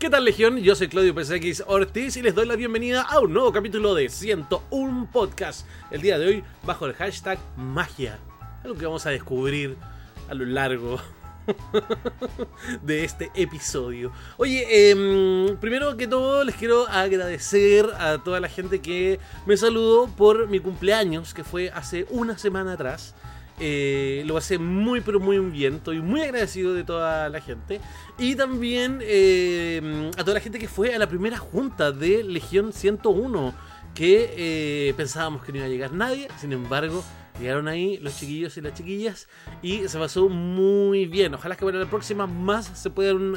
¿Qué 0.00 0.08
tal 0.08 0.24
Legión? 0.24 0.56
Yo 0.56 0.74
soy 0.74 0.88
Claudio 0.88 1.12
PSX 1.12 1.64
Ortiz 1.66 2.16
y 2.16 2.22
les 2.22 2.34
doy 2.34 2.46
la 2.46 2.56
bienvenida 2.56 3.02
a 3.02 3.20
un 3.20 3.34
nuevo 3.34 3.52
capítulo 3.52 3.94
de 3.94 4.08
101 4.08 5.10
Podcast. 5.12 5.66
El 5.90 6.00
día 6.00 6.18
de 6.18 6.26
hoy 6.26 6.44
bajo 6.62 6.86
el 6.86 6.94
hashtag 6.94 7.38
magia. 7.58 8.18
Algo 8.64 8.78
que 8.78 8.86
vamos 8.86 9.04
a 9.04 9.10
descubrir 9.10 9.76
a 10.30 10.32
lo 10.32 10.46
largo 10.46 10.98
de 12.82 13.04
este 13.04 13.30
episodio. 13.34 14.10
Oye, 14.38 14.64
eh, 14.70 15.54
primero 15.60 15.94
que 15.98 16.06
todo 16.06 16.44
les 16.44 16.54
quiero 16.54 16.88
agradecer 16.88 17.84
a 17.98 18.24
toda 18.24 18.40
la 18.40 18.48
gente 18.48 18.80
que 18.80 19.20
me 19.44 19.58
saludó 19.58 20.08
por 20.08 20.48
mi 20.48 20.60
cumpleaños, 20.60 21.34
que 21.34 21.44
fue 21.44 21.68
hace 21.74 22.06
una 22.08 22.38
semana 22.38 22.72
atrás. 22.72 23.14
Eh, 23.60 24.22
lo 24.24 24.34
pasé 24.34 24.58
muy 24.58 25.00
pero 25.02 25.20
muy 25.20 25.38
bien. 25.38 25.74
Estoy 25.76 26.00
muy 26.00 26.22
agradecido 26.22 26.74
de 26.74 26.82
toda 26.84 27.28
la 27.28 27.40
gente. 27.40 27.80
Y 28.18 28.34
también 28.34 29.00
eh, 29.02 30.10
a 30.16 30.24
toda 30.24 30.34
la 30.34 30.40
gente 30.40 30.58
que 30.58 30.68
fue 30.68 30.94
a 30.94 30.98
la 30.98 31.08
primera 31.08 31.38
junta 31.38 31.92
de 31.92 32.24
Legión 32.24 32.72
101. 32.72 33.54
Que 33.94 34.34
eh, 34.36 34.94
pensábamos 34.96 35.44
que 35.44 35.52
no 35.52 35.58
iba 35.58 35.66
a 35.66 35.68
llegar 35.68 35.92
nadie. 35.92 36.28
Sin 36.38 36.52
embargo, 36.52 37.04
llegaron 37.38 37.68
ahí 37.68 37.98
los 37.98 38.16
chiquillos 38.18 38.56
y 38.56 38.60
las 38.62 38.74
chiquillas. 38.74 39.28
Y 39.62 39.88
se 39.88 39.98
pasó 39.98 40.28
muy 40.28 41.06
bien. 41.06 41.34
Ojalá 41.34 41.56
que 41.56 41.64
para 41.64 41.78
la 41.78 41.90
próxima 41.90 42.26
más 42.26 42.66
se 42.66 42.88
puedan 42.88 43.36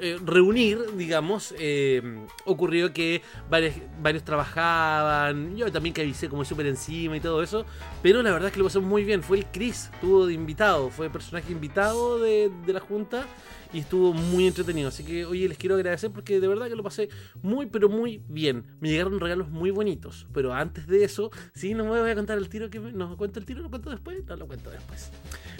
eh, 0.00 0.18
reunir, 0.24 0.78
digamos. 0.96 1.54
Eh, 1.58 2.02
ocurrió 2.44 2.92
que 2.92 3.22
varios, 3.48 3.74
varios 4.02 4.24
trabajaban. 4.24 5.56
Yo 5.56 5.70
también 5.70 5.94
que 5.94 6.02
avisé 6.02 6.28
como 6.28 6.44
súper 6.44 6.66
encima 6.66 7.16
y 7.16 7.20
todo 7.20 7.42
eso. 7.42 7.64
Pero 8.02 8.22
la 8.22 8.32
verdad 8.32 8.48
es 8.48 8.52
que 8.52 8.58
lo 8.58 8.66
pasó 8.66 8.80
muy 8.80 9.04
bien. 9.04 9.22
Fue 9.22 9.38
el 9.38 9.46
Chris, 9.46 9.90
estuvo 9.94 10.26
de 10.26 10.34
invitado. 10.34 10.90
Fue 10.90 11.08
personaje 11.10 11.52
invitado 11.52 12.18
de 12.18 12.50
la 12.66 12.80
junta. 12.80 13.26
Y 13.72 13.80
estuvo 13.80 14.12
muy 14.12 14.46
entretenido. 14.46 14.88
Así 14.88 15.04
que, 15.04 15.24
oye, 15.24 15.48
les 15.48 15.58
quiero 15.58 15.76
agradecer 15.76 16.10
porque 16.10 16.40
de 16.40 16.48
verdad 16.48 16.68
que 16.68 16.74
lo 16.74 16.82
pasé 16.82 17.08
muy, 17.42 17.66
pero 17.66 17.88
muy 17.88 18.22
bien. 18.28 18.64
Me 18.80 18.90
llegaron 18.90 19.20
regalos 19.20 19.48
muy 19.48 19.70
bonitos. 19.70 20.26
Pero 20.32 20.52
antes 20.52 20.86
de 20.86 21.04
eso, 21.04 21.30
sí, 21.54 21.74
no 21.74 21.84
me 21.84 22.00
voy 22.00 22.10
a 22.10 22.14
contar 22.14 22.38
el 22.38 22.48
tiro 22.48 22.70
que 22.70 22.80
me, 22.80 22.92
no 22.92 23.16
cuento 23.16 23.38
el 23.38 23.46
tiro, 23.46 23.62
lo 23.62 23.70
cuento 23.70 23.90
después. 23.90 24.24
No 24.26 24.36
lo 24.36 24.46
cuento 24.46 24.70
después. 24.70 25.10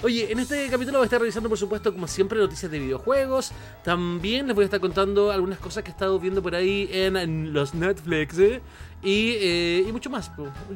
Oye, 0.03 0.33
en 0.33 0.39
este 0.39 0.69
capítulo 0.71 0.99
voy 0.99 1.05
a 1.05 1.07
estar 1.07 1.21
revisando, 1.21 1.49
por 1.49 1.59
supuesto, 1.59 1.93
como 1.93 2.09
siempre, 2.09 2.39
noticias 2.39 2.71
de 2.71 2.79
videojuegos. 2.79 3.53
También 3.85 4.47
les 4.47 4.55
voy 4.55 4.63
a 4.63 4.67
estar 4.67 4.81
contando 4.81 5.31
algunas 5.31 5.59
cosas 5.59 5.85
que 5.85 5.91
he 5.91 5.93
estado 5.93 6.19
viendo 6.19 6.43
por 6.43 6.55
ahí 6.55 6.89
en 6.93 7.53
los 7.53 7.75
Netflix. 7.75 8.39
¿eh? 8.39 8.63
Y, 9.03 9.33
eh, 9.41 9.85
y 9.89 9.93
mucho 9.93 10.11
más, 10.11 10.31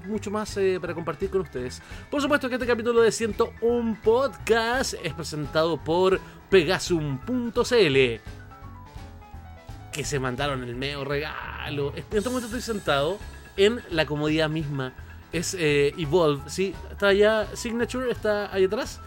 mucho 0.06 0.30
más 0.30 0.56
eh, 0.56 0.78
para 0.80 0.94
compartir 0.94 1.28
con 1.30 1.42
ustedes. 1.42 1.82
Por 2.10 2.22
supuesto 2.22 2.48
que 2.48 2.54
este 2.54 2.66
capítulo 2.66 3.02
de 3.02 3.12
101 3.12 3.98
Podcast 4.02 4.94
es 5.02 5.12
presentado 5.12 5.76
por 5.76 6.20
Pegasum.cl 6.48 7.98
que 9.94 10.04
se 10.04 10.18
mandaron 10.18 10.64
el 10.64 10.74
medio 10.74 11.04
regalo. 11.04 11.92
En 11.94 12.04
este 12.10 12.28
momento 12.28 12.46
estoy 12.46 12.60
sentado 12.60 13.18
en 13.56 13.80
la 13.90 14.04
comodidad 14.06 14.50
misma. 14.50 14.92
Es 15.32 15.54
eh, 15.54 15.94
Evolve, 15.96 16.42
¿sí? 16.50 16.74
Está 16.90 17.08
allá, 17.08 17.46
Signature 17.54 18.10
está 18.10 18.52
ahí 18.52 18.64
atrás. 18.64 19.00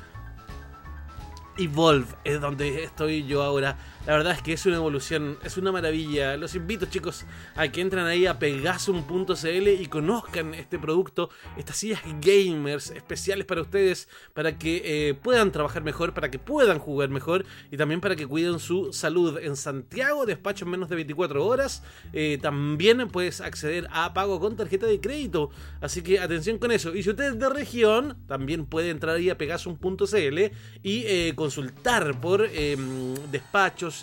Evolve 1.58 2.08
es 2.24 2.40
donde 2.40 2.86
estoy 2.86 3.26
yo 3.26 3.44
ahora. 3.44 3.78
La 4.08 4.13
verdad 4.13 4.31
es 4.31 4.41
que 4.41 4.53
es 4.53 4.66
una 4.66 4.77
evolución, 4.77 5.38
es 5.44 5.58
una 5.58 5.69
maravilla. 5.69 6.38
Los 6.38 6.55
invito, 6.55 6.86
chicos, 6.86 7.25
a 7.58 7.67
que 7.67 7.81
entren 7.81 8.05
ahí 8.05 8.25
a 8.25 8.39
pegasum.cl 8.39 9.67
y 9.67 9.86
conozcan 9.88 10.53
este 10.53 10.80
producto, 10.80 11.30
estas 11.58 11.75
sillas 11.75 12.00
gamers 12.22 12.91
especiales 12.91 13.45
para 13.45 13.63
ustedes, 13.63 14.08
para 14.33 14.58
que 14.58 14.81
eh, 14.85 15.13
puedan 15.13 15.52
trabajar 15.52 15.83
mejor, 15.83 16.13
para 16.13 16.31
que 16.31 16.39
puedan 16.39 16.80
jugar 16.80 17.09
mejor 17.09 17.44
y 17.69 17.75
también 17.75 18.00
para 18.00 18.16
que 18.16 18.25
cuiden 18.25 18.59
su 18.59 18.94
salud. 18.94 19.39
En 19.39 19.58
Santiago, 19.58 20.25
despacho 20.25 20.63
en 20.63 20.72
menos 20.72 20.88
de 20.88 20.95
24 20.95 21.45
horas. 21.45 21.83
Eh, 22.13 22.39
también 22.41 23.09
puedes 23.09 23.41
acceder 23.41 23.89
a 23.91 24.13
pago 24.13 24.39
con 24.39 24.56
tarjeta 24.56 24.85
de 24.85 25.01
crédito. 25.01 25.50
Así 25.81 26.01
que 26.01 26.22
atención 26.22 26.59
con 26.59 26.72
eso. 26.72 26.96
Y 26.96 27.03
si 27.03 27.09
usted 27.09 27.34
es 27.34 27.40
de 27.40 27.50
región, 27.50 28.16
también 28.25 28.67
puede 28.67 28.90
entrar 28.90 29.17
ahí 29.17 29.29
a 29.29 29.38
pegasum.cl 29.38 30.40
y 30.81 31.03
eh, 31.07 31.34
consultar 31.35 32.22
por 32.22 32.47
eh, 32.50 32.78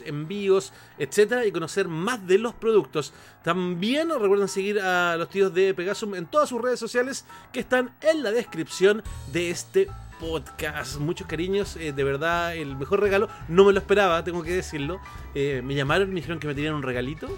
envíos, 0.06 0.72
etcétera, 0.98 1.46
y 1.46 1.52
conocer 1.52 1.88
más 1.88 2.26
de 2.26 2.38
los 2.38 2.54
productos. 2.54 3.12
También 3.42 4.08
recuerden 4.08 4.48
seguir 4.48 4.80
a 4.80 5.16
los 5.16 5.28
tíos 5.28 5.52
de 5.54 5.74
Pegasum 5.74 6.14
en 6.14 6.26
todas 6.26 6.48
sus 6.48 6.60
redes 6.60 6.78
sociales 6.78 7.24
que 7.52 7.60
están 7.60 7.94
en 8.00 8.22
la 8.22 8.30
descripción 8.30 9.02
de 9.32 9.50
este 9.50 9.88
podcast. 10.18 10.98
Muchos 10.98 11.26
cariños, 11.26 11.76
eh, 11.76 11.92
de 11.92 12.04
verdad, 12.04 12.56
el 12.56 12.76
mejor 12.76 13.00
regalo. 13.00 13.28
No 13.48 13.64
me 13.64 13.72
lo 13.72 13.78
esperaba, 13.78 14.22
tengo 14.24 14.42
que 14.42 14.52
decirlo. 14.52 15.00
Eh, 15.34 15.62
me 15.64 15.74
llamaron 15.74 16.08
me 16.08 16.16
dijeron 16.16 16.38
que 16.38 16.46
me 16.46 16.54
tenían 16.54 16.74
un 16.74 16.82
regalito 16.82 17.28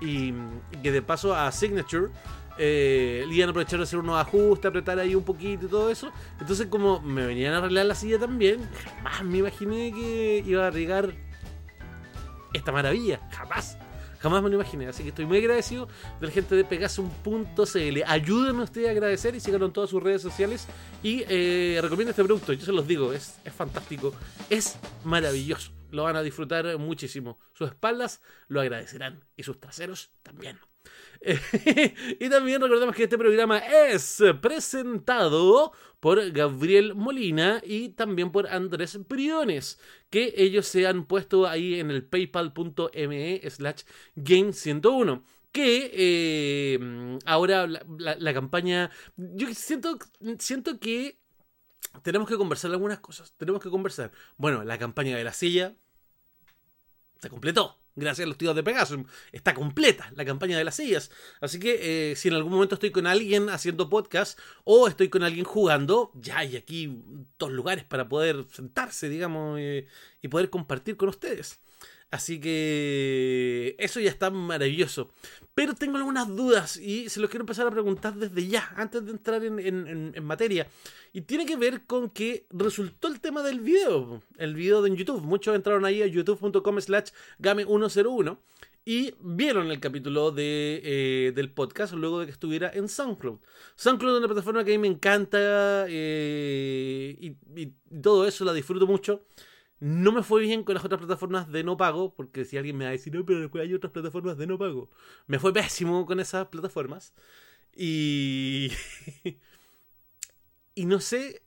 y, 0.00 0.32
que 0.82 0.92
de 0.92 1.02
paso 1.02 1.34
a 1.34 1.50
Signature 1.52 2.10
eh, 2.58 3.24
iban 3.30 3.48
a 3.48 3.50
aprovechar 3.50 3.78
de 3.78 3.84
hacer 3.84 3.98
unos 3.98 4.20
ajustes, 4.20 4.66
apretar 4.66 4.98
ahí 4.98 5.14
un 5.14 5.24
poquito 5.24 5.66
y 5.66 5.68
todo 5.68 5.90
eso. 5.90 6.12
Entonces, 6.40 6.66
como 6.66 7.00
me 7.00 7.26
venían 7.26 7.54
a 7.54 7.58
arreglar 7.58 7.86
la 7.86 7.94
silla 7.94 8.18
también, 8.18 8.60
jamás 8.84 9.24
me 9.24 9.38
imaginé 9.38 9.92
que 9.92 10.42
iba 10.46 10.64
a 10.64 10.66
arriesgar 10.68 11.14
esta 12.52 12.72
maravilla. 12.72 13.20
Jamás. 13.30 13.78
Jamás 14.20 14.42
me 14.42 14.50
lo 14.50 14.56
imaginé. 14.56 14.86
Así 14.86 15.02
que 15.02 15.08
estoy 15.08 15.24
muy 15.24 15.38
agradecido 15.38 15.88
de 16.20 16.26
la 16.26 16.32
gente 16.32 16.54
de 16.54 16.64
Pegasum.cl. 16.64 18.02
Ayúdenme 18.06 18.62
ustedes 18.62 18.88
a 18.88 18.90
agradecer 18.90 19.34
y 19.34 19.40
síganlo 19.40 19.66
en 19.66 19.72
todas 19.72 19.90
sus 19.90 20.02
redes 20.02 20.20
sociales. 20.20 20.66
Y 21.02 21.24
eh, 21.28 21.78
recomiendo 21.80 22.10
este 22.10 22.22
producto. 22.22 22.52
Yo 22.52 22.64
se 22.64 22.72
los 22.72 22.86
digo, 22.86 23.12
es, 23.12 23.38
es 23.44 23.52
fantástico. 23.52 24.12
Es 24.50 24.78
maravilloso. 25.04 25.72
Lo 25.90 26.04
van 26.04 26.16
a 26.16 26.22
disfrutar 26.22 26.78
muchísimo. 26.78 27.38
Sus 27.54 27.68
espaldas 27.68 28.20
lo 28.48 28.60
agradecerán. 28.60 29.24
Y 29.36 29.42
sus 29.42 29.58
traseros 29.58 30.10
también. 30.22 30.58
y 32.18 32.28
también 32.30 32.62
recordemos 32.62 32.94
que 32.96 33.02
este 33.04 33.18
programa 33.18 33.58
es 33.58 34.22
presentado 34.40 35.72
por 36.00 36.30
Gabriel 36.32 36.94
Molina 36.94 37.60
y 37.64 37.90
también 37.90 38.32
por 38.32 38.46
Andrés 38.48 38.98
Briones, 39.06 39.78
que 40.08 40.32
ellos 40.36 40.66
se 40.66 40.86
han 40.86 41.04
puesto 41.04 41.46
ahí 41.46 41.78
en 41.78 41.90
el 41.90 42.04
paypal.me 42.06 43.40
slash 43.50 43.82
game101 44.16 45.22
que 45.52 45.90
eh, 45.92 47.18
ahora 47.26 47.66
la, 47.66 47.82
la- 48.18 48.32
campaña 48.34 48.90
yo 49.16 49.52
siento 49.52 49.98
siento 50.38 50.78
que 50.78 51.18
tenemos 52.02 52.28
que 52.28 52.36
conversar 52.36 52.70
algunas 52.72 53.00
cosas 53.00 53.34
tenemos 53.36 53.62
que 53.62 53.70
conversar 53.70 54.12
bueno 54.36 54.64
la 54.64 54.78
campaña 54.78 55.16
de 55.16 55.24
la 55.24 55.32
silla 55.32 55.74
se 57.20 57.28
completó. 57.30 57.79
Gracias 57.96 58.24
a 58.24 58.28
los 58.28 58.38
tíos 58.38 58.54
de 58.54 58.62
Pegasus. 58.62 59.00
Está 59.32 59.54
completa 59.54 60.10
la 60.14 60.24
campaña 60.24 60.56
de 60.56 60.64
las 60.64 60.76
sillas. 60.76 61.10
Así 61.40 61.58
que 61.58 62.12
eh, 62.12 62.16
si 62.16 62.28
en 62.28 62.34
algún 62.34 62.52
momento 62.52 62.74
estoy 62.76 62.90
con 62.90 63.06
alguien 63.06 63.48
haciendo 63.50 63.88
podcast 63.88 64.38
o 64.64 64.88
estoy 64.88 65.08
con 65.08 65.22
alguien 65.22 65.44
jugando, 65.44 66.12
ya 66.14 66.38
hay 66.38 66.56
aquí 66.56 67.02
dos 67.38 67.50
lugares 67.50 67.84
para 67.84 68.08
poder 68.08 68.46
sentarse, 68.52 69.08
digamos, 69.08 69.58
eh, 69.60 69.86
y 70.22 70.28
poder 70.28 70.50
compartir 70.50 70.96
con 70.96 71.08
ustedes. 71.08 71.60
Así 72.10 72.40
que 72.40 73.76
eso 73.78 74.00
ya 74.00 74.10
está 74.10 74.30
maravilloso. 74.30 75.10
Pero 75.54 75.74
tengo 75.74 75.96
algunas 75.96 76.28
dudas 76.28 76.76
y 76.76 77.08
se 77.08 77.20
los 77.20 77.30
quiero 77.30 77.42
empezar 77.42 77.66
a 77.66 77.70
preguntar 77.70 78.14
desde 78.14 78.46
ya, 78.48 78.72
antes 78.76 79.04
de 79.04 79.12
entrar 79.12 79.44
en, 79.44 80.24
materia. 80.24 80.66
Y 81.12 81.22
tiene 81.22 81.46
que 81.46 81.56
ver 81.56 81.86
con 81.86 82.10
que 82.10 82.46
resultó 82.50 83.08
el 83.08 83.20
tema 83.20 83.42
del 83.42 83.60
video, 83.60 84.22
el 84.38 84.54
video 84.54 84.82
de 84.82 84.94
YouTube. 84.96 85.22
Muchos 85.22 85.54
entraron 85.54 85.84
ahí 85.84 86.02
a 86.02 86.06
youtube.com 86.06 86.80
slash 86.80 87.10
game101 87.38 88.38
y 88.84 89.14
vieron 89.20 89.70
el 89.70 89.78
capítulo 89.78 90.30
de, 90.30 90.80
eh, 90.82 91.32
del 91.34 91.52
podcast 91.52 91.92
luego 91.92 92.20
de 92.20 92.26
que 92.26 92.32
estuviera 92.32 92.70
en 92.72 92.88
SoundCloud. 92.88 93.38
SoundCloud 93.76 94.14
es 94.14 94.18
una 94.18 94.28
plataforma 94.28 94.64
que 94.64 94.74
a 94.74 94.78
mí 94.78 94.78
me 94.78 94.88
encanta 94.88 95.84
eh, 95.88 97.16
y 97.20 97.66
todo 98.00 98.26
eso 98.26 98.44
la 98.44 98.52
disfruto 98.52 98.86
mucho. 98.86 99.24
No 99.80 100.12
me 100.12 100.22
fue 100.22 100.42
bien 100.42 100.62
con 100.64 100.74
las 100.74 100.84
otras 100.84 100.98
plataformas 101.00 101.50
de 101.50 101.64
no 101.64 101.76
pago, 101.76 102.14
porque 102.14 102.44
si 102.44 102.58
alguien 102.58 102.76
me 102.76 102.84
va 102.84 102.90
a 102.90 102.92
decir, 102.92 103.14
no, 103.14 103.24
pero 103.24 103.40
después 103.40 103.62
hay 103.64 103.72
otras 103.74 103.92
plataformas 103.92 104.36
de 104.38 104.46
no 104.46 104.58
pago. 104.58 104.90
Me 105.26 105.38
fue 105.38 105.52
pésimo 105.54 106.04
con 106.06 106.20
esas 106.20 106.48
plataformas. 106.48 107.14
Y. 107.76 108.72
y 110.74 110.86
no 110.86 111.00
sé, 111.00 111.42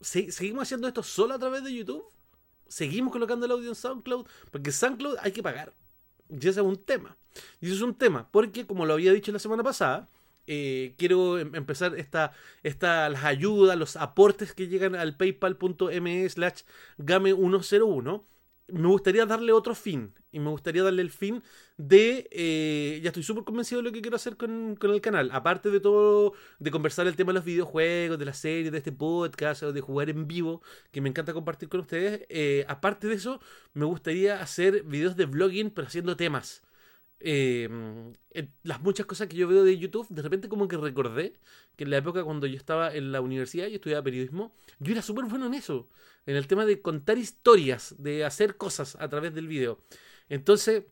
¿se- 0.00 0.30
¿seguimos 0.32 0.62
haciendo 0.64 0.88
esto 0.88 1.02
solo 1.02 1.34
a 1.34 1.38
través 1.38 1.64
de 1.64 1.74
YouTube? 1.74 2.04
¿Seguimos 2.68 3.12
colocando 3.12 3.46
el 3.46 3.52
audio 3.52 3.70
en 3.70 3.74
SoundCloud? 3.74 4.26
Porque 4.50 4.72
SoundCloud 4.72 5.16
hay 5.20 5.32
que 5.32 5.42
pagar. 5.42 5.74
Y 6.28 6.36
ese 6.36 6.50
es 6.50 6.58
un 6.58 6.76
tema. 6.76 7.16
Y 7.60 7.66
eso 7.66 7.76
es 7.76 7.82
un 7.82 7.94
tema, 7.94 8.30
porque 8.30 8.66
como 8.66 8.86
lo 8.86 8.94
había 8.94 9.12
dicho 9.12 9.32
la 9.32 9.38
semana 9.38 9.62
pasada, 9.62 10.08
eh, 10.48 10.94
quiero 10.98 11.38
em- 11.38 11.54
empezar 11.54 11.94
esta, 11.96 12.32
esta, 12.62 13.08
las 13.08 13.24
ayudas, 13.24 13.76
los 13.78 13.96
aportes 13.96 14.54
que 14.54 14.68
llegan 14.68 14.94
al 14.96 15.16
paypal.me 15.16 16.28
slash 16.28 16.62
game101 16.98 18.24
me 18.70 18.88
gustaría 18.88 19.24
darle 19.26 19.52
otro 19.52 19.74
fin. 19.74 20.14
Y 20.30 20.40
me 20.40 20.50
gustaría 20.50 20.82
darle 20.82 21.00
el 21.02 21.10
fin 21.10 21.42
de. 21.78 22.28
eh, 22.30 23.00
ya 23.02 23.08
estoy 23.08 23.22
súper 23.22 23.44
convencido 23.44 23.80
de 23.80 23.88
lo 23.88 23.92
que 23.92 24.02
quiero 24.02 24.16
hacer 24.16 24.36
con, 24.36 24.76
con 24.76 24.90
el 24.90 25.00
canal. 25.00 25.30
Aparte 25.32 25.70
de 25.70 25.80
todo, 25.80 26.34
de 26.58 26.70
conversar 26.70 27.06
el 27.06 27.16
tema 27.16 27.32
de 27.32 27.36
los 27.38 27.44
videojuegos, 27.46 28.18
de 28.18 28.24
las 28.26 28.38
series, 28.38 28.70
de 28.70 28.78
este 28.78 28.92
podcast, 28.92 29.62
o 29.62 29.72
de 29.72 29.80
jugar 29.80 30.10
en 30.10 30.28
vivo, 30.28 30.60
que 30.92 31.00
me 31.00 31.08
encanta 31.08 31.32
compartir 31.32 31.68
con 31.70 31.80
ustedes. 31.80 32.26
eh, 32.28 32.64
aparte 32.68 33.06
de 33.06 33.14
eso, 33.14 33.40
me 33.72 33.86
gustaría 33.86 34.40
hacer 34.42 34.82
videos 34.84 35.16
de 35.16 35.24
vlogging, 35.26 35.70
pero 35.70 35.86
haciendo 35.86 36.16
temas. 36.16 36.62
Eh, 37.20 37.68
las 38.62 38.80
muchas 38.80 39.06
cosas 39.06 39.28
que 39.28 39.36
yo 39.36 39.48
veo 39.48 39.64
de 39.64 39.76
YouTube, 39.78 40.06
de 40.08 40.22
repente 40.22 40.48
como 40.48 40.68
que 40.68 40.76
recordé 40.76 41.34
que 41.76 41.84
en 41.84 41.90
la 41.90 41.96
época 41.98 42.22
cuando 42.24 42.46
yo 42.46 42.56
estaba 42.56 42.94
en 42.94 43.12
la 43.12 43.20
universidad 43.20 43.66
y 43.68 43.74
estudiaba 43.74 44.02
periodismo, 44.04 44.54
yo 44.78 44.92
era 44.92 45.02
súper 45.02 45.24
bueno 45.24 45.46
en 45.46 45.54
eso, 45.54 45.88
en 46.26 46.36
el 46.36 46.46
tema 46.46 46.64
de 46.66 46.80
contar 46.80 47.18
historias, 47.18 47.94
de 47.98 48.24
hacer 48.24 48.56
cosas 48.56 48.96
a 49.00 49.08
través 49.08 49.34
del 49.34 49.48
video. 49.48 49.80
Entonces, 50.28 50.84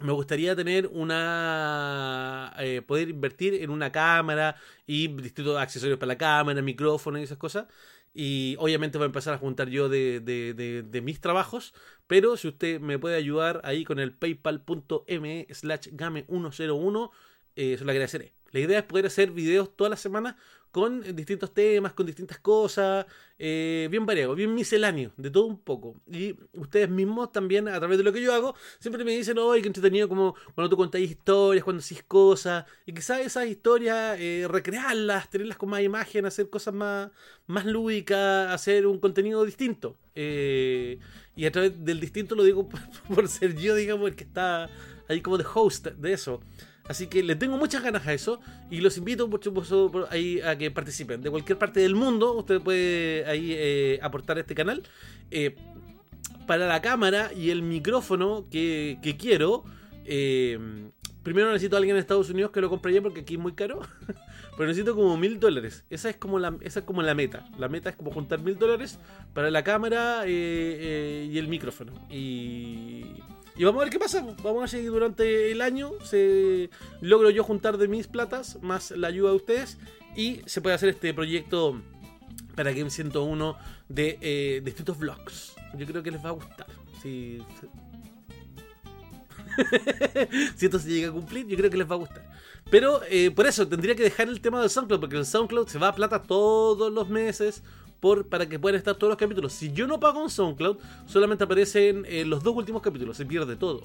me 0.00 0.12
gustaría 0.12 0.56
tener 0.56 0.86
una... 0.88 2.54
eh, 2.58 2.82
poder 2.82 3.08
invertir 3.10 3.54
en 3.54 3.70
una 3.70 3.92
cámara 3.92 4.56
y 4.86 5.08
distintos 5.08 5.58
accesorios 5.58 5.98
para 5.98 6.08
la 6.14 6.18
cámara, 6.18 6.62
micrófono 6.62 7.18
y 7.18 7.22
esas 7.24 7.38
cosas. 7.38 7.66
Y 8.12 8.56
obviamente 8.58 8.98
voy 8.98 9.04
a 9.04 9.06
empezar 9.06 9.34
a 9.34 9.38
juntar 9.38 9.68
yo 9.68 9.88
de, 9.88 10.20
de- 10.20 10.52
de- 10.82 11.00
mis 11.02 11.20
trabajos. 11.20 11.74
Pero 12.06 12.36
si 12.36 12.48
usted 12.48 12.80
me 12.80 12.98
puede 12.98 13.16
ayudar 13.16 13.60
ahí 13.64 13.84
con 13.84 13.98
el 14.00 14.12
paypal.me 14.12 15.46
slash 15.50 15.88
game101, 15.92 17.10
eh, 17.56 17.76
se 17.78 17.84
lo 17.84 17.90
agradeceré. 17.90 18.32
La 18.52 18.60
idea 18.60 18.78
es 18.80 18.84
poder 18.84 19.06
hacer 19.06 19.30
videos 19.30 19.74
todas 19.76 19.90
las 19.90 20.00
semanas 20.00 20.34
con 20.70 21.02
distintos 21.16 21.52
temas, 21.52 21.92
con 21.92 22.06
distintas 22.06 22.38
cosas, 22.38 23.06
eh, 23.38 23.88
bien 23.90 24.06
variado, 24.06 24.34
bien 24.34 24.54
misceláneo, 24.54 25.12
de 25.16 25.30
todo 25.30 25.46
un 25.46 25.58
poco. 25.58 25.96
Y 26.10 26.36
ustedes 26.52 26.88
mismos 26.88 27.32
también, 27.32 27.68
a 27.68 27.78
través 27.78 27.98
de 27.98 28.04
lo 28.04 28.12
que 28.12 28.22
yo 28.22 28.32
hago, 28.32 28.54
siempre 28.78 29.04
me 29.04 29.16
dicen, 29.16 29.38
oye, 29.38 29.62
qué 29.62 29.68
entretenido 29.68 30.08
como 30.08 30.34
cuando 30.54 30.70
tú 30.70 30.76
contáis 30.76 31.10
historias, 31.10 31.64
cuando 31.64 31.82
decís 31.82 32.04
cosas, 32.06 32.64
y 32.86 32.92
quizás 32.92 33.20
esas 33.20 33.46
historias, 33.46 34.16
eh, 34.20 34.46
recrearlas, 34.48 35.28
tenerlas 35.30 35.58
con 35.58 35.70
más 35.70 35.82
imagen, 35.82 36.26
hacer 36.26 36.48
cosas 36.50 36.74
más, 36.74 37.10
más 37.46 37.66
lúdicas, 37.66 38.52
hacer 38.52 38.86
un 38.86 39.00
contenido 39.00 39.44
distinto. 39.44 39.96
Eh, 40.14 40.98
y 41.34 41.46
a 41.46 41.52
través 41.52 41.84
del 41.84 41.98
distinto 41.98 42.34
lo 42.34 42.44
digo 42.44 42.68
por, 42.68 42.80
por 43.14 43.28
ser 43.28 43.56
yo, 43.56 43.74
digamos, 43.74 44.08
el 44.08 44.16
que 44.16 44.24
está 44.24 44.70
ahí 45.08 45.20
como 45.20 45.38
de 45.38 45.44
host 45.52 45.88
de 45.88 46.12
eso. 46.12 46.40
Así 46.90 47.06
que 47.06 47.22
le 47.22 47.36
tengo 47.36 47.56
muchas 47.56 47.84
ganas 47.84 48.04
a 48.08 48.12
eso 48.12 48.40
y 48.68 48.80
los 48.80 48.98
invito 48.98 49.30
ahí 50.10 50.40
a 50.40 50.58
que 50.58 50.72
participen. 50.72 51.22
De 51.22 51.30
cualquier 51.30 51.56
parte 51.56 51.78
del 51.78 51.94
mundo, 51.94 52.32
usted 52.32 52.60
puede 52.60 53.24
ahí 53.26 53.52
eh, 53.52 54.00
aportar 54.02 54.40
este 54.40 54.56
canal. 54.56 54.82
Eh, 55.30 55.54
para 56.48 56.66
la 56.66 56.82
cámara 56.82 57.30
y 57.32 57.50
el 57.50 57.62
micrófono 57.62 58.46
que, 58.50 58.98
quiero, 59.20 59.62
eh, 60.04 60.58
primero 61.22 61.52
necesito 61.52 61.76
a 61.76 61.78
alguien 61.78 61.94
en 61.94 62.00
Estados 62.00 62.28
Unidos 62.28 62.50
que 62.50 62.60
lo 62.60 62.68
compre 62.68 62.92
ya 62.92 63.00
porque 63.00 63.20
aquí 63.20 63.34
es 63.34 63.40
muy 63.40 63.52
caro. 63.52 63.82
Pero 64.56 64.66
necesito 64.66 64.96
como 64.96 65.16
mil 65.16 65.38
dólares. 65.38 65.84
Esa 65.90 66.10
es 66.10 66.16
como 66.16 66.40
la, 66.40 66.56
esa 66.60 66.80
es 66.80 66.86
como 66.86 67.02
la 67.02 67.14
meta. 67.14 67.46
La 67.56 67.68
meta 67.68 67.90
es 67.90 67.94
como 67.94 68.10
juntar 68.10 68.40
mil 68.40 68.58
dólares 68.58 68.98
para 69.32 69.48
la 69.52 69.62
cámara 69.62 70.26
y 70.26 71.38
el 71.38 71.46
micrófono. 71.46 71.92
Y, 72.10 73.04
y 73.56 73.64
vamos 73.64 73.80
a 73.80 73.84
ver 73.84 73.92
qué 73.92 73.98
pasa. 73.98 74.24
Vamos 74.42 74.64
a 74.64 74.68
seguir 74.68 74.90
durante 74.90 75.50
el 75.50 75.60
año. 75.60 75.92
Se 76.02 76.70
logro 77.00 77.30
yo 77.30 77.44
juntar 77.44 77.78
de 77.78 77.88
mis 77.88 78.06
platas 78.06 78.58
más 78.62 78.90
la 78.92 79.08
ayuda 79.08 79.30
de 79.30 79.36
ustedes. 79.36 79.78
Y 80.16 80.42
se 80.46 80.60
puede 80.60 80.74
hacer 80.74 80.90
este 80.90 81.14
proyecto 81.14 81.80
para 82.54 82.72
Game 82.72 82.90
101 82.90 83.56
de 83.88 84.18
eh, 84.20 84.60
distintos 84.64 84.98
vlogs. 84.98 85.54
Yo 85.76 85.86
creo 85.86 86.02
que 86.02 86.10
les 86.10 86.24
va 86.24 86.30
a 86.30 86.32
gustar. 86.32 86.66
Si, 87.02 87.38
si 90.56 90.66
esto 90.66 90.78
se 90.78 90.88
llega 90.88 91.08
a 91.08 91.12
cumplir, 91.12 91.46
yo 91.46 91.56
creo 91.56 91.70
que 91.70 91.76
les 91.76 91.88
va 91.88 91.94
a 91.94 91.98
gustar. 91.98 92.30
Pero 92.70 93.00
eh, 93.08 93.30
por 93.30 93.46
eso 93.46 93.66
tendría 93.66 93.94
que 93.94 94.02
dejar 94.02 94.28
el 94.28 94.40
tema 94.40 94.60
del 94.60 94.70
SoundCloud, 94.70 95.00
porque 95.00 95.16
el 95.16 95.26
SoundCloud 95.26 95.68
se 95.68 95.78
va 95.78 95.88
a 95.88 95.94
plata 95.94 96.22
todos 96.22 96.92
los 96.92 97.08
meses 97.08 97.62
por, 98.00 98.26
para 98.26 98.48
que 98.48 98.58
puedan 98.58 98.78
estar 98.78 98.94
todos 98.96 99.10
los 99.10 99.18
capítulos. 99.18 99.52
Si 99.52 99.72
yo 99.72 99.86
no 99.86 100.00
pago 100.00 100.22
un 100.22 100.30
SoundCloud, 100.30 100.78
solamente 101.06 101.44
aparecen 101.44 102.04
eh, 102.08 102.24
los 102.24 102.42
dos 102.42 102.56
últimos 102.56 102.82
capítulos, 102.82 103.16
se 103.16 103.26
pierde 103.26 103.56
todo. 103.56 103.82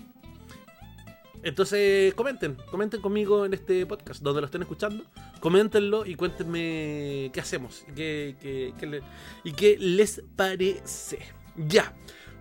Entonces, 1.44 2.14
comenten, 2.16 2.58
comenten 2.72 3.02
conmigo 3.02 3.46
en 3.46 3.54
este 3.54 3.86
podcast, 3.86 4.24
donde 4.24 4.42
lo 4.42 4.46
estén 4.46 4.64
escuchando, 4.64 5.04
coméntenlo 5.40 6.04
y 6.06 6.16
cuéntenme 6.16 7.30
qué 7.32 7.40
hacemos 7.40 7.86
qué, 7.96 8.36
qué- 8.42 9.02
y 9.44 9.52
qué 9.52 9.78
les 9.78 10.24
parece. 10.36 11.20
Ya. 11.56 11.94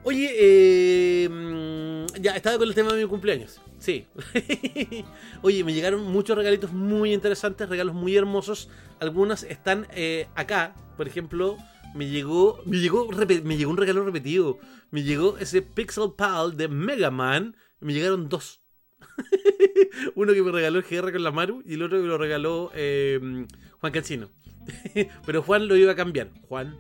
Oye, 0.07 0.31
eh, 0.37 1.29
mm, 1.31 2.21
ya, 2.21 2.37
estaba 2.37 2.59
con 2.59 2.69
el 2.69 2.75
tema 2.75 2.93
de 2.93 3.03
mi 3.03 3.09
cumpleaños. 3.09 3.61
Sí. 3.79 4.07
Oye, 5.43 5.65
me 5.65 5.73
llegaron 5.73 6.05
muchos 6.05 6.37
regalitos 6.37 6.73
muy 6.73 7.15
interesantes, 7.15 7.71
regalos 7.71 7.95
muy 7.95 8.15
hermosos. 8.15 8.69
Algunos 9.01 9.45
están 9.45 9.87
eh, 9.95 10.29
acá. 10.35 10.75
Por 10.99 11.09
ejemplo, 11.09 11.57
me 11.95 12.09
llegó, 12.09 12.61
me 12.67 12.79
llegó, 12.79 13.09
me 13.45 13.57
llegó 13.57 13.71
un 13.71 13.79
regalo 13.79 14.05
repetido. 14.05 14.59
Me 14.91 15.03
llegó 15.03 15.39
ese 15.39 15.63
Pixel 15.63 16.13
Pal 16.15 16.55
de 16.55 16.69
Mega 16.69 17.11
Man. 17.11 17.57
Me 17.81 17.95
llegaron 17.95 18.29
dos. 18.29 18.61
Uno 20.15 20.35
que 20.35 20.43
me 20.43 20.53
regaló 20.53 20.81
el 20.81 20.85
GR 20.85 21.13
con 21.13 21.23
la 21.23 21.31
Maru 21.31 21.63
y 21.65 21.75
el 21.75 21.83
otro 21.83 21.99
que 21.99 22.07
lo 22.07 22.19
regaló 22.19 22.71
eh, 22.75 23.47
Juan 23.81 23.93
Cancino. 23.93 24.31
Pero 25.27 25.43
Juan 25.43 25.67
lo 25.67 25.77
iba 25.77 25.93
a 25.93 25.97
cambiar. 25.97 26.31
Juan, 26.43 26.77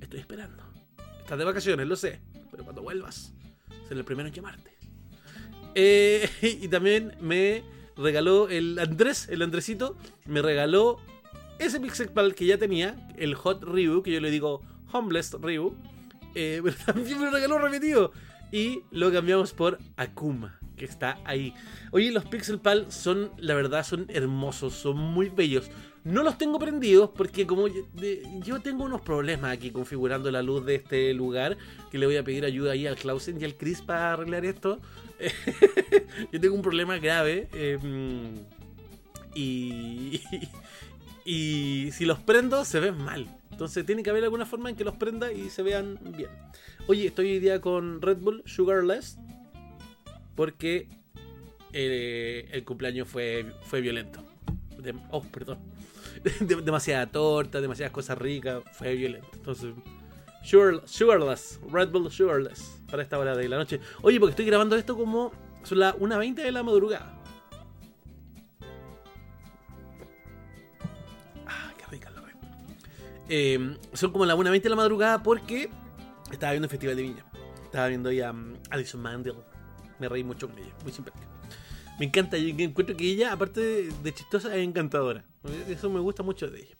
estoy 0.00 0.20
esperando. 0.20 0.63
Estás 1.24 1.38
de 1.38 1.44
vacaciones, 1.46 1.88
lo 1.88 1.96
sé. 1.96 2.20
Pero 2.50 2.64
cuando 2.64 2.82
vuelvas, 2.82 3.32
seré 3.88 4.00
el 4.00 4.04
primero 4.04 4.28
en 4.28 4.34
llamarte. 4.34 4.76
Eh, 5.74 6.28
y 6.60 6.68
también 6.68 7.16
me 7.18 7.64
regaló 7.96 8.50
el 8.50 8.78
Andrés, 8.78 9.28
el 9.30 9.40
Andresito, 9.40 9.96
me 10.26 10.42
regaló 10.42 10.98
ese 11.58 11.80
Pixel 11.80 12.10
Pal 12.10 12.34
que 12.34 12.44
ya 12.44 12.58
tenía, 12.58 13.08
el 13.16 13.34
Hot 13.36 13.64
Ryu, 13.64 14.02
que 14.02 14.12
yo 14.12 14.20
le 14.20 14.30
digo 14.30 14.60
Homeless 14.92 15.32
Ryu. 15.32 15.74
eh, 16.34 16.60
pero 16.64 16.76
también 16.84 17.18
me 17.18 17.24
lo 17.24 17.30
regaló 17.30 17.58
repetido. 17.58 18.12
Y 18.52 18.82
lo 18.90 19.10
cambiamos 19.10 19.54
por 19.54 19.78
Akuma, 19.96 20.58
que 20.76 20.84
está 20.84 21.18
ahí. 21.24 21.54
Oye, 21.90 22.12
los 22.12 22.26
Pixel 22.26 22.60
Pal 22.60 22.92
son, 22.92 23.32
la 23.38 23.54
verdad, 23.54 23.82
son 23.82 24.04
hermosos, 24.10 24.74
son 24.74 24.98
muy 24.98 25.30
bellos. 25.30 25.70
No 26.04 26.22
los 26.22 26.36
tengo 26.36 26.58
prendidos 26.58 27.10
porque 27.16 27.46
como 27.46 27.66
yo, 27.66 28.60
tengo 28.60 28.84
unos 28.84 29.00
problemas 29.00 29.52
aquí 29.52 29.70
configurando 29.70 30.30
la 30.30 30.42
luz 30.42 30.64
de 30.66 30.74
este 30.74 31.14
lugar, 31.14 31.56
que 31.90 31.98
le 31.98 32.06
voy 32.06 32.16
a 32.16 32.22
pedir 32.22 32.44
ayuda 32.44 32.72
ahí 32.72 32.86
al 32.86 32.96
Clausen 32.96 33.40
y 33.40 33.44
al 33.44 33.56
Chris 33.56 33.80
para 33.80 34.12
arreglar 34.12 34.44
esto. 34.44 34.80
yo 36.32 36.40
tengo 36.40 36.54
un 36.54 36.62
problema 36.62 36.98
grave. 36.98 37.48
eh, 37.52 37.78
y, 39.34 40.20
y 41.24 41.90
si 41.92 42.04
los 42.04 42.20
prendo 42.20 42.64
se 42.64 42.80
ven 42.80 42.98
mal. 42.98 43.26
Entonces 43.50 43.86
tiene 43.86 44.02
que 44.02 44.10
haber 44.10 44.24
alguna 44.24 44.46
forma 44.46 44.70
en 44.70 44.76
que 44.76 44.84
los 44.84 44.96
prenda 44.96 45.32
y 45.32 45.48
se 45.48 45.62
vean 45.62 45.98
bien. 46.16 46.30
Oye, 46.86 47.06
estoy 47.06 47.32
hoy 47.32 47.38
día 47.38 47.60
con 47.60 48.02
Red 48.02 48.18
Bull 48.18 48.42
Sugarless 48.46 49.16
porque 50.34 50.88
eh, 51.72 52.48
el 52.52 52.64
cumpleaños 52.64 53.08
fue, 53.08 53.46
fue 53.62 53.80
violento. 53.80 54.22
Oh, 55.10 55.22
perdón. 55.22 55.58
De- 56.40 56.62
demasiada 56.62 57.06
torta, 57.06 57.60
demasiadas 57.60 57.92
cosas 57.92 58.16
ricas, 58.18 58.62
fue 58.72 58.94
violento. 58.94 59.28
Entonces, 59.34 59.74
sugar- 60.42 60.80
Red 61.70 61.90
Bull 61.90 62.10
Sugarless 62.10 62.80
para 62.90 63.02
esta 63.02 63.18
hora 63.18 63.36
de 63.36 63.48
la 63.48 63.56
noche. 63.56 63.80
Oye, 64.02 64.18
porque 64.18 64.30
estoy 64.30 64.46
grabando 64.46 64.74
esto 64.76 64.96
como 64.96 65.32
son 65.62 65.78
las 65.80 65.94
1.20 65.96 66.34
de 66.34 66.52
la 66.52 66.62
madrugada. 66.62 67.20
Ah, 71.46 71.72
qué 71.76 71.84
rica 71.86 72.10
la. 72.10 72.22
Eh, 73.28 73.76
son 73.92 74.12
como 74.12 74.26
las 74.26 74.36
1.20 74.36 74.62
de 74.62 74.68
la 74.70 74.76
madrugada 74.76 75.22
porque 75.22 75.70
estaba 76.30 76.52
viendo 76.52 76.66
el 76.66 76.70
Festival 76.70 76.96
de 76.96 77.02
Viña. 77.02 77.24
Estaba 77.64 77.88
viendo 77.88 78.10
ya 78.12 78.30
um, 78.30 78.54
Alison 78.70 79.00
Mandel. 79.00 79.34
Me 79.98 80.08
reí 80.08 80.24
mucho 80.24 80.48
con 80.48 80.58
ella, 80.58 80.72
muy 80.82 80.92
simpática. 80.92 81.26
Me 81.98 82.06
encanta, 82.06 82.36
yo 82.36 82.48
encuentro 82.58 82.96
que 82.96 83.04
ella, 83.10 83.32
aparte 83.32 83.60
de 84.02 84.14
chistosa, 84.14 84.54
es 84.56 84.62
encantadora. 84.64 85.24
Eso 85.68 85.90
me 85.90 86.00
gusta 86.00 86.22
mucho 86.22 86.50
de 86.50 86.60
ella. 86.60 86.76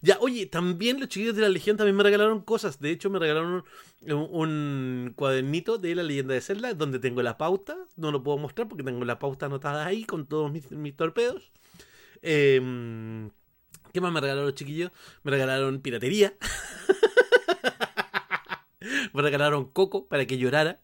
Ya, 0.00 0.18
oye, 0.20 0.46
también 0.46 1.00
los 1.00 1.08
chiquillos 1.08 1.34
de 1.34 1.42
la 1.42 1.48
Legión 1.48 1.76
también 1.76 1.96
me 1.96 2.04
regalaron 2.04 2.40
cosas. 2.40 2.80
De 2.80 2.90
hecho, 2.90 3.10
me 3.10 3.18
regalaron 3.18 3.64
un, 4.06 5.12
cuadernito 5.16 5.78
de 5.78 5.94
la 5.94 6.04
leyenda 6.04 6.34
de 6.34 6.40
Zelda 6.40 6.72
donde 6.74 7.00
tengo 7.00 7.22
la 7.22 7.36
pauta. 7.36 7.76
No 7.96 8.12
lo 8.12 8.22
puedo 8.22 8.38
mostrar 8.38 8.68
porque 8.68 8.84
tengo 8.84 9.04
la 9.04 9.18
pauta 9.18 9.46
anotada 9.46 9.86
ahí 9.86 10.04
con 10.04 10.26
todos 10.26 10.52
mis, 10.52 10.70
mis 10.70 10.96
torpedos. 10.96 11.50
Eh, 12.22 12.60
¿Qué 13.92 14.00
más 14.00 14.12
me 14.12 14.20
regalaron 14.20 14.46
los 14.46 14.54
chiquillos? 14.54 14.92
Me 15.24 15.32
regalaron 15.32 15.80
piratería. 15.80 16.34
me 19.12 19.22
regalaron 19.22 19.70
coco 19.70 20.06
para 20.06 20.26
que 20.26 20.38
llorara. 20.38 20.80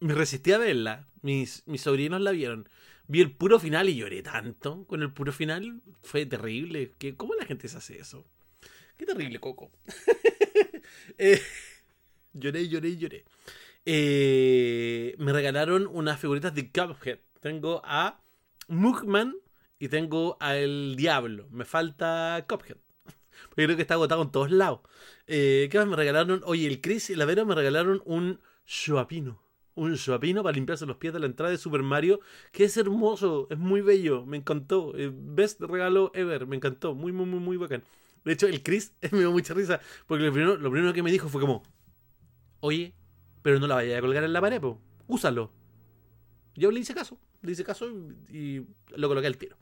Me 0.00 0.14
resistí 0.14 0.52
a 0.52 0.58
verla. 0.58 1.08
Mis, 1.22 1.64
mis 1.66 1.80
sobrinos 1.80 2.20
la 2.20 2.30
vieron. 2.30 2.68
Vi 3.08 3.20
el 3.20 3.30
puro 3.32 3.58
final 3.60 3.88
y 3.88 3.96
lloré 3.96 4.22
tanto 4.22 4.84
con 4.86 5.02
el 5.02 5.12
puro 5.12 5.32
final. 5.32 5.80
Fue 6.02 6.26
terrible. 6.26 6.92
¿Qué, 6.98 7.16
¿Cómo 7.16 7.34
la 7.34 7.44
gente 7.46 7.68
se 7.68 7.76
hace 7.78 7.98
eso? 7.98 8.26
Qué 8.96 9.06
terrible, 9.06 9.38
Coco. 9.40 9.70
Eh, 11.18 11.40
lloré, 12.32 12.68
lloré, 12.68 12.96
lloré. 12.96 13.24
eh, 13.84 15.14
me 15.18 15.32
regalaron 15.32 15.86
unas 15.92 16.20
figuritas 16.20 16.54
de 16.54 16.70
Cuphead. 16.70 17.18
Tengo 17.40 17.82
a 17.84 18.20
Mugman 18.68 19.34
y 19.78 19.88
tengo 19.88 20.36
al 20.40 20.96
Diablo. 20.96 21.48
Me 21.50 21.64
falta 21.64 22.44
Cuphead. 22.48 22.76
Porque 23.48 23.64
creo 23.64 23.76
que 23.76 23.82
está 23.82 23.94
agotado 23.94 24.22
en 24.22 24.30
todos 24.30 24.50
lados. 24.50 24.80
Eh, 25.26 25.68
¿Qué 25.70 25.78
más 25.78 25.86
me 25.88 25.96
regalaron? 25.96 26.42
Oye, 26.44 26.66
el 26.66 26.80
Chris 26.80 27.10
y 27.10 27.14
la 27.16 27.24
Vera 27.24 27.44
me 27.44 27.54
regalaron 27.54 28.02
un 28.04 28.40
Shuapino. 28.66 29.42
Un 29.76 29.94
Shuapino 29.94 30.42
para 30.42 30.54
limpiarse 30.54 30.86
los 30.86 30.96
pies 30.96 31.12
de 31.12 31.20
la 31.20 31.26
entrada 31.26 31.52
de 31.52 31.58
Super 31.58 31.82
Mario. 31.82 32.20
Que 32.50 32.64
es 32.64 32.76
hermoso, 32.76 33.46
es 33.50 33.58
muy 33.58 33.82
bello, 33.82 34.26
me 34.26 34.38
encantó. 34.38 34.92
Eh, 34.96 35.12
best 35.14 35.60
regalo 35.60 36.10
ever, 36.14 36.46
me 36.46 36.56
encantó. 36.56 36.94
Muy, 36.94 37.12
muy, 37.12 37.26
muy, 37.26 37.38
muy 37.38 37.56
bacán. 37.56 37.84
De 38.24 38.32
hecho, 38.32 38.48
el 38.48 38.62
Chris 38.62 38.92
me 39.12 39.20
dio 39.20 39.30
mucha 39.30 39.54
risa. 39.54 39.80
Porque 40.08 40.24
lo 40.24 40.32
primero, 40.32 40.56
lo 40.56 40.70
primero 40.70 40.92
que 40.92 41.02
me 41.02 41.12
dijo 41.12 41.28
fue 41.28 41.40
como: 41.40 41.62
Oye, 42.60 42.94
pero 43.42 43.60
no 43.60 43.68
la 43.68 43.76
vaya 43.76 43.98
a 43.98 44.00
colgar 44.00 44.24
en 44.24 44.32
la 44.32 44.40
pared, 44.40 44.60
po. 44.60 44.80
úsalo. 45.06 45.52
Yo 46.56 46.70
le 46.70 46.80
hice 46.80 46.94
caso, 46.94 47.20
le 47.42 47.52
hice 47.52 47.62
caso 47.62 47.86
y, 48.28 48.62
lo 48.88 49.08
coloqué 49.08 49.26
al 49.26 49.36
tiro. 49.36 49.56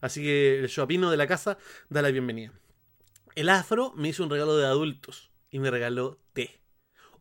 Así 0.00 0.22
que 0.22 0.58
el 0.58 0.66
Shuapino 0.68 1.10
de 1.10 1.16
la 1.16 1.26
casa 1.26 1.58
da 1.90 2.02
la 2.02 2.10
bienvenida. 2.10 2.52
El 3.36 3.50
afro 3.50 3.92
me 3.94 4.08
hizo 4.08 4.24
un 4.24 4.30
regalo 4.30 4.56
de 4.56 4.66
adultos 4.66 5.30
y 5.50 5.58
me 5.58 5.70
regaló. 5.70 6.18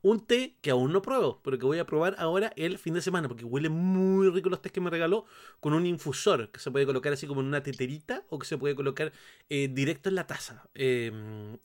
Un 0.01 0.25
té 0.25 0.55
que 0.61 0.71
aún 0.71 0.93
no 0.93 1.01
pruebo, 1.01 1.41
pero 1.43 1.57
que 1.57 1.65
voy 1.65 1.79
a 1.79 1.85
probar 1.85 2.15
ahora 2.17 2.53
el 2.55 2.77
fin 2.77 2.93
de 2.93 3.01
semana, 3.01 3.27
porque 3.27 3.45
huele 3.45 3.69
muy 3.69 4.29
rico 4.29 4.49
los 4.49 4.61
tés 4.61 4.71
que 4.71 4.81
me 4.81 4.89
regaló 4.89 5.25
con 5.59 5.73
un 5.73 5.85
infusor 5.85 6.51
que 6.51 6.59
se 6.59 6.71
puede 6.71 6.85
colocar 6.85 7.11
así 7.13 7.27
como 7.27 7.41
en 7.41 7.47
una 7.47 7.63
teterita 7.63 8.23
o 8.29 8.39
que 8.39 8.47
se 8.47 8.57
puede 8.57 8.75
colocar 8.75 9.11
eh, 9.49 9.67
directo 9.67 10.09
en 10.09 10.15
la 10.15 10.27
taza. 10.27 10.69
Eh, 10.73 11.11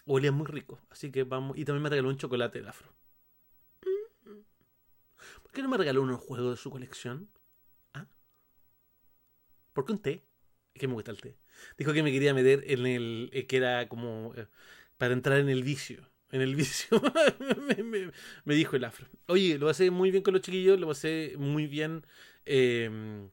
huele 0.07 0.31
muy 0.31 0.47
rico, 0.47 0.81
así 0.91 1.11
que 1.13 1.25
vamos. 1.25 1.57
Y 1.57 1.65
también 1.65 1.83
me 1.83 1.91
regaló 1.91 2.09
un 2.09 2.17
chocolate 2.17 2.61
de 2.61 2.69
afro. 2.69 2.93
¿Por 5.43 5.53
qué 5.53 5.63
no 5.63 5.69
me 5.69 5.77
regaló 5.77 6.03
un 6.03 6.17
juego 6.17 6.51
de 6.51 6.57
su 6.57 6.71
colección? 6.71 7.31
¿Ah? 7.93 8.07
¿Por 9.73 9.85
qué 9.85 9.93
un 9.93 9.99
té? 9.99 10.25
Es 10.75 10.81
que 10.81 10.89
me 10.89 10.95
gusta 10.95 11.13
el 11.13 11.21
té. 11.21 11.37
Dijo 11.79 11.93
que 11.93 12.03
me 12.03 12.13
quería 12.13 12.35
meter 12.35 12.65
en 12.67 12.87
el. 12.87 13.31
Eh, 13.33 13.47
que 13.47 13.57
era 13.57 13.89
como. 13.89 14.33
Eh, 14.37 14.47
para 14.99 15.15
entrar 15.15 15.39
en 15.39 15.49
el 15.49 15.63
vicio. 15.63 16.09
En 16.35 16.41
el 16.41 16.57
vicio. 16.57 17.01
me, 18.45 18.55
dijo 18.57 18.75
el 18.75 18.83
afro. 18.83 19.07
Oye, 19.27 19.57
lo 19.57 19.67
pasé 19.67 19.93
muy 19.93 20.11
bien 20.11 20.25
con 20.25 20.35
los 20.35 20.43
chiquillos. 20.43 20.81
Lo 20.81 20.89
pasé 20.89 21.35
muy 21.39 21.69
bien. 21.69 22.05
Em, 22.45 23.31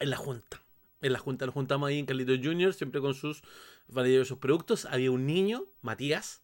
en 0.00 0.10
la 0.10 0.16
junta. 0.16 0.64
En 1.00 1.12
la 1.12 1.20
junta. 1.20 1.46
Lo 1.46 1.52
juntamos 1.52 1.88
ahí 1.88 2.00
en 2.00 2.06
Carlito 2.06 2.32
Junior. 2.42 2.74
Siempre 2.74 3.00
con 3.00 3.14
sus 3.14 3.40
sus 4.24 4.38
productos. 4.38 4.84
Había 4.86 5.12
un 5.12 5.26
niño, 5.26 5.66
Matías, 5.80 6.42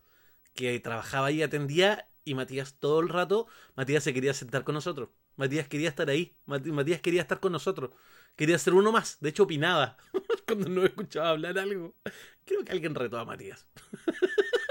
que 0.54 0.78
trabajaba 0.78 1.26
ahí, 1.26 1.42
atendía. 1.42 2.08
Y 2.24 2.34
Matías 2.34 2.78
todo 2.78 3.00
el 3.00 3.08
rato. 3.08 3.48
Matías 3.74 4.04
se 4.04 4.14
quería 4.14 4.34
sentar 4.34 4.62
con 4.62 4.76
nosotros. 4.76 5.08
Matías 5.34 5.66
quería 5.66 5.88
estar 5.88 6.08
ahí. 6.08 6.36
Matías 6.46 7.00
quería 7.00 7.20
estar 7.20 7.40
con 7.40 7.50
nosotros. 7.50 7.90
Quería 8.36 8.60
ser 8.60 8.74
uno 8.74 8.92
más. 8.92 9.18
De 9.18 9.30
hecho, 9.30 9.42
opinaba 9.42 9.96
cuando 10.46 10.68
no 10.68 10.84
escuchaba 10.84 11.30
hablar 11.30 11.58
algo. 11.58 11.96
Creo 12.44 12.64
que 12.64 12.70
alguien 12.70 12.94
retó 12.94 13.18
a 13.18 13.24
Matías. 13.24 13.66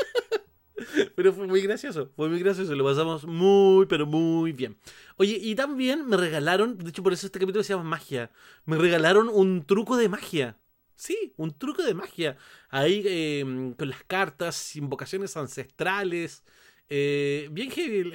Pero 1.15 1.33
fue 1.33 1.47
muy 1.47 1.61
gracioso, 1.61 2.11
fue 2.15 2.29
muy 2.29 2.39
gracioso, 2.39 2.73
lo 2.75 2.83
pasamos 2.83 3.25
muy, 3.25 3.85
pero 3.85 4.05
muy 4.05 4.51
bien. 4.51 4.77
Oye, 5.17 5.37
y 5.41 5.55
también 5.55 6.07
me 6.07 6.17
regalaron, 6.17 6.77
de 6.77 6.89
hecho 6.89 7.03
por 7.03 7.13
eso 7.13 7.25
este 7.25 7.39
capítulo 7.39 7.63
se 7.63 7.73
llama 7.73 7.83
magia, 7.83 8.31
me 8.65 8.77
regalaron 8.77 9.29
un 9.29 9.65
truco 9.65 9.97
de 9.97 10.09
magia. 10.09 10.57
Sí, 10.95 11.33
un 11.37 11.57
truco 11.57 11.81
de 11.81 11.95
magia. 11.95 12.37
Ahí 12.69 13.03
em, 13.07 13.73
con 13.73 13.89
las 13.89 14.03
cartas, 14.03 14.75
invocaciones 14.75 15.35
ancestrales. 15.35 16.43
Eh, 16.89 17.47
bien 17.51 17.71
heavy 17.71 18.11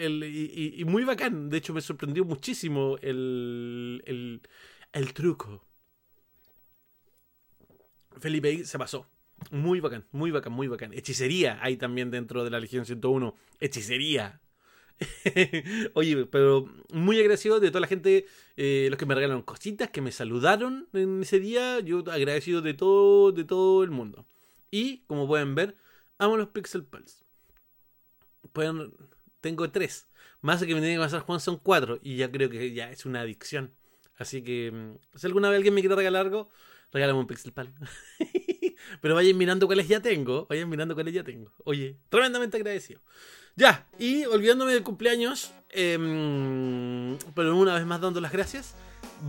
y, 0.78 0.84
muy 0.84 1.02
bacán. 1.04 1.48
De 1.50 1.56
hecho 1.58 1.74
me 1.74 1.80
sorprendió 1.80 2.24
muchísimo 2.24 2.96
el, 3.02 4.02
el, 4.06 4.40
el 4.92 5.14
truco. 5.14 5.64
Felipe 8.20 8.64
se 8.64 8.78
pasó. 8.78 9.06
Muy 9.50 9.80
bacán, 9.80 10.04
muy 10.12 10.30
bacán, 10.30 10.52
muy 10.52 10.68
bacán. 10.68 10.92
Hechicería 10.92 11.58
hay 11.62 11.76
también 11.76 12.10
dentro 12.10 12.44
de 12.44 12.50
la 12.50 12.60
Legión 12.60 12.84
101. 12.84 13.34
Hechicería. 13.60 14.40
Oye, 15.94 16.26
pero 16.26 16.68
muy 16.90 17.18
agradecido 17.20 17.60
de 17.60 17.68
toda 17.68 17.80
la 17.80 17.86
gente, 17.86 18.26
eh, 18.56 18.86
los 18.90 18.98
que 18.98 19.06
me 19.06 19.14
regalaron 19.14 19.42
cositas, 19.42 19.90
que 19.90 20.00
me 20.00 20.10
saludaron 20.10 20.88
en 20.92 21.22
ese 21.22 21.38
día. 21.38 21.80
Yo 21.80 21.98
agradecido 22.10 22.62
de 22.62 22.74
todo, 22.74 23.32
de 23.32 23.44
todo 23.44 23.84
el 23.84 23.90
mundo. 23.90 24.26
Y, 24.70 24.98
como 25.06 25.26
pueden 25.26 25.54
ver, 25.54 25.76
amo 26.18 26.36
los 26.36 26.48
Pixel 26.48 26.84
Pulse. 26.84 27.24
Pueden, 28.52 28.94
tengo 29.40 29.70
tres. 29.70 30.08
Más 30.40 30.60
que 30.60 30.74
me 30.74 30.80
tiene 30.80 30.94
que 30.94 31.00
pasar 31.00 31.20
Juan 31.20 31.40
son 31.40 31.58
cuatro. 31.58 31.98
Y 32.02 32.16
ya 32.16 32.30
creo 32.30 32.50
que 32.50 32.72
ya 32.72 32.90
es 32.90 33.06
una 33.06 33.20
adicción. 33.20 33.74
Así 34.16 34.42
que, 34.42 34.70
mm, 34.72 35.18
si 35.18 35.26
alguna 35.26 35.50
vez 35.50 35.58
alguien 35.58 35.74
me 35.74 35.82
quiere 35.82 35.96
regalar 35.96 36.26
algo, 36.26 36.48
regálame 36.92 37.20
un 37.20 37.26
Pixel 37.26 37.52
Pal. 37.52 37.72
Pero 39.00 39.14
vayan 39.14 39.36
mirando 39.36 39.66
cuáles 39.66 39.88
ya 39.88 40.00
tengo. 40.00 40.46
Vayan 40.48 40.68
mirando 40.68 40.94
cuáles 40.94 41.14
ya 41.14 41.24
tengo. 41.24 41.52
Oye, 41.64 41.96
tremendamente 42.08 42.56
agradecido. 42.56 43.00
Ya, 43.56 43.86
y 43.98 44.26
olvidándome 44.26 44.74
del 44.74 44.82
cumpleaños, 44.82 45.50
em, 45.70 47.16
pero 47.34 47.56
una 47.56 47.74
vez 47.74 47.86
más 47.86 48.02
dando 48.02 48.20
las 48.20 48.30
gracias, 48.30 48.74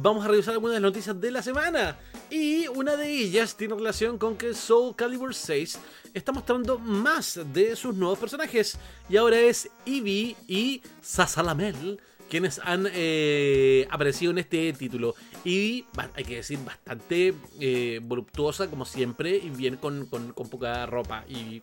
vamos 0.02 0.26
a 0.26 0.28
revisar 0.28 0.54
algunas 0.54 0.76
de 0.76 0.82
las 0.82 0.92
noticias 0.92 1.20
de 1.22 1.32
la 1.32 1.42
semana. 1.42 1.98
Y 2.30 2.68
una 2.68 2.98
de 2.98 3.10
ellas 3.10 3.56
tiene 3.56 3.76
relación 3.76 4.18
con 4.18 4.38
que 4.38 4.54
Soul 4.54 4.98
Calibur 4.98 5.34
6 5.34 5.80
está 6.14 6.34
mostrando 6.34 6.78
más 6.78 7.40
de 7.54 7.76
sus 7.78 7.96
nuevos 7.96 8.20
personajes. 8.20 8.78
Y 9.10 9.16
ahora 9.16 9.40
es 9.40 9.70
Eevee 9.86 10.36
y 10.46 10.82
Sasalamel 11.02 12.02
quienes 12.30 12.60
han 12.64 12.88
eh, 12.92 13.88
aparecido 13.90 14.32
en 14.32 14.40
este 14.40 14.74
título. 14.74 15.16
Y 15.44 15.86
hay 16.14 16.24
que 16.24 16.36
decir, 16.38 16.60
bastante 16.64 17.34
eh, 17.60 18.00
voluptuosa, 18.04 18.70
como 18.70 18.86
siempre, 18.86 19.36
y 19.38 19.50
bien 19.50 19.78
con, 19.78 20.08
poca 20.08 20.86
ropa. 20.86 21.26
Y, 21.28 21.62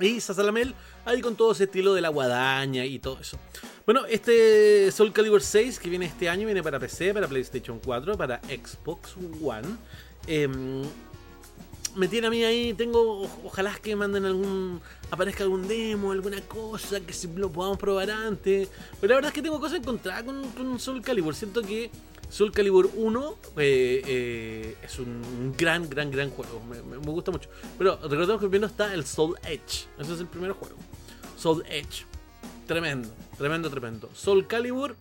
y 0.00 0.20
Sasalamel 0.20 0.74
ahí 1.04 1.20
con 1.20 1.36
todo 1.36 1.52
ese 1.52 1.64
estilo 1.64 1.94
de 1.94 2.00
la 2.00 2.08
guadaña 2.08 2.84
y 2.84 2.98
todo 2.98 3.18
eso. 3.20 3.38
Bueno, 3.84 4.04
este 4.06 4.90
Soul 4.90 5.12
Calibur 5.12 5.40
6 5.40 5.78
que 5.78 5.88
viene 5.88 6.06
este 6.06 6.28
año 6.28 6.46
viene 6.46 6.62
para 6.62 6.80
PC, 6.80 7.14
para 7.14 7.28
PlayStation 7.28 7.78
4, 7.78 8.16
para 8.16 8.40
Xbox 8.40 9.14
One. 9.42 9.68
Em, 10.26 10.82
me 11.96 12.08
tiene 12.08 12.26
a 12.26 12.30
mí 12.30 12.44
ahí, 12.44 12.74
tengo, 12.74 13.22
ojalá 13.44 13.74
que 13.76 13.96
manden 13.96 14.24
algún, 14.24 14.80
aparezca 15.10 15.44
algún 15.44 15.66
demo, 15.66 16.12
alguna 16.12 16.40
cosa, 16.42 17.00
que 17.00 17.12
si 17.12 17.26
lo 17.28 17.50
podamos 17.50 17.78
probar 17.78 18.10
antes. 18.10 18.68
Pero 19.00 19.10
la 19.10 19.14
verdad 19.16 19.28
es 19.30 19.34
que 19.34 19.42
tengo 19.42 19.58
cosas 19.58 19.78
encontradas 19.78 20.22
con, 20.24 20.42
con 20.50 20.78
Soul 20.78 21.02
Calibur. 21.02 21.34
Siento 21.34 21.62
que 21.62 21.90
Soul 22.28 22.52
Calibur 22.52 22.90
1 22.94 23.38
eh, 23.56 24.02
eh, 24.06 24.76
es 24.82 24.98
un 24.98 25.54
gran, 25.56 25.88
gran, 25.88 26.10
gran 26.10 26.30
juego. 26.30 26.62
Me, 26.64 26.96
gusta 26.98 27.30
mucho. 27.30 27.48
Pero 27.78 27.96
recordemos 27.96 28.40
que 28.40 28.48
primero 28.48 28.66
está 28.66 28.92
el 28.92 29.06
Soul 29.06 29.36
Edge. 29.44 29.86
Ese 29.98 30.14
es 30.14 30.20
el 30.20 30.26
primer 30.26 30.52
juego. 30.52 30.76
Soul 31.36 31.64
Edge. 31.68 32.04
Tremendo, 32.66 33.08
tremendo, 33.38 33.70
tremendo. 33.70 34.10
Soul 34.12 34.46
Calibur, 34.46 34.96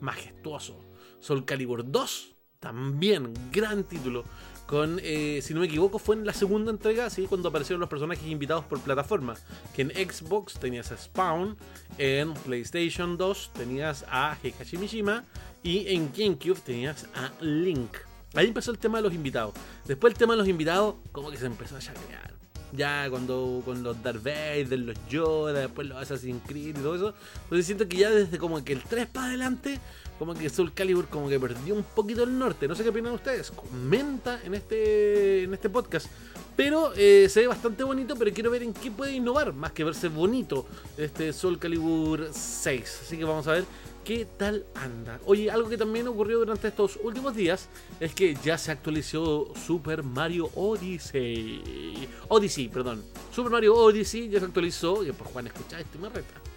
majestuoso. 0.00 0.84
Soul 1.20 1.44
Calibur 1.44 1.88
2, 1.90 2.34
también 2.60 3.32
gran 3.52 3.84
título 3.84 4.24
con, 4.68 5.00
eh, 5.02 5.40
si 5.42 5.54
no 5.54 5.60
me 5.60 5.66
equivoco, 5.66 5.98
fue 5.98 6.14
en 6.14 6.26
la 6.26 6.34
segunda 6.34 6.70
entrega, 6.70 7.08
¿sí? 7.08 7.24
cuando 7.26 7.48
aparecieron 7.48 7.80
los 7.80 7.88
personajes 7.88 8.28
invitados 8.28 8.66
por 8.66 8.78
plataforma. 8.80 9.34
Que 9.74 9.80
en 9.80 9.90
Xbox 9.90 10.60
tenías 10.60 10.92
a 10.92 10.98
Spawn, 10.98 11.56
en 11.96 12.34
PlayStation 12.34 13.16
2 13.16 13.52
tenías 13.54 14.04
a 14.10 14.36
Heihachi 14.42 14.76
Mishima 14.76 15.24
y 15.62 15.88
en 15.88 16.12
GameCube 16.12 16.60
tenías 16.60 17.06
a 17.14 17.32
Link. 17.42 17.96
Ahí 18.34 18.48
empezó 18.48 18.70
el 18.70 18.76
tema 18.76 18.98
de 18.98 19.04
los 19.04 19.14
invitados. 19.14 19.54
Después 19.86 20.12
el 20.12 20.18
tema 20.18 20.34
de 20.34 20.40
los 20.40 20.48
invitados, 20.48 20.96
como 21.12 21.30
que 21.30 21.38
se 21.38 21.46
empezó 21.46 21.76
a 21.76 21.78
chacrear. 21.78 22.34
Ya 22.72 23.08
cuando 23.08 23.62
con 23.64 23.82
los 23.82 24.02
Darth 24.02 24.22
Vader, 24.22 24.80
los 24.80 24.96
Yoda, 25.08 25.60
después 25.60 25.88
los 25.88 25.96
Assassin's 25.96 26.42
Creed 26.46 26.76
y 26.76 26.82
todo 26.82 26.94
eso. 26.94 27.14
Entonces 27.44 27.64
siento 27.64 27.88
que 27.88 27.96
ya 27.96 28.10
desde 28.10 28.36
como 28.36 28.62
que 28.62 28.74
el 28.74 28.82
3 28.82 29.06
para 29.06 29.28
adelante 29.28 29.80
como 30.18 30.34
que 30.34 30.48
Soul 30.50 30.72
Calibur 30.72 31.06
como 31.06 31.28
que 31.28 31.38
perdió 31.38 31.74
un 31.74 31.82
poquito 31.82 32.24
el 32.24 32.38
norte. 32.38 32.66
No 32.66 32.74
sé 32.74 32.82
qué 32.82 32.90
opinan 32.90 33.12
ustedes. 33.12 33.50
Comenta 33.50 34.40
en 34.44 34.54
este, 34.54 35.44
en 35.44 35.54
este 35.54 35.70
podcast. 35.70 36.08
Pero 36.56 36.92
eh, 36.96 37.28
se 37.30 37.40
ve 37.40 37.46
bastante 37.46 37.84
bonito, 37.84 38.16
pero 38.16 38.32
quiero 38.32 38.50
ver 38.50 38.64
en 38.64 38.72
qué 38.72 38.90
puede 38.90 39.12
innovar, 39.12 39.52
más 39.52 39.70
que 39.70 39.84
verse 39.84 40.08
bonito 40.08 40.66
este 40.96 41.32
Soul 41.32 41.58
Calibur 41.58 42.30
6. 42.32 43.00
Así 43.04 43.16
que 43.16 43.24
vamos 43.24 43.46
a 43.46 43.52
ver 43.52 43.64
qué 44.04 44.26
tal 44.36 44.64
anda. 44.74 45.20
Oye, 45.26 45.50
algo 45.50 45.68
que 45.68 45.76
también 45.76 46.08
ocurrió 46.08 46.38
durante 46.38 46.66
estos 46.66 46.98
últimos 47.02 47.36
días 47.36 47.68
es 48.00 48.14
que 48.14 48.34
ya 48.42 48.58
se 48.58 48.72
actualizó 48.72 49.52
Super 49.54 50.02
Mario 50.02 50.50
Odyssey. 50.54 52.08
Odyssey, 52.26 52.68
perdón. 52.68 53.04
Super 53.30 53.52
Mario 53.52 53.76
Odyssey 53.76 54.28
ya 54.28 54.40
se 54.40 54.46
actualizó. 54.46 55.04
Y 55.04 55.12
pues 55.12 55.30
Juan, 55.30 55.46
escucha 55.46 55.78
esto 55.78 55.98
y 55.98 56.00
me 56.00 56.08
reta. 56.08 56.47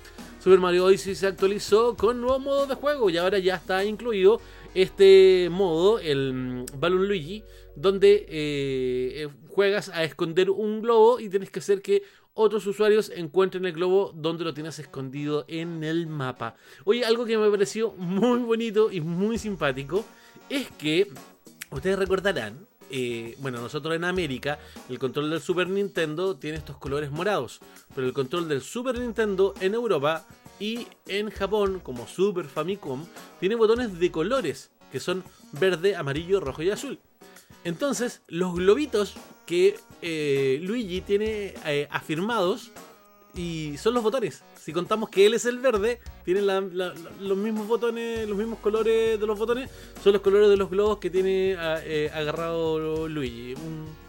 Super 0.42 0.60
Mario 0.60 0.86
Odyssey 0.86 1.14
se 1.14 1.28
actualizó 1.28 1.96
con 1.96 2.20
nuevo 2.20 2.40
modo 2.40 2.66
de 2.66 2.74
juego 2.74 3.12
y 3.12 3.18
ahora 3.18 3.38
ya 3.38 3.58
está 3.58 3.86
incluido 3.86 4.42
este 4.74 5.50
modo, 5.52 6.00
el 6.00 6.34
mm, 6.34 6.66
Balloon 6.80 7.08
Luigi, 7.08 7.44
donde 7.76 8.26
eh, 8.28 9.30
juegas 9.50 9.90
a 9.90 10.04
esconder 10.04 10.50
un 10.50 10.82
globo 10.82 11.20
y 11.20 11.30
tienes 11.30 11.52
que 11.52 11.60
hacer 11.60 11.84
que 11.84 12.02
otros 12.34 12.66
usuarios 12.66 13.12
encuentren 13.16 13.66
el 13.66 13.74
globo 13.74 14.14
donde 14.16 14.44
lo 14.44 14.56
tienes 14.56 14.80
escondido 14.80 15.46
en 15.48 15.84
el 15.84 16.08
mapa. 16.08 16.56
Oye, 16.86 17.06
algo 17.06 17.26
que 17.26 17.38
me 17.38 17.52
pareció 17.52 17.92
muy 17.92 18.40
bonito 18.40 18.92
y 18.92 19.00
muy 19.00 19.38
simpático 19.38 20.04
es 20.50 20.72
que 20.72 21.08
ustedes 21.70 22.00
recordarán 22.00 22.68
eh, 22.92 23.36
bueno, 23.40 23.62
nosotros 23.62 23.96
en 23.96 24.04
América, 24.04 24.60
el 24.90 25.00
control 25.00 25.30
del 25.30 25.42
Super 25.42 25.70
Nintendo 25.70 26.36
tiene 26.36 26.58
estos 26.58 26.78
colores 26.78 27.12
morados, 27.12 27.60
pero 27.96 28.06
el 28.08 28.14
control 28.14 28.48
del 28.48 28.62
Super 28.62 29.00
Nintendo 29.00 29.54
en 29.62 29.74
Europa 29.74 30.26
y 30.60 30.88
en 31.08 31.30
Japón, 31.30 31.80
como 31.80 32.08
Super 32.08 32.46
Famicom, 32.46 33.06
tiene 33.40 33.56
botones 33.56 33.98
de 34.00 34.12
colores, 34.12 34.72
que 34.92 35.00
son 35.00 35.24
verde, 35.54 35.96
amarillo, 35.96 36.40
rojo 36.40 36.62
y 36.62 36.70
azul. 36.70 37.00
Entonces, 37.64 38.22
los 38.28 38.56
globitos 38.56 39.16
que 39.46 39.80
eh, 40.02 40.60
Luigi 40.62 41.02
tiene 41.02 41.54
eh, 41.66 41.88
afirmados 41.92 42.72
y 43.36 43.76
son 43.78 43.94
los 43.94 44.04
botones. 44.04 44.44
Si 44.60 44.74
contamos 44.74 45.10
que 45.10 45.26
él 45.26 45.34
es 45.34 45.46
el 45.46 45.60
verde, 45.60 46.00
tiene 46.26 46.42
los 46.42 47.38
mismos 47.38 47.68
botones, 47.68 48.28
los 48.28 48.38
mismos 48.38 48.60
colores 48.60 49.20
de 49.20 49.26
los 49.26 49.38
botones, 49.38 49.70
son 50.04 50.14
los 50.14 50.22
colores 50.22 50.50
de 50.50 50.58
los 50.58 50.70
globos 50.70 50.98
que 50.98 51.10
tiene 51.10 51.56
ah, 51.58 51.80
eh, 51.84 52.10
agarrado 52.14 53.08
Luigi. 53.08 53.54
Un, 53.56 54.02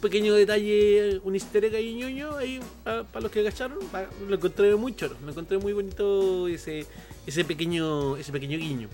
pequeño 0.00 0.34
detalle, 0.34 1.20
un 1.22 1.34
easter 1.34 1.64
egg 1.64 1.76
ahí 1.76 1.94
ñoño, 1.94 2.36
ahí 2.36 2.60
para 2.84 3.20
los 3.20 3.30
que 3.30 3.38
agacharon, 3.40 3.78
lo 4.28 4.34
encontré 4.34 4.74
muy 4.74 4.94
choro, 4.94 5.16
me 5.24 5.30
encontré 5.30 5.58
muy 5.58 5.72
bonito 5.72 6.48
ese, 6.48 6.84
ese, 7.24 7.44
pequeño, 7.44 8.16
ese 8.16 8.32
pequeño 8.32 8.58
guiño. 8.58 8.88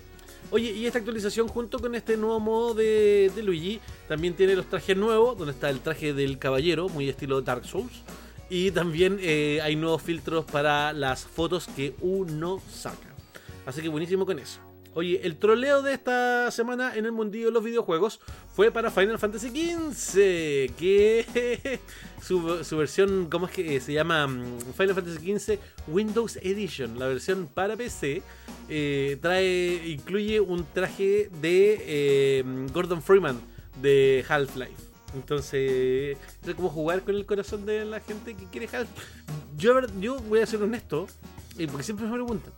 Oye, 0.51 0.71
y 0.71 0.85
esta 0.85 0.99
actualización 0.99 1.47
junto 1.47 1.79
con 1.79 1.95
este 1.95 2.15
nuevo 2.15 2.39
modo 2.39 2.75
de, 2.75 3.31
de 3.35 3.41
Luigi 3.41 3.79
también 4.07 4.35
tiene 4.35 4.55
los 4.55 4.67
trajes 4.67 4.95
nuevos, 4.95 5.35
donde 5.35 5.53
está 5.53 5.69
el 5.71 5.79
traje 5.79 6.13
del 6.13 6.37
caballero, 6.37 6.87
muy 6.89 7.09
estilo 7.09 7.41
Dark 7.41 7.65
Souls 7.65 8.03
y 8.49 8.71
también 8.71 9.17
eh, 9.21 9.59
hay 9.63 9.75
nuevos 9.75 10.01
filtros 10.01 10.45
para 10.45 10.93
las 10.93 11.25
fotos 11.25 11.67
que 11.67 11.95
uno 12.01 12.61
saca. 12.69 13.13
Así 13.65 13.81
que 13.81 13.89
buenísimo 13.89 14.25
con 14.25 14.39
eso. 14.39 14.59
Oye, 14.95 15.21
el 15.23 15.37
troleo 15.37 15.81
de 15.81 15.93
esta 15.93 16.51
semana 16.51 16.95
en 16.95 17.05
el 17.05 17.11
mundillo 17.11 17.47
de 17.47 17.51
los 17.51 17.63
videojuegos 17.63 18.19
fue 18.55 18.71
para 18.71 18.91
Final 18.91 19.17
Fantasy 19.17 19.49
XV, 19.49 20.75
que 20.77 21.79
su, 22.21 22.77
versión, 22.77 23.27
¿cómo 23.29 23.47
es 23.47 23.53
que 23.53 23.79
se 23.79 23.93
llama? 23.93 24.27
Mm, 24.27 24.59
Final 24.77 24.93
Fantasy 24.93 25.39
XV 25.39 25.59
Windows 25.87 26.37
Edition, 26.43 26.99
la 26.99 27.07
versión 27.07 27.49
para 27.51 27.75
PC, 27.75 28.21
eh, 28.69 29.17
trae, 29.19 29.81
incluye 29.87 30.39
un 30.39 30.63
traje 30.73 31.31
de 31.41 31.83
eh, 31.87 32.43
Gordon 32.71 33.01
Freeman 33.01 33.41
de 33.81 34.23
Half-Life. 34.29 34.92
Entonces, 35.13 36.17
es 36.45 36.55
como 36.55 36.69
jugar 36.69 37.01
con 37.03 37.15
el 37.15 37.25
corazón 37.25 37.65
de 37.65 37.85
la 37.85 37.99
gente 37.99 38.35
que 38.35 38.45
quiere 38.45 38.67
Half. 38.75 38.89
Yo, 39.57 39.79
yo 39.99 40.19
voy 40.19 40.39
a 40.39 40.45
ser 40.45 40.61
honesto, 40.61 41.07
porque 41.69 41.83
siempre 41.83 42.05
me 42.05 42.13
preguntan. 42.13 42.53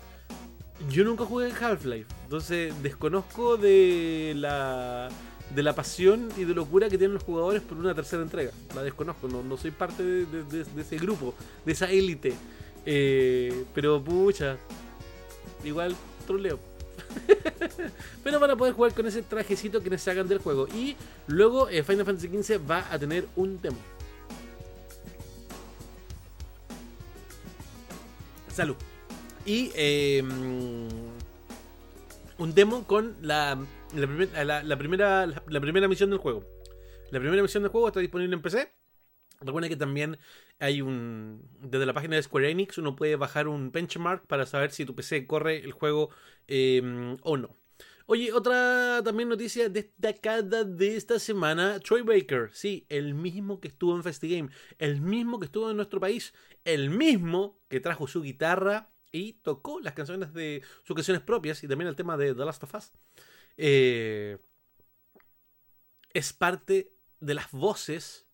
Yo 0.89 1.03
nunca 1.03 1.25
jugué 1.25 1.50
en 1.50 1.55
Half-Life, 1.55 2.07
entonces 2.24 2.74
desconozco 2.83 3.55
de 3.57 4.33
la 4.35 5.09
de 5.53 5.63
la 5.63 5.74
pasión 5.74 6.29
y 6.38 6.43
de 6.43 6.53
locura 6.53 6.89
que 6.89 6.97
tienen 6.97 7.13
los 7.13 7.24
jugadores 7.24 7.62
por 7.62 7.77
una 7.77 7.93
tercera 7.93 8.24
entrega. 8.24 8.51
La 8.75 8.83
desconozco, 8.83 9.27
no, 9.27 9.57
soy 9.57 9.71
parte 9.71 10.03
de, 10.03 10.65
ese 10.77 10.97
grupo, 10.97 11.33
de 11.65 11.71
esa 11.71 11.89
élite. 11.89 12.33
Eh, 12.85 13.65
pero 13.74 14.03
pucha, 14.03 14.57
igual 15.63 15.95
troleo. 16.27 16.59
Pero 18.24 18.40
para 18.40 18.56
poder 18.56 18.74
jugar 18.74 18.94
con 18.94 19.06
ese 19.08 19.22
trajecito 19.22 19.82
que 19.82 19.98
se 19.98 20.12
hagan 20.12 20.28
del 20.28 20.40
juego. 20.40 20.68
Y 20.68 20.96
luego 21.28 21.70
eh, 21.70 21.84
Final 21.84 22.06
Fantasy 22.06 22.28
XV 22.28 22.70
va 22.70 22.86
a 22.92 23.00
tener 23.00 23.28
un 23.36 23.62
demo. 23.62 23.78
Salud. 28.52 28.75
Y 29.46 29.72
em, 29.75 30.88
un 32.38 32.54
demo 32.54 32.86
con 32.88 33.16
la, 33.22 33.58
la, 33.94 34.08
primera, 34.78 35.28
la 35.28 35.60
primera 35.62 35.88
misión 35.88 36.10
del 36.10 36.20
juego. 36.20 36.44
La 37.12 37.20
primera 37.20 37.42
misión 37.42 37.64
del 37.64 37.72
juego 37.72 37.88
está 37.88 38.00
disponible 38.00 38.36
en 38.36 38.42
PC. 38.42 38.72
Recuerda 39.42 39.70
que 39.70 39.75
también 39.75 40.18
hay 40.59 40.81
un. 40.81 41.47
Desde 41.59 41.85
la 41.85 41.93
página 41.93 42.15
de 42.15 42.24
Square 42.24 42.50
Enix 42.50 42.77
uno 42.77 42.95
puede 42.95 43.15
bajar 43.15 43.47
un 43.47 43.71
benchmark 43.71 44.25
para 44.27 44.45
saber 44.45 44.71
si 44.71 44.85
tu 44.85 44.95
PC 44.95 45.27
corre 45.27 45.63
el 45.63 45.71
juego 45.71 46.09
em, 46.47 47.17
o 47.24 47.38
no. 47.38 47.55
Oye, 48.07 48.31
otra 48.33 49.01
también 49.03 49.29
noticia 49.29 49.68
destacada 49.70 50.63
de 50.63 50.96
esta 50.96 51.20
semana: 51.20 51.79
Troy 51.79 52.01
Baker. 52.01 52.51
Sí, 52.53 52.85
el 52.89 53.15
mismo 53.15 53.59
que 53.59 53.68
estuvo 53.68 53.96
en 53.96 54.03
Festigame, 54.03 54.50
el 54.77 55.01
mismo 55.01 55.39
que 55.39 55.46
estuvo 55.46 55.70
en 55.72 55.77
nuestro 55.77 56.00
país, 56.00 56.33
el 56.63 56.89
mismo 56.89 57.59
que 57.68 57.79
trajo 57.79 58.07
su 58.07 58.22
guitarra 58.22 58.91
y 59.11 59.33
tocó 59.33 59.79
las 59.79 59.94
canciones 59.94 60.33
de 60.33 60.61
sus 60.83 60.96
canciones 60.96 61.24
propias 61.24 61.63
y 61.63 61.68
también 61.68 61.87
el 61.87 61.96
tema 61.96 62.18
de 62.18 62.35
The 62.35 62.46
Last 62.46 62.63
of 62.63 62.75
Us. 62.75 62.94
Eh, 63.57 64.37
es 66.13 66.33
parte 66.33 66.94
de 67.20 67.33
las 67.33 67.51
voces 67.51 68.25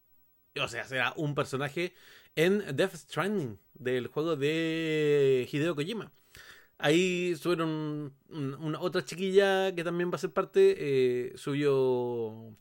o 0.59 0.67
sea, 0.67 0.83
será 0.85 1.13
un 1.15 1.35
personaje 1.35 1.93
en 2.35 2.75
Death 2.75 2.95
Stranding, 2.95 3.59
del 3.73 4.07
juego 4.07 4.35
de 4.35 5.47
Hideo 5.51 5.75
Kojima. 5.75 6.11
Ahí 6.77 7.35
subieron 7.35 8.13
una, 8.29 8.79
otra 8.81 9.03
chiquilla 9.05 9.73
que 9.75 9.83
también 9.83 10.11
va 10.11 10.15
a 10.15 10.19
ser 10.19 10.31
parte, 10.31 10.75
eh, 10.77 11.33
subió 11.35 12.55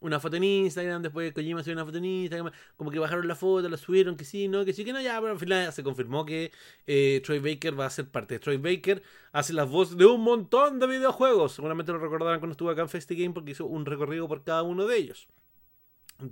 una 0.00 0.20
foto 0.20 0.36
en 0.36 0.44
Instagram, 0.44 1.02
después 1.02 1.32
Kojima 1.32 1.62
subió 1.62 1.74
una 1.74 1.84
foto 1.84 1.98
en 1.98 2.04
Instagram, 2.04 2.52
como 2.76 2.90
que 2.90 2.98
bajaron 2.98 3.26
la 3.26 3.34
foto, 3.34 3.68
la 3.68 3.76
subieron, 3.76 4.16
que 4.16 4.24
sí, 4.24 4.46
no, 4.48 4.64
que 4.64 4.72
sí, 4.72 4.84
que 4.84 4.92
no, 4.92 5.00
ya, 5.00 5.18
pero 5.20 5.32
al 5.32 5.38
final 5.38 5.72
se 5.72 5.82
confirmó 5.82 6.24
que 6.24 6.52
eh, 6.86 7.20
Troy 7.24 7.40
Baker 7.40 7.78
va 7.78 7.86
a 7.86 7.90
ser 7.90 8.08
parte. 8.08 8.38
Troy 8.38 8.58
Baker 8.58 9.02
hace 9.32 9.52
las 9.52 9.68
voces 9.68 9.96
de 9.96 10.06
un 10.06 10.22
montón 10.22 10.78
de 10.78 10.86
videojuegos, 10.86 11.52
seguramente 11.52 11.92
lo 11.92 11.98
recordarán 11.98 12.38
cuando 12.38 12.52
estuvo 12.52 12.70
acá 12.70 12.82
en 12.82 12.88
FestiGame 12.88 13.34
porque 13.34 13.52
hizo 13.52 13.66
un 13.66 13.84
recorrido 13.84 14.28
por 14.28 14.44
cada 14.44 14.62
uno 14.62 14.86
de 14.86 14.96
ellos. 14.96 15.28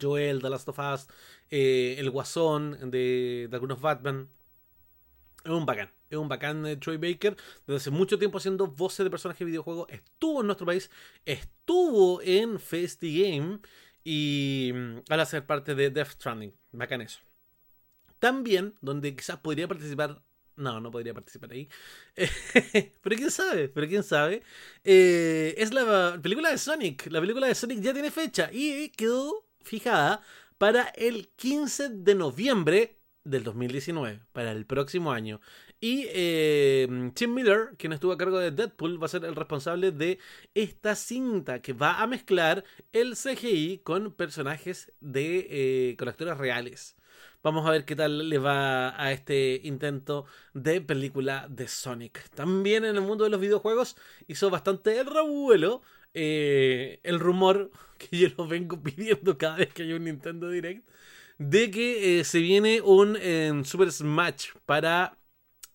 Joel, 0.01 0.41
The 0.41 0.51
Last 0.51 0.69
of 0.69 0.79
Us, 0.79 1.09
eh, 1.51 1.97
el 1.99 2.11
Guasón 2.11 2.91
de, 2.91 3.49
de, 3.51 3.57
algunos 3.57 3.81
Batman. 3.81 4.29
Es 5.45 5.51
un 5.51 5.67
bacán, 5.67 5.91
es 6.09 6.17
un 6.17 6.29
bacán 6.29 6.63
de 6.63 6.77
Troy 6.77 6.97
Baker. 6.97 7.37
Desde 7.67 7.77
hace 7.77 7.91
mucho 7.91 8.19
tiempo 8.19 8.39
haciendo 8.39 8.67
voces 8.67 9.05
de 9.05 9.11
personajes 9.11 9.41
de 9.41 9.47
videojuegos. 9.47 9.89
Estuvo 9.91 10.41
en 10.41 10.47
nuestro 10.47 10.67
país, 10.67 10.91
estuvo 11.25 12.23
en 12.23 12.59
Game 12.59 13.61
y 14.05 14.73
mm, 14.75 14.97
ahora 15.11 15.27
ser 15.27 15.47
parte 15.47 15.75
de 15.75 15.91
Death 15.91 16.13
Stranding. 16.13 16.55
Bacán 16.73 17.03
eso. 17.03 17.21
También, 18.19 18.75
donde 18.81 19.15
quizás 19.15 19.39
podría 19.39 19.69
participar 19.69 20.23
no, 20.57 20.81
no 20.81 20.91
podría 20.91 21.15
participar 21.15 21.51
ahí. 21.53 21.69
pero 23.03 23.17
quién 23.17 23.31
sabe, 23.31 23.69
pero 23.69 23.89
quién 23.89 24.03
sabe. 24.03 24.43
Eh, 24.85 25.55
es 25.59 25.73
la 25.75 26.19
película 26.23 26.51
de 26.51 26.59
Sonic. 26.59 27.07
La 27.11 27.21
película 27.21 27.47
de 27.49 27.55
Sonic 27.55 27.81
ya 27.81 27.93
tiene 27.93 28.11
fecha 28.11 28.51
y 28.53 28.91
quedó 28.91 29.44
fijada 29.65 30.23
para 30.59 30.85
el 30.97 31.29
15 31.37 31.89
de 31.91 32.15
noviembre 32.15 32.99
del 33.25 33.43
2019, 33.43 34.21
para 34.33 34.53
el 34.53 34.67
próximo 34.67 35.13
año. 35.13 35.41
Y 35.81 36.07
eh, 36.11 37.11
Tim 37.15 37.35
Miller, 37.35 37.75
quien 37.77 37.93
estuvo 37.93 38.13
a 38.13 38.19
cargo 38.19 38.39
de 38.39 38.51
Deadpool, 38.51 39.03
va 39.03 39.07
a 39.07 39.09
ser 39.09 39.25
el 39.25 39.35
responsable 39.35 39.91
de 39.91 40.19
esta 40.55 40.95
cinta 40.95 41.61
que 41.61 41.73
va 41.73 42.01
a 42.01 42.07
mezclar 42.07 42.65
el 42.93 43.17
CGI 43.17 43.81
con 43.85 44.13
personajes 44.13 44.93
de 45.01 45.47
eh, 45.51 45.97
con 45.99 46.09
actores 46.09 46.39
reales. 46.39 46.97
Vamos 47.43 47.67
a 47.67 47.71
ver 47.71 47.85
qué 47.85 47.95
tal 47.95 48.31
le 48.31 48.39
va 48.39 48.99
a 48.99 49.13
este 49.13 49.61
intento 49.65 50.25
de 50.55 50.81
película 50.81 51.47
de 51.51 51.69
Sonic. 51.69 52.31
También 52.31 52.87
en 52.87 52.97
el 52.97 53.03
mundo 53.03 53.25
de 53.25 53.31
los 53.31 53.41
videojuegos 53.41 53.97
hizo 54.27 54.49
bastante 54.49 54.99
el 54.99 55.07
revuelo 55.07 55.83
eh, 56.15 57.01
el 57.03 57.21
rumor 57.21 57.71
que 57.99 58.17
yo 58.17 58.29
lo 58.39 58.47
vengo 58.47 58.83
pidiendo 58.83 59.37
cada 59.37 59.57
vez 59.57 59.73
que 59.75 59.83
hay 59.83 59.93
un 59.93 60.05
Nintendo 60.05 60.49
Direct 60.49 60.89
de 61.39 61.71
que 61.71 62.21
eh, 62.21 62.25
se 62.25 62.39
viene 62.39 62.81
un 62.81 63.17
em, 63.21 63.65
Super 63.65 63.91
Smash 63.91 64.51
para 64.65 65.19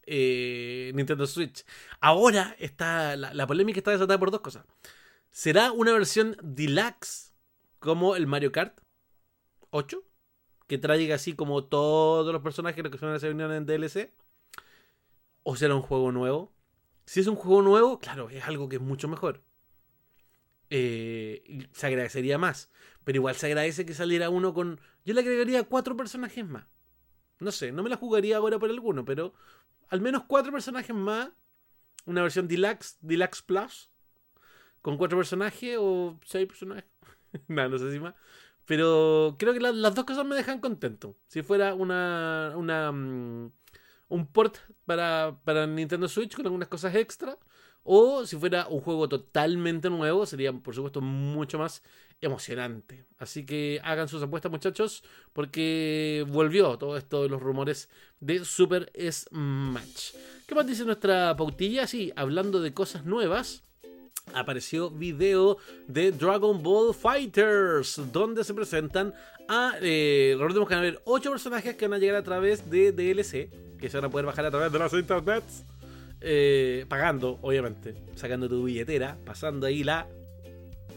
eh, 0.06 0.92
Nintendo 0.96 1.28
Switch. 1.28 1.66
Ahora 2.00 2.56
está 2.60 3.16
la, 3.16 3.48
polémica 3.48 3.80
está 3.80 3.92
desatada 3.92 4.20
por 4.20 4.32
dos 4.32 4.42
cosas. 4.42 4.66
¿Será 5.32 5.72
una 5.72 5.92
versión 5.94 6.38
deluxe 6.42 7.34
como 7.80 8.16
el 8.16 8.26
Mario 8.26 8.52
Kart 8.52 8.80
8? 9.72 10.02
Que 10.68 10.78
traiga 10.78 11.16
así 11.16 11.34
como 11.34 11.66
todos 11.66 12.32
los 12.32 12.42
personajes 12.42 12.84
que 12.84 12.98
se 12.98 13.34
vienen 13.34 13.52
en 13.52 13.66
DLC. 13.66 14.14
¿O 15.44 15.56
será 15.56 15.76
un 15.76 15.82
juego 15.82 16.12
nuevo? 16.12 16.54
Si 17.06 17.20
es 17.20 17.28
un 17.28 17.36
juego 17.36 17.62
nuevo, 17.62 18.00
claro, 18.00 18.30
es 18.30 18.44
algo 18.46 18.70
que 18.70 18.76
es 18.78 18.82
mucho 18.82 19.08
mejor. 19.08 19.42
Eh, 20.70 21.68
se 21.72 21.88
agradecería 21.88 22.38
más. 22.38 22.72
Pero 23.04 23.18
igual 23.18 23.36
se 23.36 23.48
agradece 23.48 23.86
que 23.86 23.94
saliera 23.94 24.30
uno 24.30 24.54
con. 24.54 24.80
Yo 25.06 25.14
le 25.14 25.22
agregaría 25.22 25.64
cuatro 25.64 25.96
personajes 25.96 26.46
más. 26.46 26.66
No 27.40 27.52
sé, 27.52 27.72
no 27.72 27.84
me 27.84 27.90
la 27.90 27.96
jugaría 27.96 28.38
ahora 28.38 28.60
por 28.60 28.70
alguno, 28.70 29.06
pero 29.06 29.34
al 29.90 30.02
menos 30.02 30.24
cuatro 30.28 30.52
personajes 30.52 30.96
más. 30.96 31.30
Una 32.06 32.22
versión 32.22 32.48
Deluxe, 32.48 32.98
Deluxe 33.02 33.42
Plus. 33.42 33.90
Con 34.82 34.98
cuatro 34.98 35.18
personajes 35.18 35.78
o 35.80 36.20
seis 36.26 36.48
personajes. 36.48 36.90
no, 37.48 37.70
no 37.70 37.78
sé 37.78 37.92
si 37.92 38.00
más. 38.00 38.16
Pero 38.66 39.36
creo 39.40 39.54
que 39.54 39.60
las 39.60 39.96
dos 39.96 40.06
cosas 40.06 40.26
me 40.26 40.36
dejan 40.36 40.60
contento. 40.60 41.18
Si 41.28 41.42
fuera 41.42 41.74
una, 41.74 42.54
una 42.56 42.92
mm, 42.92 43.52
un 44.10 44.28
port 44.28 44.58
para, 44.86 45.40
para 45.44 45.66
Nintendo 45.66 46.08
Switch 46.08 46.36
con 46.36 46.46
algunas 46.46 46.68
cosas 46.68 46.94
extra. 46.96 47.38
O 47.84 48.26
si 48.26 48.38
fuera 48.38 48.68
un 48.68 48.82
juego 48.82 49.08
totalmente 49.10 49.90
nuevo, 49.90 50.26
sería 50.26 50.52
por 50.52 50.76
supuesto 50.76 51.02
mucho 51.02 51.58
más 51.58 51.82
emocionante. 52.22 53.06
Así 53.18 53.46
que 53.46 53.80
hagan 53.84 54.08
sus 54.08 54.22
apuestas 54.22 54.52
muchachos, 54.52 55.04
porque 55.34 56.26
volvió 56.28 56.78
todo 56.78 56.98
esto 56.98 57.24
de 57.24 57.30
los 57.30 57.42
rumores 57.42 57.90
de 58.20 58.44
Super 58.46 58.92
Smash. 58.96 60.14
¿Qué 60.46 60.56
más 60.56 60.68
dice 60.68 60.86
nuestra 60.86 61.36
pautilla? 61.36 61.88
Sí, 61.88 62.12
hablando 62.16 62.62
de 62.62 62.74
cosas 62.74 63.06
nuevas. 63.06 63.64
Apareció 64.34 64.92
video 64.92 65.58
de 65.88 66.12
Dragon 66.12 66.62
Ball 66.62 66.94
Fighters, 66.94 68.00
donde 68.12 68.44
se 68.44 68.54
presentan 68.54 69.14
a. 69.48 69.74
Eh, 69.82 70.36
recordemos 70.38 70.70
que 70.70 70.76
van 70.76 70.84
a 70.84 70.88
haber 70.88 71.02
8 71.06 71.32
personajes 71.32 71.76
que 71.76 71.88
van 71.88 71.96
a 71.96 72.00
llegar 72.00 72.18
a 72.18 72.24
través 72.24 72.70
de 72.70 72.92
DLC, 72.92 73.50
que 73.80 73.90
se 73.90 73.98
van 73.98 74.06
a 74.06 74.10
poder 74.10 74.28
bajar 74.28 74.46
a 74.46 74.52
través 74.52 74.72
de 74.72 74.80
las 74.80 74.94
internets. 74.94 75.64
Eh, 76.22 76.86
pagando, 76.90 77.40
obviamente, 77.42 77.96
sacando 78.16 78.50
tu 78.50 78.64
billetera, 78.64 79.18
pasando 79.26 79.68
ahí 79.68 79.84
la 79.84 80.08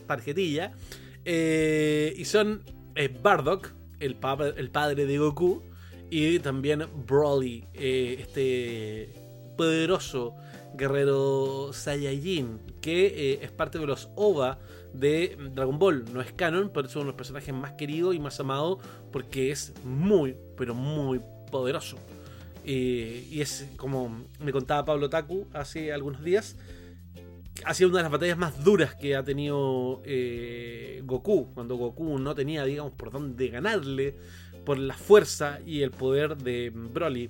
tarjetilla. 0.06 0.72
Eh, 1.24 2.12
y 2.16 2.24
son 2.24 2.64
eh, 2.96 3.08
Bardock, 3.08 3.70
el, 4.00 4.16
el, 4.56 4.70
padre 4.70 5.06
de 5.06 5.18
Goku, 5.18 5.62
y 6.10 6.40
también 6.40 6.84
Broly, 7.06 7.64
este 7.72 9.10
poderoso 9.56 10.34
guerrero 10.74 11.70
Saiyajin, 11.72 12.58
que 12.80 13.38
es 13.40 13.50
parte 13.52 13.78
de 13.78 13.86
los 13.86 14.10
OVA 14.16 14.58
de 14.92 15.38
Dragon 15.54 15.78
Ball. 15.78 16.04
No 16.12 16.20
es 16.20 16.32
canon, 16.32 16.70
pero 16.74 16.88
es 16.88 16.94
uno 16.96 17.04
de 17.04 17.06
los 17.08 17.16
personajes 17.16 17.54
más 17.54 17.72
queridos 17.72 18.14
y 18.14 18.18
más 18.18 18.38
amados 18.40 18.78
porque 19.12 19.50
es 19.50 19.72
muy, 19.84 20.36
pero 20.56 20.74
muy 20.74 21.20
poderoso. 21.50 21.96
Eh, 22.64 23.28
y 23.30 23.40
es 23.40 23.68
como 23.76 24.26
me 24.38 24.52
contaba 24.52 24.84
Pablo 24.84 25.10
Taku 25.10 25.46
hace 25.52 25.92
algunos 25.92 26.22
días. 26.22 26.56
Ha 27.64 27.74
sido 27.74 27.90
una 27.90 27.98
de 27.98 28.02
las 28.04 28.12
batallas 28.12 28.38
más 28.38 28.64
duras 28.64 28.94
que 28.94 29.14
ha 29.14 29.22
tenido 29.22 30.02
eh, 30.04 31.02
Goku. 31.04 31.52
Cuando 31.54 31.76
Goku 31.76 32.18
no 32.18 32.34
tenía, 32.34 32.64
digamos, 32.64 32.92
por 32.92 33.10
dónde 33.10 33.48
ganarle. 33.48 34.16
Por 34.64 34.78
la 34.78 34.94
fuerza 34.94 35.58
y 35.66 35.82
el 35.82 35.90
poder 35.90 36.36
de 36.36 36.70
Broly. 36.70 37.28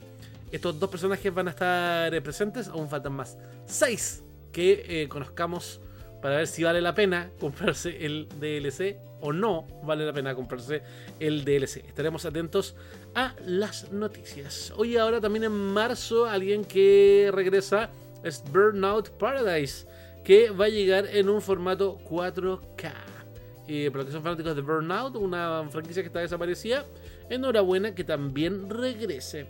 Estos 0.51 0.79
dos 0.79 0.91
personajes 0.91 1.33
van 1.33 1.49
a 1.49 1.51
estar 1.51 2.23
presentes. 2.23 2.69
Aún 2.69 2.89
faltan 2.89 3.15
más. 3.15 3.39
Seis 3.65 4.23
que 4.53 4.85
eh, 4.87 5.09
conozcamos 5.09 5.81
para 6.21 6.37
ver 6.37 6.47
si 6.47 6.63
vale 6.63 6.81
la 6.81 6.95
pena 6.95 7.31
comprarse 7.41 8.05
el 8.05 8.29
DLC 8.39 8.99
o 9.21 9.33
no 9.33 9.67
vale 9.85 10.07
la 10.07 10.13
pena 10.13 10.35
comprarse 10.35 10.83
el 11.19 11.45
DLC. 11.45 11.85
Estaremos 11.89 12.25
atentos 12.25 12.77
a 13.15 13.35
las 13.45 13.93
noticias. 13.93 14.73
Hoy 14.77 14.97
ahora 14.97 15.21
también 15.21 15.45
en 15.45 15.53
marzo 15.53 16.27
alguien 16.27 16.65
que 16.65 17.31
regresa 17.33 17.91
es 18.23 18.43
Burnout 18.51 19.11
Paradise, 19.11 19.87
que 20.25 20.51
va 20.51 20.67
a 20.67 20.69
llegar 20.69 21.07
en 21.07 21.29
un 21.29 21.43
formato 21.43 21.99
4K. 22.09 22.93
Y 23.67 23.91
para 23.91 23.99
los 23.99 24.07
que 24.07 24.13
son 24.13 24.23
fanáticos 24.23 24.57
de 24.57 24.63
Burnout, 24.63 25.17
una 25.17 25.65
franquicia 25.71 26.03
que 26.03 26.09
está 26.09 26.21
desaparecida, 26.21 26.87
enhorabuena 27.31 27.95
que 27.95 28.05
también 28.05 28.69
regrese. 28.69 29.47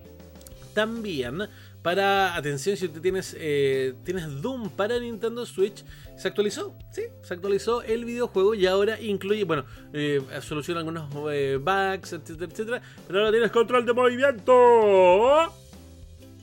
También 0.75 1.49
para, 1.83 2.37
atención, 2.37 2.77
si 2.77 2.89
tienes, 2.89 3.37
eh, 3.39 3.95
tienes 4.05 4.41
Doom 4.41 4.71
para 4.71 4.99
Nintendo 4.99 5.45
Switch, 5.45 5.85
se 6.17 6.29
actualizó, 6.29 6.77
¿sí? 6.93 7.03
Se 7.23 7.35
actualizó 7.35 7.83
el 7.83 8.05
videojuego 8.05 8.55
y 8.55 8.67
ahora 8.67 9.01
incluye, 9.01 9.43
bueno, 9.45 9.65
eh, 9.93 10.23
soluciona 10.41 10.81
algunos 10.81 11.11
eh, 11.33 11.59
bugs, 11.61 12.13
etcétera, 12.13 12.51
etcétera, 12.51 12.83
pero 13.07 13.19
ahora 13.19 13.33
tienes 13.33 13.51
control 13.51 13.85
de 13.85 13.93
movimiento. 13.93 14.53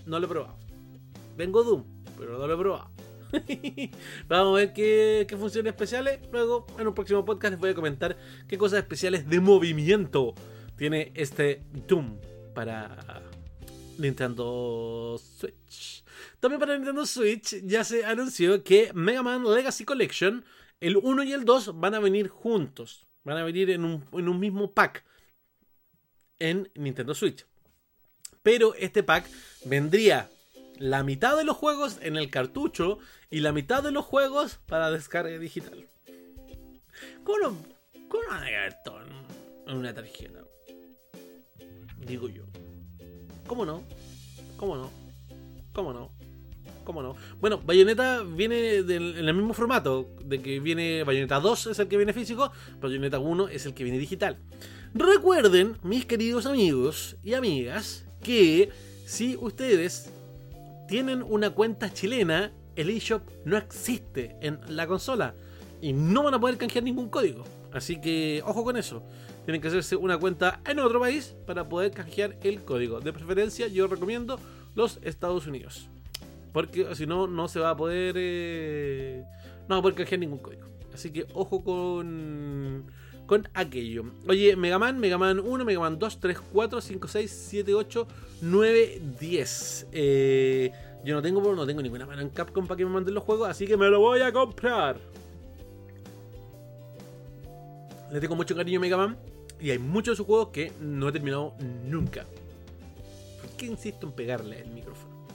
No 0.05 0.19
lo 0.19 0.25
he 0.25 0.29
probado. 0.29 0.57
Vengo 1.37 1.63
Doom, 1.63 1.85
pero 2.17 2.37
no 2.37 2.45
lo 2.45 2.53
he 2.53 2.57
probado. 2.57 2.91
Vamos 4.27 4.57
a 4.57 4.57
ver 4.57 4.73
qué, 4.73 5.37
funciones 5.39 5.71
especiales. 5.71 6.19
Luego, 6.31 6.67
en 6.77 6.87
un 6.87 6.93
próximo 6.93 7.23
podcast, 7.23 7.51
les 7.51 7.59
voy 7.59 7.69
a 7.69 7.75
comentar 7.75 8.17
qué 8.47 8.57
cosas 8.57 8.79
especiales 8.79 9.29
de 9.29 9.39
movimiento 9.39 10.33
tiene 10.75 11.11
este 11.15 11.61
Doom 11.87 12.17
para 12.53 13.28
Nintendo 13.99 15.19
Switch. 15.19 16.03
También 16.39 16.59
para 16.59 16.75
Nintendo 16.75 17.05
Switch 17.05 17.61
ya 17.63 17.83
se 17.83 18.05
anunció 18.05 18.63
que 18.63 18.91
Mega 18.93 19.21
Man 19.21 19.43
Legacy 19.43 19.85
Collection, 19.85 20.45
el 20.79 20.97
1 20.97 21.23
y 21.23 21.33
el 21.33 21.45
2 21.45 21.79
van 21.79 21.93
a 21.93 21.99
venir 21.99 22.29
juntos. 22.29 23.07
Van 23.23 23.37
a 23.37 23.43
venir 23.43 23.69
en 23.69 23.83
un, 23.83 24.05
en 24.13 24.29
un 24.29 24.39
mismo 24.39 24.73
pack 24.73 25.05
en 26.39 26.71
Nintendo 26.75 27.13
Switch. 27.13 27.45
Pero 28.41 28.73
este 28.75 29.03
pack 29.03 29.29
vendría 29.65 30.29
la 30.77 31.03
mitad 31.03 31.37
de 31.37 31.43
los 31.43 31.57
juegos 31.57 31.99
en 32.01 32.15
el 32.15 32.29
cartucho 32.29 32.99
y 33.29 33.41
la 33.41 33.51
mitad 33.51 33.83
de 33.83 33.91
los 33.91 34.05
juegos 34.05 34.59
para 34.65 34.89
descarga 34.89 35.37
digital. 35.37 35.89
¿Cómo, 37.23 37.61
cómo 38.07 38.23
van 38.29 38.43
a 38.43 38.67
en 39.67 39.77
una 39.77 39.93
tarjeta? 39.93 40.39
Digo 41.97 42.29
yo. 42.29 42.48
¿Cómo 43.49 43.65
no? 43.65 43.81
¿Cómo 44.57 44.75
no? 44.75 44.91
¿Cómo 45.73 45.91
no? 45.91 46.11
¿Cómo 46.83 47.01
no? 47.01 47.15
Bueno, 47.41 47.59
Bayonetta 47.65 48.21
viene 48.21 48.75
en 48.75 49.27
el 49.27 49.33
mismo 49.33 49.55
formato, 49.55 50.07
de 50.23 50.39
que 50.39 50.59
viene 50.59 51.03
Bayonetta 51.03 51.39
2 51.39 51.65
es 51.65 51.79
el 51.79 51.87
que 51.87 51.97
viene 51.97 52.13
físico, 52.13 52.51
Bayonetta 52.79 53.17
1 53.17 53.47
es 53.47 53.65
el 53.65 53.73
que 53.73 53.83
viene 53.83 53.97
digital. 53.97 54.37
Recuerden, 54.93 55.77
mis 55.81 56.05
queridos 56.05 56.45
amigos 56.45 57.17
y 57.23 57.33
amigas, 57.33 58.05
que 58.21 58.69
si 59.07 59.35
ustedes 59.35 60.13
tienen 60.87 61.23
una 61.23 61.49
cuenta 61.49 61.91
chilena, 61.91 62.51
el 62.75 62.91
eShop 62.91 63.23
no 63.45 63.57
existe 63.57 64.35
en 64.41 64.59
la 64.67 64.85
consola 64.85 65.33
y 65.81 65.91
no 65.91 66.21
van 66.21 66.35
a 66.35 66.39
poder 66.39 66.57
canjear 66.57 66.83
ningún 66.83 67.09
código. 67.09 67.45
Así 67.73 67.99
que 67.99 68.43
ojo 68.45 68.63
con 68.63 68.77
eso 68.77 69.01
tienen 69.49 69.61
que 69.61 69.69
hacerse 69.69 69.95
una 69.95 70.15
cuenta 70.19 70.59
en 70.63 70.77
otro 70.77 70.99
país 70.99 71.35
para 71.47 71.67
poder 71.67 71.89
canjear 71.89 72.37
el 72.43 72.61
código. 72.61 72.99
De 72.99 73.11
preferencia, 73.11 73.65
yo 73.67 73.87
recomiendo 73.87 74.39
los 74.75 74.99
Estados 75.01 75.47
Unidos. 75.47 75.89
Porque 76.53 76.93
si 76.93 77.07
no, 77.07 77.25
no 77.25 77.47
se 77.47 77.59
va 77.59 77.71
a 77.71 77.75
poder. 77.75 78.13
Eh, 78.15 79.23
no 79.67 79.73
va 79.73 79.79
a 79.79 79.81
poder 79.81 79.97
canjear 79.97 80.19
ningún 80.19 80.37
código. 80.37 80.67
Así 80.93 81.09
que 81.11 81.25
ojo 81.33 81.63
con. 81.63 82.91
Con 83.25 83.49
aquello. 83.55 84.03
Oye, 84.27 84.55
Mega 84.55 84.77
Man, 84.77 84.99
Mega 84.99 85.17
Man 85.17 85.39
1, 85.39 85.65
Mega 85.65 85.79
Man 85.79 85.97
2, 85.97 86.19
3, 86.19 86.37
4, 86.53 86.81
5, 86.81 87.07
6, 87.07 87.45
7, 87.49 87.73
8, 87.73 88.07
9, 88.41 89.01
10. 89.19 89.87
yo 91.03 91.15
no 91.15 91.23
tengo, 91.23 91.55
no 91.55 91.65
tengo 91.65 91.81
ninguna 91.81 92.05
mano 92.05 92.21
en 92.21 92.29
Capcom 92.29 92.67
para 92.67 92.77
que 92.77 92.85
me 92.85 92.91
manden 92.91 93.15
los 93.15 93.23
juegos, 93.23 93.49
así 93.49 93.65
que 93.65 93.77
me 93.77 93.89
lo 93.89 93.99
voy 93.99 94.21
a 94.21 94.31
comprar. 94.31 94.97
Le 98.11 98.19
tengo 98.19 98.35
mucho 98.35 98.55
cariño 98.55 98.77
a 98.77 98.81
Mega 98.81 98.97
Man. 98.97 99.28
Y 99.59 99.71
hay 99.71 99.79
muchos 99.79 100.13
de 100.13 100.17
sus 100.17 100.25
juegos 100.25 100.49
que 100.49 100.71
no 100.79 101.09
he 101.09 101.11
terminado 101.11 101.55
nunca. 101.85 102.25
¿Por 103.41 103.49
qué 103.57 103.65
insisto 103.65 104.07
en 104.07 104.13
pegarle 104.13 104.61
el 104.61 104.69
micrófono? 104.69 105.27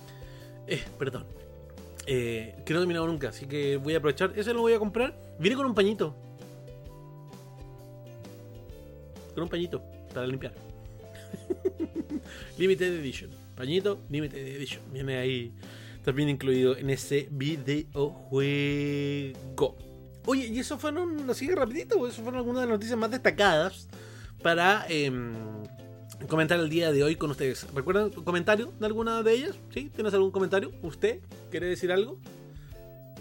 Eh, 0.67 0.83
perdón. 0.99 1.27
Eh, 2.07 2.55
que 2.65 2.73
no 2.73 2.79
he 2.79 2.83
terminado 2.83 3.07
nunca, 3.07 3.29
así 3.31 3.47
que 3.47 3.77
voy 3.77 3.95
a 3.95 3.99
aprovechar. 3.99 4.33
Ese 4.37 4.55
lo 4.55 4.61
voy 4.63 4.73
a 4.73 4.79
comprar. 4.79 5.15
Viene 5.39 5.57
con 5.57 5.67
un 5.67 5.75
pañito. 5.75 6.15
Con 9.35 9.43
un 9.43 9.49
pañito 9.49 9.83
para 10.13 10.27
limpiar. 10.27 10.55
Limited 12.59 13.01
Edition. 13.01 13.31
Pañito, 13.57 14.01
Limited 14.09 14.39
Edition. 14.39 14.83
Viene 14.93 15.19
ahí 15.19 15.53
también 16.05 16.29
incluido 16.29 16.77
en 16.77 16.91
ese 16.91 17.29
videojuego. 17.31 18.17
Oye, 20.27 20.47
y 20.47 20.59
eso 20.59 20.79
fueron, 20.79 21.29
así 21.29 21.51
rapidito, 21.51 22.07
eso 22.07 22.23
fueron 22.23 22.37
algunas 22.37 22.63
de 22.63 22.67
las 22.69 22.77
noticias 22.77 22.99
más 22.99 23.11
destacadas 23.11 23.89
para 24.45 24.85
em, 24.91 25.33
comentar 26.29 26.61
el 26.61 26.69
día 26.69 26.93
de 26.93 27.03
hoy 27.03 27.17
con 27.17 27.31
ustedes. 27.31 27.67
¿Recuerdan 27.75 28.11
un 28.15 28.25
comentario 28.25 28.75
de 28.79 28.85
alguna 28.85 29.23
de 29.23 29.33
ellas? 29.33 29.57
¿Sí? 29.73 29.91
¿Tienes 29.95 30.13
algún 30.13 30.33
comentario? 30.33 30.71
¿Usted 30.83 31.21
quiere 31.51 31.67
decir 31.67 31.91
algo? 31.91 32.21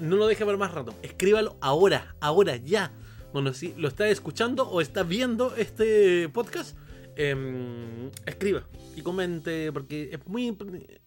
No 0.02 0.18
lo 0.18 0.28
deje 0.28 0.46
para 0.46 0.58
más 0.58 0.74
rato. 0.74 0.94
Escríbalo 1.02 1.56
ahora, 1.62 2.14
ahora, 2.20 2.58
ya. 2.58 2.92
Bueno, 3.32 3.54
si 3.54 3.74
lo 3.78 3.88
está 3.88 4.10
escuchando 4.10 4.68
o 4.70 4.82
está 4.82 5.04
viendo 5.04 5.56
este 5.56 6.28
podcast, 6.28 6.78
em, 7.16 8.12
escriba 8.26 8.68
y 8.94 9.02
comente, 9.02 9.72
porque 9.72 10.10
es 10.12 10.28
muy. 10.28 10.52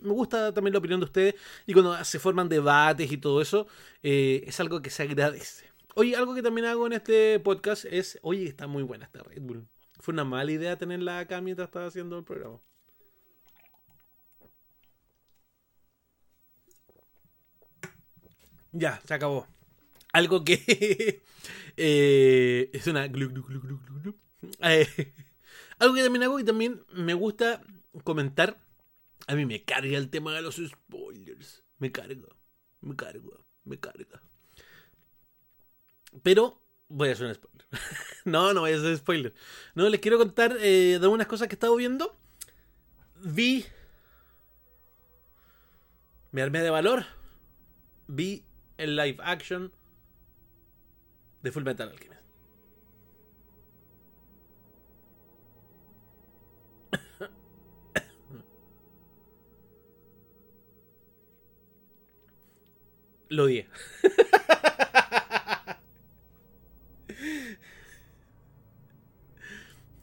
Me 0.00 0.12
gusta 0.12 0.55
también 0.55 0.72
la 0.72 0.79
opinión 0.79 1.00
de 1.00 1.05
ustedes. 1.05 1.35
Y 1.66 1.74
cuando 1.74 2.02
se 2.07 2.18
forman 2.18 2.48
debates 2.48 3.12
y 3.12 3.18
todo 3.18 3.42
eso, 3.42 3.66
eh, 4.02 4.44
es 4.46 4.59
algo 4.61 4.81
que 4.81 4.88
se 4.88 5.02
agradece. 5.02 5.66
Oye, 5.94 6.16
algo 6.16 6.35
que 6.35 6.42
también 6.42 6.68
hago 6.68 6.87
en 6.87 6.94
este 6.94 7.38
podcast 7.38 7.85
es. 7.85 8.18
Oye, 8.22 8.46
está 8.46 8.66
muy 8.66 8.83
buena 8.83 9.05
esta 9.05 9.22
Red 9.22 9.42
Bull. 9.42 9.66
Fue 10.00 10.12
una 10.12 10.24
mala 10.24 10.52
idea 10.52 10.76
tenerla 10.76 11.20
acá 11.20 11.40
mientras 11.40 11.68
estaba 11.68 11.87
haciendo 11.87 12.18
el 12.18 12.24
programa. 12.24 12.61
Ya, 18.72 19.00
se 19.06 19.14
acabó. 19.14 19.46
Algo 20.12 20.44
que 20.44 21.22
eh, 21.76 22.70
es 22.72 22.87
una 22.87 23.06
Eh, 24.61 25.12
algo 25.78 25.94
que 25.94 26.02
también 26.02 26.22
hago 26.24 26.38
y 26.38 26.44
también 26.44 26.85
me 26.92 27.14
gusta 27.14 27.62
comentar. 28.04 28.61
A 29.26 29.35
mí 29.35 29.46
me 29.46 29.64
carga 29.64 29.96
el 29.96 30.11
tema 30.11 30.35
de 30.35 30.42
los 30.42 30.56
spoilers. 30.56 31.64
Me 31.78 31.90
carga, 31.90 32.28
me 32.80 32.96
carga, 32.96 33.38
me 33.64 33.78
carga. 33.78 34.22
Pero 36.22 36.65
voy 36.88 37.09
a 37.09 37.12
hacer 37.12 37.27
un 37.27 37.35
spoiler. 37.35 37.66
no, 38.25 38.55
no 38.55 38.61
voy 38.61 38.72
a 38.72 38.77
hacer 38.77 38.96
spoiler. 38.96 39.35
No, 39.75 39.88
les 39.88 40.01
quiero 40.01 40.18
contar 40.18 40.57
eh, 40.61 40.99
de 41.01 41.07
unas 41.07 41.27
cosas 41.27 41.49
que 41.49 41.55
he 41.55 41.57
estado 41.57 41.77
viendo. 41.77 42.14
Vi. 43.22 43.64
Me 46.33 46.42
armé 46.42 46.61
de 46.61 46.70
valor. 46.70 47.05
Vi 48.09 48.44
el 48.79 48.96
live 48.96 49.18
action 49.22 49.72
de 51.42 51.53
Full 51.53 51.64
Metal 51.64 51.88
Alchemist. 51.88 52.22
Lo 63.29 63.44
odié. 63.44 63.68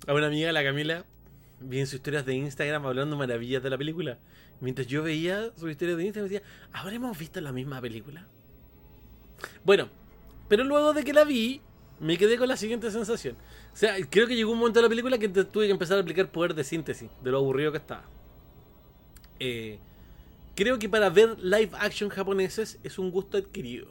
A 0.05 0.13
una 0.13 0.27
amiga, 0.27 0.51
la 0.51 0.63
Camila, 0.63 1.05
vi 1.61 1.79
en 1.79 1.87
sus 1.87 1.95
historias 1.95 2.25
de 2.25 2.35
Instagram 2.35 2.85
hablando 2.85 3.15
maravillas 3.15 3.63
de 3.63 3.69
la 3.69 3.77
película. 3.77 4.17
Mientras 4.59 4.85
yo 4.87 5.01
veía 5.01 5.51
sus 5.55 5.71
historias 5.71 5.97
de 5.97 6.03
Instagram, 6.03 6.29
decía, 6.29 6.47
¿habremos 6.73 7.17
visto 7.17 7.39
la 7.39 7.53
misma 7.53 7.79
película? 7.79 8.27
Bueno, 9.63 9.89
pero 10.49 10.65
luego 10.65 10.93
de 10.93 11.05
que 11.05 11.13
la 11.13 11.23
vi, 11.23 11.61
me 12.01 12.17
quedé 12.17 12.37
con 12.37 12.49
la 12.49 12.57
siguiente 12.57 12.91
sensación. 12.91 13.37
O 13.71 13.75
sea, 13.77 13.95
creo 14.09 14.27
que 14.27 14.35
llegó 14.35 14.51
un 14.51 14.59
momento 14.59 14.79
de 14.79 14.83
la 14.83 14.89
película 14.89 15.17
que 15.17 15.29
tuve 15.29 15.67
que 15.67 15.71
empezar 15.71 15.97
a 15.97 16.01
aplicar 16.01 16.29
poder 16.29 16.53
de 16.53 16.65
síntesis, 16.65 17.09
de 17.23 17.31
lo 17.31 17.37
aburrido 17.37 17.71
que 17.71 17.77
estaba. 17.77 18.03
Eh, 19.39 19.79
creo 20.53 20.79
que 20.79 20.89
para 20.89 21.09
ver 21.09 21.39
live 21.39 21.71
action 21.79 22.09
japoneses 22.09 22.77
es 22.83 22.99
un 22.99 23.09
gusto 23.09 23.37
adquirido. 23.37 23.87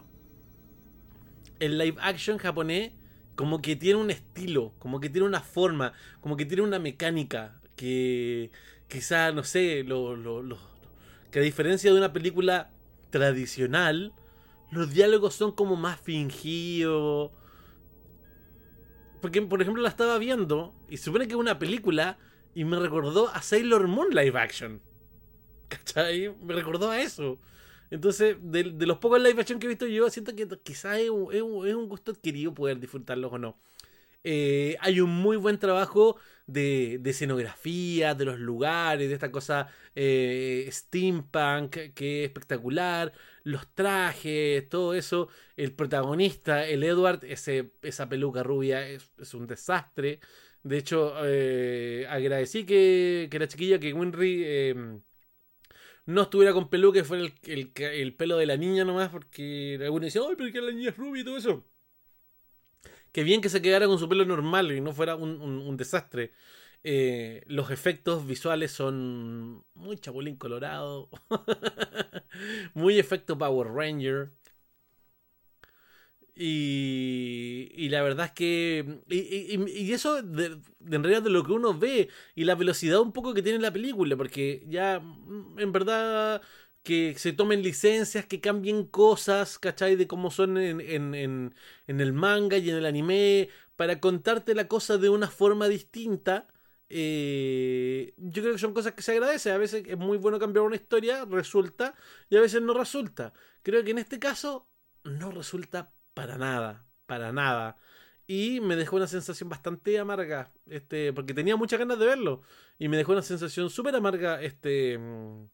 El 1.59 1.79
live 1.79 1.97
action 2.03 2.37
japonés 2.37 2.93
como 3.35 3.63
que 3.63 3.77
tiene 3.77 3.99
un 3.99 4.11
estilo, 4.11 4.73
como 4.79 5.01
que 5.01 5.09
tiene 5.09 5.27
una 5.27 5.41
forma, 5.41 5.93
como 6.21 6.37
que 6.37 6.47
tiene 6.47 6.63
una 6.63 6.79
mecánica 6.79 7.61
que 7.77 8.51
quizá, 8.89 9.33
no 9.33 9.43
sé, 9.45 9.85
lo, 9.85 10.17
lo, 10.17 10.59
que 11.31 11.39
a 11.39 11.43
diferencia 11.43 11.91
de 11.91 11.99
una 11.99 12.13
película 12.13 12.71
tradicional, 13.11 14.13
los 14.71 14.93
diálogos 14.93 15.35
son 15.35 15.53
como 15.53 15.77
más 15.77 16.01
fingidos. 16.01 17.31
Porque, 19.21 19.41
por 19.43 19.63
ejemplo, 19.63 19.83
la 19.83 19.89
estaba 19.89 20.19
viendo 20.19 20.75
y 20.89 20.97
supone 20.99 21.27
que 21.27 21.35
es 21.35 21.39
una 21.39 21.59
película 21.59 22.19
y 22.55 22.65
me 22.65 22.79
recordó 22.79 23.29
a 23.29 23.41
Sailor 23.41 23.89
Moon 23.89 24.09
live 24.11 24.39
action. 24.39 24.81
¿Cachai? 25.69 26.35
Me 26.43 26.55
recordó 26.55 26.91
a 26.91 27.01
eso. 27.01 27.39
Entonces, 27.93 28.37
de, 28.41 28.65
los 28.87 28.99
pocos 28.99 29.21
live 29.21 29.39
action 29.39 29.59
que 29.59 29.67
he 29.67 29.69
visto 29.69 29.87
yo, 29.87 30.09
siento 30.09 30.35
que 30.35 30.49
quizás 30.63 30.99
es, 30.99 31.11
un 31.11 31.89
gusto 31.91 32.13
adquirido 32.13 32.55
poder 32.55 32.81
disfrutarlos 32.81 33.31
o 33.35 33.39
no. 33.39 33.59
Eh, 34.25 34.77
hay 34.81 35.01
un 35.01 35.11
muy 35.11 35.37
buen 35.37 35.59
trabajo 35.59 36.17
de, 36.47 37.01
escenografía, 37.05 38.15
de 38.15 38.25
los 38.25 38.39
lugares, 38.39 39.09
de 39.09 39.15
esta 39.15 39.31
cosa 39.31 39.69
eh, 39.95 40.67
steampunk 40.73 41.93
que 41.95 42.25
es 42.25 42.29
espectacular, 42.29 43.13
los 43.45 43.67
trajes, 43.75 44.67
todo 44.71 44.95
eso. 44.95 45.29
El 45.57 45.73
protagonista, 45.75 46.67
el 46.67 46.85
Edward, 46.85 47.25
ese, 47.25 47.73
esa 47.83 48.09
peluca 48.09 48.43
rubia 48.43 48.89
es, 48.89 49.35
un 49.35 49.47
desastre. 49.47 50.21
De 50.63 50.79
hecho, 50.79 51.15
eh, 51.25 52.07
agradecí 52.09 52.65
que, 52.65 53.29
que, 53.31 53.39
la 53.39 53.49
chiquilla, 53.49 53.79
que 53.79 53.93
Winry 53.93 54.45
em, 54.47 55.03
no 56.07 56.23
estuviera 56.23 56.53
con 56.53 56.69
peluca, 56.69 57.01
que 57.01 57.05
fuera 57.05 57.25
el, 57.45 57.73
el, 57.77 58.15
pelo 58.15 58.37
de 58.37 58.47
la 58.47 58.57
niña 58.57 58.85
nomás, 58.85 59.11
porque 59.11 59.79
algunos 59.81 60.07
decían, 60.07 60.25
ay, 60.29 60.35
pero 60.37 60.53
que 60.53 60.61
la 60.61 60.73
niña 60.73 60.91
es 60.91 60.97
rubia 60.97 61.23
y 61.23 61.25
todo 61.25 61.37
eso. 61.37 61.65
Que 63.13 63.25
bien 63.25 63.41
que 63.41 63.49
se 63.49 63.63
quedara 63.63 63.87
con 63.87 63.99
su 63.99 64.09
pelo 64.09 64.25
normal 64.25 64.73
y 64.73 64.81
no 64.81 64.93
fuera 64.93 65.17
un, 65.17 65.77
desastre. 65.77 66.33
Eh, 66.85 67.45
los 67.47 67.71
efectos 67.71 68.27
visuales 68.27 68.73
son 68.73 69.65
muy 69.75 69.99
chapulín 69.99 70.37
colorado, 70.37 71.09
muy 72.75 72.99
efecto 72.99 73.39
Power 73.39 73.69
Ranger. 73.69 74.33
Y, 76.35 77.52
y 77.83 77.89
la 77.89 78.01
verdad 78.03 78.27
es 78.27 78.33
que. 78.33 79.01
Y, 79.09 79.93
eso, 79.93 80.19
en 80.19 80.63
realidad, 80.81 81.23
de 81.23 81.31
lo 81.31 81.45
que 81.45 81.53
uno 81.53 81.77
ve 81.77 82.09
y 82.37 82.45
la 82.45 82.55
velocidad 82.55 83.01
un 83.01 83.13
poco 83.13 83.35
que 83.35 83.43
tiene 83.43 83.59
la 83.59 83.73
película, 83.73 84.17
porque 84.17 84.65
ya, 84.69 85.01
mm, 85.01 85.59
en 85.59 85.73
verdad, 85.73 86.43
que 86.85 87.15
se 87.19 87.33
tomen 87.33 87.63
licencias, 87.63 88.25
que 88.27 88.41
cambien 88.41 88.87
cosas, 88.87 89.59
¿cachai? 89.59 89.97
De 89.97 90.07
cómo 90.07 90.31
son 90.31 90.59
en, 90.59 90.81
en, 90.81 91.15
en, 91.17 91.55
en 91.89 92.01
el 92.01 92.13
manga 92.13 92.57
y 92.57 92.71
en 92.71 92.77
el 92.77 92.87
anime, 92.87 93.49
para 93.75 93.99
contarte 93.99 94.55
la 94.55 94.69
cosa 94.69 94.97
de 94.97 95.09
una 95.09 95.29
forma 95.29 95.67
distinta. 95.67 96.47
Eh, 96.89 98.15
yo 98.17 98.43
creo 98.43 98.53
que 98.53 98.59
son 98.61 98.75
cosas 98.75 98.93
que 98.95 99.03
se 99.03 99.13
agradece. 99.13 99.51
A 99.51 99.59
veces 99.59 99.83
es 99.89 99.99
muy 99.99 100.19
bueno 100.19 100.39
cambiar 100.39 100.65
una 100.65 100.77
historia, 100.77 101.25
resulta, 101.25 101.97
y 102.31 102.37
a 102.37 102.41
veces 102.41 102.63
no 102.63 102.75
resulta. 102.75 103.33
Creo 103.63 103.83
que 103.83 103.91
en 103.91 103.99
este 103.99 104.21
caso 104.21 104.69
no 105.05 105.33
resulta 105.33 105.93
para 106.15 106.39
nada, 106.39 106.87
para 107.13 107.31
nada. 107.31 107.77
Y 108.27 108.61
me 108.61 108.75
dejó 108.75 108.97
una 108.97 109.07
sensación 109.07 109.51
bastante 109.51 109.99
amarga, 109.99 110.51
este, 110.65 111.13
porque 111.13 111.35
tenía 111.35 111.57
muchas 111.57 111.79
ganas 111.79 111.99
de 111.99 112.07
verlo. 112.07 112.41
Y 112.79 112.89
me 112.89 112.97
dejó 112.97 113.13
una 113.13 113.21
sensación 113.21 113.69
súper 113.69 113.95
amarga 113.95 114.41
este 114.41 114.97
mm, 114.97 115.45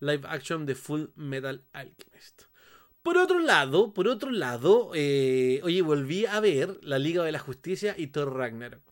live 0.00 0.28
action 0.28 0.66
de 0.66 0.74
Full 0.74 1.04
Metal 1.14 1.64
Alchemist. 1.72 2.42
Por 3.02 3.16
otro 3.16 3.38
lado, 3.38 3.94
por 3.94 4.08
otro 4.08 4.30
lado, 4.30 4.90
eh, 4.94 5.62
oye, 5.62 5.80
volví 5.80 6.26
a 6.26 6.38
ver 6.40 6.78
La 6.82 6.98
Liga 6.98 7.24
de 7.24 7.32
la 7.32 7.38
Justicia 7.38 7.94
y 7.96 8.08
Thor 8.08 8.36
Ragnarok. 8.36 8.82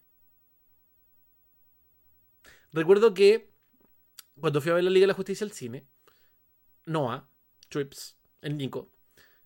Recuerdo 2.73 3.13
que 3.13 3.53
cuando 4.41 4.63
fui 4.63 4.71
a 4.71 4.77
ver 4.77 4.85
La 4.85 4.91
Liga 4.91 5.03
de 5.03 5.09
la 5.09 5.21
Justicia 5.21 5.45
al 5.45 5.53
cine, 5.53 5.87
Noah, 6.87 7.29
Trips, 7.69 8.17
el 8.41 8.57
Nico, 8.57 8.91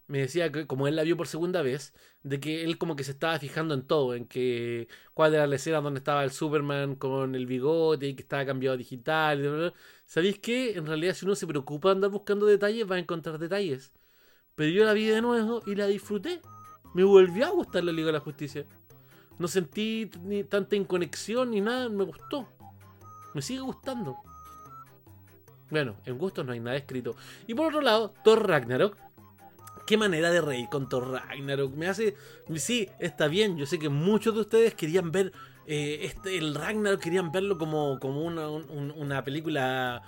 me 0.06 0.18
decía 0.18 0.50
que 0.52 0.66
como 0.66 0.88
él 0.88 0.96
la 0.96 1.02
vio 1.02 1.16
por 1.16 1.26
segunda 1.26 1.62
vez, 1.62 1.94
de 2.22 2.40
que 2.40 2.64
él 2.64 2.78
como 2.78 2.96
que 2.96 3.04
se 3.04 3.12
estaba 3.12 3.38
fijando 3.38 3.74
en 3.74 3.82
todo, 3.82 4.14
en 4.14 4.26
que 4.26 4.88
cuál 5.14 5.34
era 5.34 5.46
la 5.46 5.56
escena 5.56 5.80
donde 5.80 5.98
estaba 5.98 6.24
el 6.24 6.32
Superman 6.32 6.96
con 6.96 7.34
el 7.34 7.46
bigote 7.46 8.08
y 8.08 8.14
que 8.14 8.22
estaba 8.22 8.44
cambiado 8.46 8.76
digital. 8.76 9.74
¿Sabéis 10.06 10.38
qué? 10.38 10.74
En 10.74 10.86
realidad 10.86 11.14
si 11.14 11.24
uno 11.24 11.34
se 11.34 11.46
preocupa 11.46 11.88
de 11.88 11.94
andar 11.96 12.10
buscando 12.10 12.46
detalles 12.46 12.90
va 12.90 12.96
a 12.96 12.98
encontrar 12.98 13.38
detalles. 13.38 13.92
Pero 14.54 14.70
yo 14.70 14.84
la 14.84 14.92
vi 14.92 15.06
de 15.06 15.22
nuevo 15.22 15.62
y 15.66 15.74
la 15.74 15.86
disfruté. 15.86 16.40
Me 16.94 17.04
volvió 17.04 17.46
a 17.46 17.50
gustar 17.50 17.84
la 17.84 17.92
Liga 17.92 18.06
de 18.06 18.12
la 18.12 18.20
Justicia. 18.20 18.66
No 19.38 19.48
sentí 19.48 20.10
ni 20.22 20.44
tanta 20.44 20.76
inconexión 20.76 21.50
ni 21.50 21.60
nada, 21.60 21.88
me 21.88 22.04
gustó. 22.04 22.46
Me 23.34 23.40
sigue 23.40 23.60
gustando. 23.60 24.18
Bueno, 25.70 25.96
en 26.04 26.18
gusto 26.18 26.44
no 26.44 26.52
hay 26.52 26.60
nada 26.60 26.76
escrito. 26.76 27.16
Y 27.46 27.54
por 27.54 27.68
otro 27.68 27.80
lado, 27.80 28.12
Thor 28.22 28.46
Ragnarok 28.46 28.98
qué 29.86 29.96
manera 29.96 30.30
de 30.30 30.40
reír 30.40 30.68
con 30.68 30.88
Thor 30.88 31.10
Ragnarok. 31.10 31.74
Me 31.74 31.88
hace. 31.88 32.14
Sí, 32.56 32.88
está 32.98 33.28
bien. 33.28 33.56
Yo 33.56 33.66
sé 33.66 33.78
que 33.78 33.88
muchos 33.88 34.34
de 34.34 34.40
ustedes 34.40 34.74
querían 34.74 35.10
ver 35.10 35.32
eh, 35.66 36.00
este, 36.02 36.36
el 36.38 36.54
Ragnarok, 36.54 37.00
querían 37.00 37.30
verlo 37.30 37.56
como, 37.58 37.98
como 38.00 38.22
una, 38.22 38.48
una, 38.48 39.22
película 39.22 40.02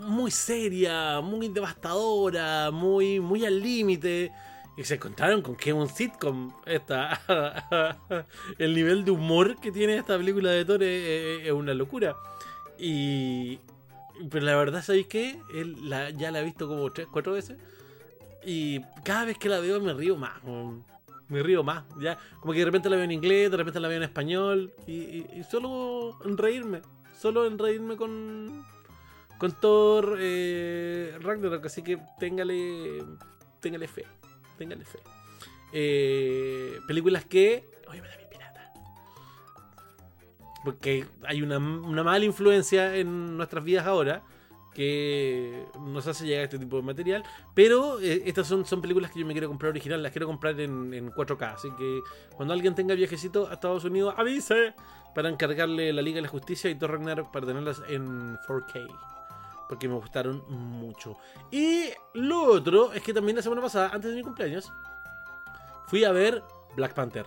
muy 0.00 0.30
seria, 0.30 1.20
muy 1.20 1.48
devastadora, 1.48 2.70
muy, 2.70 3.20
muy 3.20 3.44
al 3.44 3.60
límite. 3.60 4.32
Y 4.76 4.84
se 4.84 4.94
encontraron 4.94 5.40
con 5.42 5.56
que 5.56 5.70
es 5.70 5.76
un 5.76 5.88
sitcom. 5.88 6.52
Esta, 6.66 7.20
el 8.58 8.74
nivel 8.74 9.04
de 9.04 9.10
humor 9.10 9.58
que 9.60 9.72
tiene 9.72 9.96
esta 9.96 10.18
película 10.18 10.50
de 10.50 10.64
Thor 10.64 10.82
es, 10.82 11.50
una 11.52 11.74
locura. 11.74 12.16
Y. 12.78 13.58
Pero 14.30 14.46
la 14.46 14.56
verdad, 14.56 14.82
¿sabéis 14.82 15.06
qué? 15.08 15.38
Él 15.54 15.76
ya 16.16 16.30
la 16.30 16.40
he 16.40 16.44
visto 16.44 16.66
como 16.68 16.90
tres, 16.90 17.06
cuatro 17.10 17.32
veces. 17.34 17.58
Y 18.46 18.80
cada 19.02 19.24
vez 19.24 19.36
que 19.38 19.48
la 19.48 19.58
veo 19.58 19.80
me 19.80 19.92
río 19.92 20.16
más. 20.16 20.40
Me 21.28 21.42
río 21.42 21.64
más. 21.64 21.84
Ya, 22.00 22.16
como 22.40 22.52
que 22.52 22.60
de 22.60 22.64
repente 22.64 22.88
la 22.88 22.94
veo 22.94 23.04
en 23.04 23.10
inglés, 23.10 23.50
de 23.50 23.56
repente 23.56 23.80
la 23.80 23.88
veo 23.88 23.96
en 23.96 24.04
español. 24.04 24.72
Y, 24.86 25.24
solo 25.50 26.16
en 26.24 26.38
reírme. 26.38 26.80
Solo 27.18 27.44
en 27.44 27.58
reírme 27.58 27.96
con. 27.96 28.64
Con 29.38 29.52
Thor 29.60 30.16
eh, 30.20 31.18
Ragnarok. 31.20 31.66
Así 31.66 31.82
que 31.82 31.98
téngale. 32.20 33.02
Téngale 33.60 33.88
fe. 33.88 34.04
Téngale 34.56 34.84
fe. 34.84 35.00
Eh, 35.72 36.78
películas 36.86 37.24
que. 37.24 37.68
Oye, 37.88 38.00
me 38.00 38.08
da 38.08 38.16
mi 38.16 38.26
pirata. 38.30 38.72
Porque 40.64 41.04
hay 41.24 41.42
una, 41.42 41.58
una 41.58 42.04
mala 42.04 42.24
influencia 42.24 42.94
en 42.94 43.36
nuestras 43.36 43.64
vidas 43.64 43.86
ahora 43.86 44.22
que 44.76 45.64
nos 45.80 46.06
hace 46.06 46.26
llegar 46.26 46.44
este 46.44 46.58
tipo 46.58 46.76
de 46.76 46.82
material. 46.82 47.24
Pero 47.54 47.98
eh, 47.98 48.24
estas 48.26 48.46
son, 48.46 48.66
son 48.66 48.82
películas 48.82 49.10
que 49.10 49.18
yo 49.20 49.24
me 49.26 49.32
quiero 49.32 49.48
comprar 49.48 49.70
original, 49.70 50.02
las 50.02 50.12
quiero 50.12 50.26
comprar 50.26 50.60
en, 50.60 50.92
en 50.92 51.10
4K. 51.10 51.54
Así 51.54 51.70
que 51.78 52.00
cuando 52.36 52.52
alguien 52.52 52.74
tenga 52.74 52.94
viajecito 52.94 53.48
a 53.48 53.54
Estados 53.54 53.84
Unidos, 53.84 54.14
avise 54.18 54.74
para 55.14 55.30
encargarle 55.30 55.94
la 55.94 56.02
Liga 56.02 56.16
de 56.16 56.22
la 56.22 56.28
Justicia 56.28 56.68
y 56.68 56.74
Thor 56.74 56.90
Ragnarok 56.90 57.32
para 57.32 57.46
tenerlas 57.46 57.82
en 57.88 58.36
4K. 58.36 58.86
Porque 59.66 59.88
me 59.88 59.94
gustaron 59.94 60.44
mucho. 60.46 61.16
Y 61.50 61.86
lo 62.12 62.42
otro 62.44 62.92
es 62.92 63.02
que 63.02 63.14
también 63.14 63.36
la 63.36 63.42
semana 63.42 63.62
pasada, 63.62 63.90
antes 63.94 64.10
de 64.10 64.16
mi 64.18 64.22
cumpleaños, 64.22 64.70
fui 65.86 66.04
a 66.04 66.12
ver 66.12 66.42
Black 66.76 66.92
Panther. 66.92 67.26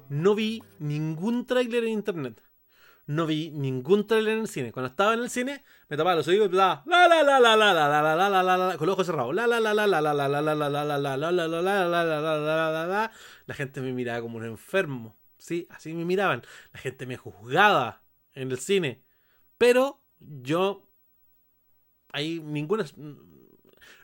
No 0.09 0.35
vi 0.35 0.63
ningún 0.79 1.45
tráiler 1.47 1.85
en 1.85 1.91
internet. 1.91 2.43
No 3.09 3.25
vi 3.25 3.51
ningún 3.51 4.07
tráiler 4.07 4.35
en 4.35 4.41
el 4.41 4.49
cine. 4.49 4.71
Cuando 4.71 4.91
estaba 4.91 5.15
en 5.15 5.21
el 5.21 5.31
cine, 5.31 5.65
me 5.89 5.97
tapaba 5.97 6.15
los 6.15 6.29
oídos 6.29 6.51
y 6.53 6.55
la 6.55 6.83
la 6.85 7.09
la 7.09 7.23
la 7.23 7.41
la 7.41 7.57
la 7.57 7.73
la 7.73 7.89
la 7.89 8.15
la 8.15 8.29
la 8.29 8.43
la 8.43 8.57
la 8.59 8.77
con 8.77 8.87
los 8.87 8.93
ojos 8.93 9.07
cerrados. 9.07 9.35
La 9.35 9.47
la 9.47 9.61
la 9.61 9.73
la 9.73 9.87
la 9.87 10.03
la 10.03 10.13
la 10.13 10.29
la 10.29 10.43
la 10.43 10.53
la 10.53 10.69
la 10.69 10.99
la 10.99 11.17
la 11.17 11.33
la 11.33 11.49
la 11.49 12.05
la 12.05 12.71
la 12.71 12.87
la 12.87 13.13
la 13.47 13.55
gente 13.55 13.81
me 13.81 13.95
miraba 13.95 14.21
como 14.21 14.37
un 14.37 14.45
enfermo. 14.45 15.19
Sí, 15.39 15.67
así 15.71 15.95
me 15.95 16.05
miraban. 16.05 16.43
La 16.75 16.81
gente 16.81 17.07
me 17.07 17.17
juzgaba 17.17 18.03
en 18.35 18.51
el 18.51 18.59
cine. 18.59 19.03
Pero 19.57 20.05
yo 20.19 20.87
hay 22.13 22.41
ninguna 22.41 22.85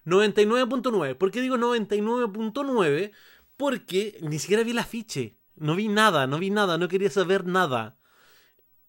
99.9. 0.07 1.15
¿Por 1.15 1.31
qué 1.31 1.43
digo 1.43 1.59
99.9? 1.59 3.13
Porque 3.59 4.17
ni 4.23 4.39
siquiera 4.39 4.63
vi 4.63 4.71
el 4.71 4.79
afiche. 4.79 5.37
No 5.57 5.77
vi 5.77 5.89
nada, 5.89 6.27
no 6.27 6.39
vi 6.39 6.49
nada, 6.49 6.79
no 6.79 6.89
quería 6.89 7.11
saber 7.11 7.45
nada. 7.45 7.99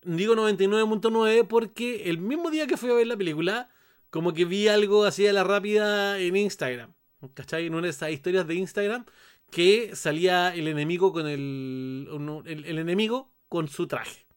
Digo 0.05 0.35
99.9 0.35 1.47
porque 1.47 2.09
el 2.09 2.19
mismo 2.19 2.51
día 2.51 2.67
que 2.67 2.77
fui 2.77 2.89
a 2.91 2.93
ver 2.93 3.07
la 3.07 3.17
película, 3.17 3.69
como 4.09 4.33
que 4.33 4.45
vi 4.45 4.67
algo 4.67 5.03
así 5.03 5.27
a 5.27 5.33
la 5.33 5.43
rápida 5.43 6.19
en 6.19 6.35
Instagram. 6.35 6.93
¿Cachai? 7.33 7.65
En 7.65 7.73
una 7.73 7.83
de 7.83 7.89
esas 7.89 8.11
historias 8.11 8.47
de 8.47 8.55
Instagram 8.55 9.05
que 9.51 9.95
salía 9.95 10.53
el 10.53 10.67
enemigo 10.67 11.11
con 11.11 11.27
el, 11.27 12.07
el, 12.45 12.77
enemigo 12.77 13.31
con 13.49 13.67
su 13.67 13.87
traje. 13.87 14.27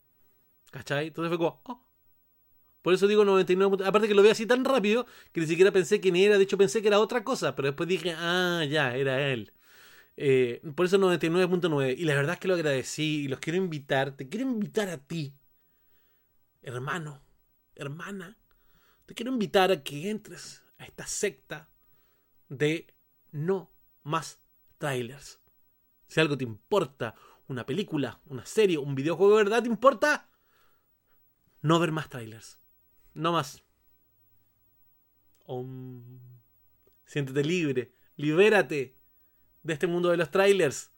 ¿Cachai? 0.71 1.09
Entonces 1.09 1.29
fue 1.29 1.39
como, 1.39 1.61
oh, 1.65 1.89
por 2.83 2.95
eso 2.95 3.07
digo 3.07 3.25
99. 3.25 3.85
Aparte 3.85 4.09
que 4.09 4.15
lo 4.15 4.23
veo 4.23 4.33
así 4.33 4.47
tan 4.47 4.65
rápido 4.65 5.07
que 5.33 5.41
ni 5.41 5.47
siquiera 5.47 5.71
pensé 5.73 6.01
que 6.01 6.13
ni 6.13 6.25
era. 6.25 6.39
De 6.39 6.45
hecho, 6.45 6.57
pensé 6.57 6.81
que 6.81 6.89
era 6.89 7.01
otra 7.01 7.25
cosa. 7.25 7.55
Pero 7.55 7.69
después 7.69 7.89
dije, 7.89 8.15
ah, 8.17 8.65
ya, 8.69 8.97
era 8.97 9.31
él. 9.31 9.53
Eh, 10.17 10.63
por 10.75 10.87
eso 10.87 10.99
99.9. 10.99 11.95
Y 11.99 12.05
la 12.05 12.15
verdad 12.15 12.35
es 12.35 12.41
que 12.41 12.49
lo 12.49 12.55
agradecí 12.55 13.25
y 13.25 13.29
los 13.29 13.41
quiero 13.41 13.59
invitar. 13.59 14.17
Te 14.17 14.29
quiero 14.29 14.49
invitar 14.49 14.89
a 14.89 14.99
ti, 14.99 15.35
hermano, 16.63 17.23
hermana. 17.75 18.37
Te 19.07 19.15
quiero 19.15 19.33
invitar 19.33 19.71
a 19.71 19.83
que 19.83 20.11
entres 20.11 20.63
a 20.79 20.85
esta 20.85 21.07
secta 21.07 21.69
de 22.49 22.95
no 23.31 23.71
más 24.03 24.41
trailers. 24.79 25.41
Si 26.07 26.21
algo 26.21 26.37
te 26.37 26.45
importa, 26.45 27.15
una 27.49 27.65
película, 27.65 28.21
una 28.27 28.45
serie, 28.45 28.79
un 28.79 28.95
videojuego 28.95 29.37
de 29.37 29.45
verdad 29.45 29.63
te 29.63 29.69
importa, 29.69 30.29
no 31.63 31.79
ver 31.79 31.93
más 31.93 32.09
trailers. 32.09 32.59
No 33.15 33.33
más. 33.33 33.63
Siéntete 37.05 37.43
libre. 37.43 37.93
Libérate 38.17 38.95
de 39.63 39.73
este 39.73 39.87
mundo 39.87 40.11
de 40.11 40.17
los 40.17 40.31
trailers. 40.31 40.93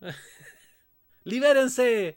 Libérense 1.24 2.16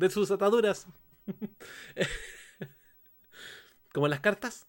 de 0.00 0.10
sus 0.10 0.30
ataduras. 0.30 0.86
Como 3.92 4.08
las 4.08 4.20
cartas. 4.20 4.66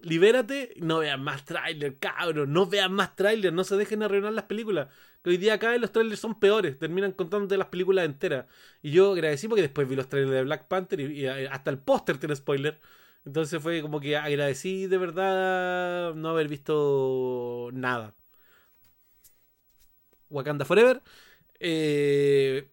Libérate, 0.00 0.74
no 0.76 0.98
vean 0.98 1.22
más 1.22 1.44
trailers, 1.44 1.96
cabrón. 1.98 2.52
No 2.52 2.66
vean 2.66 2.92
más 2.92 3.16
trailers, 3.16 3.54
no 3.54 3.64
se 3.64 3.76
dejen 3.76 4.02
arruinar 4.02 4.32
las 4.32 4.44
películas. 4.44 4.88
Que 5.22 5.30
hoy 5.30 5.36
día 5.38 5.54
acá 5.54 5.76
los 5.78 5.90
trailers 5.90 6.20
son 6.20 6.38
peores, 6.38 6.78
terminan 6.78 7.12
contándote 7.12 7.56
las 7.56 7.68
películas 7.68 8.04
enteras. 8.04 8.46
Y 8.82 8.92
yo 8.92 9.12
agradecí 9.12 9.48
porque 9.48 9.62
después 9.62 9.88
vi 9.88 9.96
los 9.96 10.08
trailers 10.08 10.32
de 10.32 10.42
Black 10.44 10.68
Panther 10.68 11.00
y, 11.00 11.26
hasta 11.26 11.70
el 11.70 11.78
póster 11.78 12.18
tiene 12.18 12.36
spoiler. 12.36 12.78
Entonces 13.24 13.60
fue 13.62 13.82
como 13.82 14.00
que 14.00 14.16
agradecí 14.16 14.86
de 14.86 14.98
verdad 14.98 16.14
no 16.14 16.28
haber 16.30 16.48
visto 16.48 17.70
nada. 17.72 18.14
Wakanda 20.30 20.64
Forever. 20.64 21.02
Eh, 21.60 22.68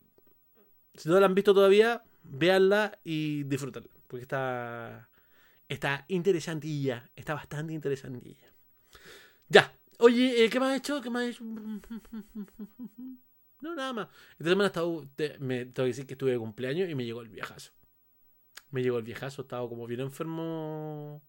si 0.95 1.09
no 1.09 1.19
la 1.19 1.25
han 1.25 1.35
visto 1.35 1.53
todavía, 1.53 2.03
véanla 2.23 2.99
y 3.03 3.43
disfrútenla. 3.43 3.89
Porque 4.07 4.23
está, 4.23 5.09
está 5.67 6.05
interesantilla. 6.07 7.09
Está 7.15 7.33
bastante 7.33 7.73
interesantilla. 7.73 8.53
Ya, 9.49 9.73
Oye, 9.99 10.43
eh, 10.43 10.49
¿qué 10.49 10.59
me 10.59 10.65
has 10.65 10.77
hecho? 10.77 11.01
¿Qué 11.01 11.09
me 11.09 11.19
has 11.19 11.29
hecho? 11.29 11.43
No, 13.61 13.75
nada 13.75 13.93
más. 13.93 14.09
Esta 14.37 14.49
semana 14.49 14.67
estado, 14.67 15.07
te, 15.15 15.39
me 15.39 15.63
tengo 15.63 15.85
que 15.85 15.93
decir 15.93 16.05
que 16.05 16.15
estuve 16.15 16.31
de 16.31 16.37
cumpleaños 16.37 16.89
y 16.89 16.95
me 16.95 17.05
llegó 17.05 17.21
el 17.21 17.29
viejazo. 17.29 17.71
Me 18.71 18.83
llegó 18.83 18.97
el 18.97 19.05
viejazo, 19.05 19.43
estaba 19.43 19.69
como 19.69 19.87
bien 19.87 20.01
enfermo 20.01 21.23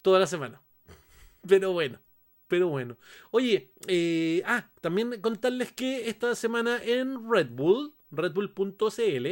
toda 0.00 0.20
la 0.20 0.28
semana. 0.28 0.62
Pero 1.48 1.72
bueno, 1.72 1.98
pero 2.46 2.68
bueno. 2.68 2.98
Oye, 3.32 3.72
eh, 3.88 4.42
ah, 4.46 4.70
también 4.80 5.20
contarles 5.20 5.72
que 5.72 6.08
esta 6.08 6.36
semana 6.36 6.80
en 6.84 7.28
Red 7.28 7.48
Bull, 7.50 7.94
redbull.cl, 8.10 9.26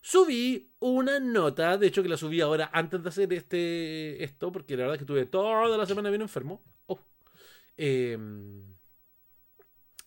subí 0.00 0.70
una 0.78 1.18
nota, 1.20 1.78
de 1.78 1.86
hecho 1.86 2.02
que 2.02 2.08
la 2.08 2.16
subí 2.16 2.40
ahora 2.40 2.70
antes 2.72 3.02
de 3.02 3.08
hacer 3.08 3.32
este 3.32 4.22
esto, 4.22 4.52
porque 4.52 4.76
la 4.76 4.82
verdad 4.82 4.94
es 4.94 4.98
que 4.98 5.04
estuve 5.04 5.26
toda 5.26 5.76
la 5.76 5.86
semana 5.86 6.10
bien 6.10 6.22
enfermo. 6.22 6.62
Em, 7.78 8.74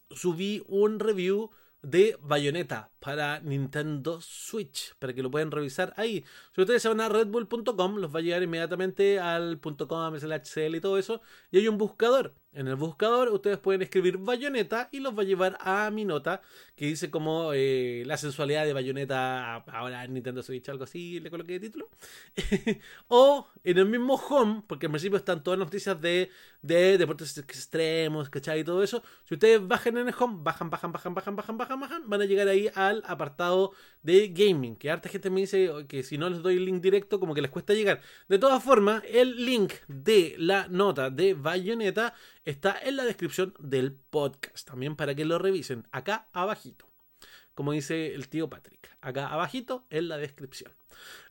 subí 0.09 0.63
un 0.67 0.99
review 0.99 1.51
de 1.81 2.17
Bayonetta 2.21 2.91
para 2.99 3.39
Nintendo 3.39 4.19
Switch, 4.21 4.95
para 4.99 5.13
que 5.13 5.23
lo 5.23 5.31
puedan 5.31 5.51
revisar 5.51 5.93
ahí. 5.97 6.25
Si 6.53 6.61
ustedes 6.61 6.81
se 6.81 6.89
van 6.89 7.01
a 7.01 7.09
redbull.com, 7.09 7.97
los 7.97 8.13
va 8.13 8.19
a 8.19 8.21
llegar 8.21 8.43
inmediatamente 8.43 9.19
al 9.19 9.59
.com, 9.61 10.15
HCL 10.15 10.75
y 10.75 10.81
todo 10.81 10.97
eso, 10.97 11.21
y 11.51 11.59
hay 11.59 11.67
un 11.67 11.77
buscador. 11.77 12.33
En 12.51 12.67
el 12.67 12.75
buscador 12.75 13.29
ustedes 13.29 13.59
pueden 13.59 13.83
escribir 13.83 14.17
Bayonetta 14.17 14.89
y 14.91 15.01
los 15.01 15.15
va 15.15 15.21
a 15.21 15.25
llevar 15.25 15.57
a 15.61 15.91
mi 15.91 16.03
nota 16.03 16.41
que 16.75 16.87
dice 16.87 17.11
como 17.11 17.51
eh, 17.53 18.01
la 18.07 18.17
sensualidad 18.17 18.65
de 18.65 18.73
Bayonetta 18.73 19.57
ahora 19.57 20.03
en 20.03 20.15
Nintendo 20.15 20.41
Switch, 20.41 20.67
algo 20.67 20.85
así, 20.85 21.19
le 21.19 21.29
coloqué 21.29 21.53
de 21.53 21.59
título. 21.59 21.89
o 23.07 23.47
en 23.63 23.77
el 23.77 23.85
mismo 23.85 24.15
home, 24.15 24.63
porque 24.65 24.87
en 24.87 24.93
principio 24.93 25.17
están 25.17 25.43
todas 25.43 25.59
las 25.59 25.67
noticias 25.67 26.01
de, 26.01 26.31
de 26.63 26.97
deportes 26.97 27.37
extremos, 27.37 28.29
¿cachai? 28.29 28.61
Y 28.61 28.63
todo 28.63 28.81
eso. 28.81 29.03
Si 29.25 29.35
ustedes 29.35 29.65
bajan 29.67 29.97
en 29.97 30.07
el 30.07 30.15
home, 30.17 30.39
bajan, 30.41 30.71
bajan, 30.71 30.91
bajan, 30.91 31.13
bajan, 31.13 31.35
bajan, 31.35 31.57
bajan, 31.57 31.79
bajan, 31.79 32.09
van 32.09 32.21
a 32.21 32.25
llegar 32.25 32.47
ahí 32.47 32.69
al 32.73 33.03
apartado 33.05 33.73
de 34.01 34.29
gaming. 34.29 34.75
Que 34.75 34.89
harta 34.89 35.07
gente 35.07 35.29
me 35.29 35.41
dice 35.41 35.69
que 35.87 36.01
si 36.01 36.17
no 36.17 36.29
les 36.29 36.41
doy 36.41 36.57
el 36.57 36.65
link 36.65 36.81
directo, 36.81 37.19
como 37.19 37.35
que 37.35 37.41
les 37.41 37.51
cuesta 37.51 37.73
llegar. 37.73 38.01
De 38.27 38.39
todas 38.39 38.63
formas, 38.63 39.03
el 39.07 39.45
link 39.45 39.73
de 39.87 40.35
la 40.39 40.67
nota 40.67 41.09
de 41.09 41.33
Bayonetta 41.35 42.15
está 42.49 42.77
en 42.81 42.95
la 42.95 43.05
descripción 43.05 43.53
del 43.59 43.93
podcast. 43.93 44.67
También 44.67 44.95
para 44.95 45.15
que 45.15 45.25
lo 45.25 45.39
revisen. 45.39 45.87
Acá 45.91 46.27
abajito. 46.33 46.85
Como 47.53 47.73
dice 47.73 48.13
el 48.15 48.29
tío 48.29 48.49
Patrick. 48.49 48.89
Acá 49.01 49.27
abajito 49.27 49.85
en 49.89 50.07
la 50.07 50.17
descripción. 50.17 50.71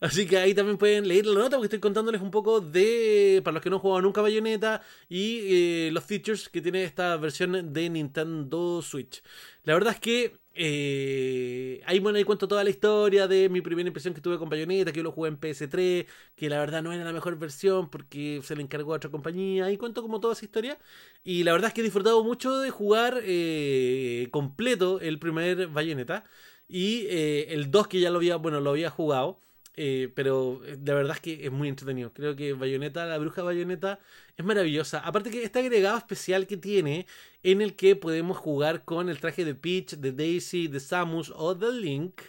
Así 0.00 0.26
que 0.26 0.38
ahí 0.38 0.54
también 0.54 0.78
pueden 0.78 1.08
leer 1.08 1.26
la 1.26 1.40
nota 1.40 1.56
porque 1.56 1.66
estoy 1.66 1.80
contándoles 1.80 2.20
un 2.20 2.30
poco 2.30 2.60
de, 2.60 3.40
para 3.44 3.54
los 3.54 3.62
que 3.62 3.70
no 3.70 3.76
han 3.76 3.82
jugado 3.82 4.02
nunca 4.02 4.22
Bayonetta, 4.22 4.82
y 5.08 5.40
eh, 5.86 5.90
los 5.92 6.04
features 6.04 6.48
que 6.48 6.60
tiene 6.60 6.84
esta 6.84 7.16
versión 7.16 7.72
de 7.72 7.90
Nintendo 7.90 8.80
Switch. 8.82 9.22
La 9.64 9.74
verdad 9.74 9.94
es 9.94 10.00
que 10.00 10.38
eh, 10.60 11.80
ahí 11.86 12.00
bueno, 12.00 12.18
ahí 12.18 12.24
cuento 12.24 12.48
toda 12.48 12.64
la 12.64 12.70
historia 12.70 13.28
de 13.28 13.48
mi 13.48 13.60
primera 13.60 13.86
impresión 13.86 14.12
que 14.12 14.20
tuve 14.20 14.38
con 14.38 14.48
Bayonetta, 14.48 14.90
que 14.90 14.96
yo 14.98 15.04
lo 15.04 15.12
jugué 15.12 15.28
en 15.28 15.38
PS3, 15.38 16.06
que 16.34 16.48
la 16.48 16.58
verdad 16.58 16.82
no 16.82 16.92
era 16.92 17.04
la 17.04 17.12
mejor 17.12 17.38
versión 17.38 17.88
porque 17.88 18.40
se 18.42 18.56
le 18.56 18.62
encargó 18.62 18.92
a 18.92 18.96
otra 18.96 19.08
compañía. 19.10 19.66
Ahí 19.66 19.76
cuento 19.76 20.02
como 20.02 20.18
toda 20.18 20.32
esa 20.34 20.44
historia. 20.44 20.78
Y 21.22 21.44
la 21.44 21.52
verdad 21.52 21.68
es 21.68 21.74
que 21.74 21.80
he 21.80 21.84
disfrutado 21.84 22.24
mucho 22.24 22.58
de 22.58 22.70
jugar 22.70 23.20
eh, 23.22 24.28
completo 24.32 25.00
el 25.00 25.20
primer 25.20 25.68
Bayonetta. 25.68 26.24
Y 26.68 27.06
eh, 27.08 27.54
el 27.54 27.70
2 27.70 27.86
que 27.88 28.00
ya 28.00 28.10
lo 28.10 28.18
había, 28.18 28.36
bueno, 28.36 28.60
lo 28.60 28.70
había 28.70 28.90
jugado. 28.90 29.40
Eh, 29.80 30.10
pero 30.12 30.60
la 30.64 30.94
verdad 30.94 31.14
es 31.14 31.20
que 31.20 31.46
es 31.46 31.52
muy 31.52 31.68
entretenido. 31.68 32.12
Creo 32.12 32.34
que 32.34 32.52
Bayonetta, 32.52 33.06
la 33.06 33.16
bruja 33.16 33.44
Bayonetta, 33.44 34.00
es 34.36 34.44
maravillosa. 34.44 34.98
Aparte 34.98 35.30
que 35.30 35.44
este 35.44 35.60
agregado 35.60 35.96
especial 35.96 36.48
que 36.48 36.56
tiene, 36.56 37.06
en 37.44 37.62
el 37.62 37.76
que 37.76 37.94
podemos 37.94 38.36
jugar 38.38 38.84
con 38.84 39.08
el 39.08 39.20
traje 39.20 39.44
de 39.44 39.54
Peach, 39.54 39.94
de 39.94 40.10
Daisy, 40.10 40.66
de 40.66 40.80
Samus 40.80 41.32
o 41.34 41.54
de 41.54 41.72
Link. 41.72 42.20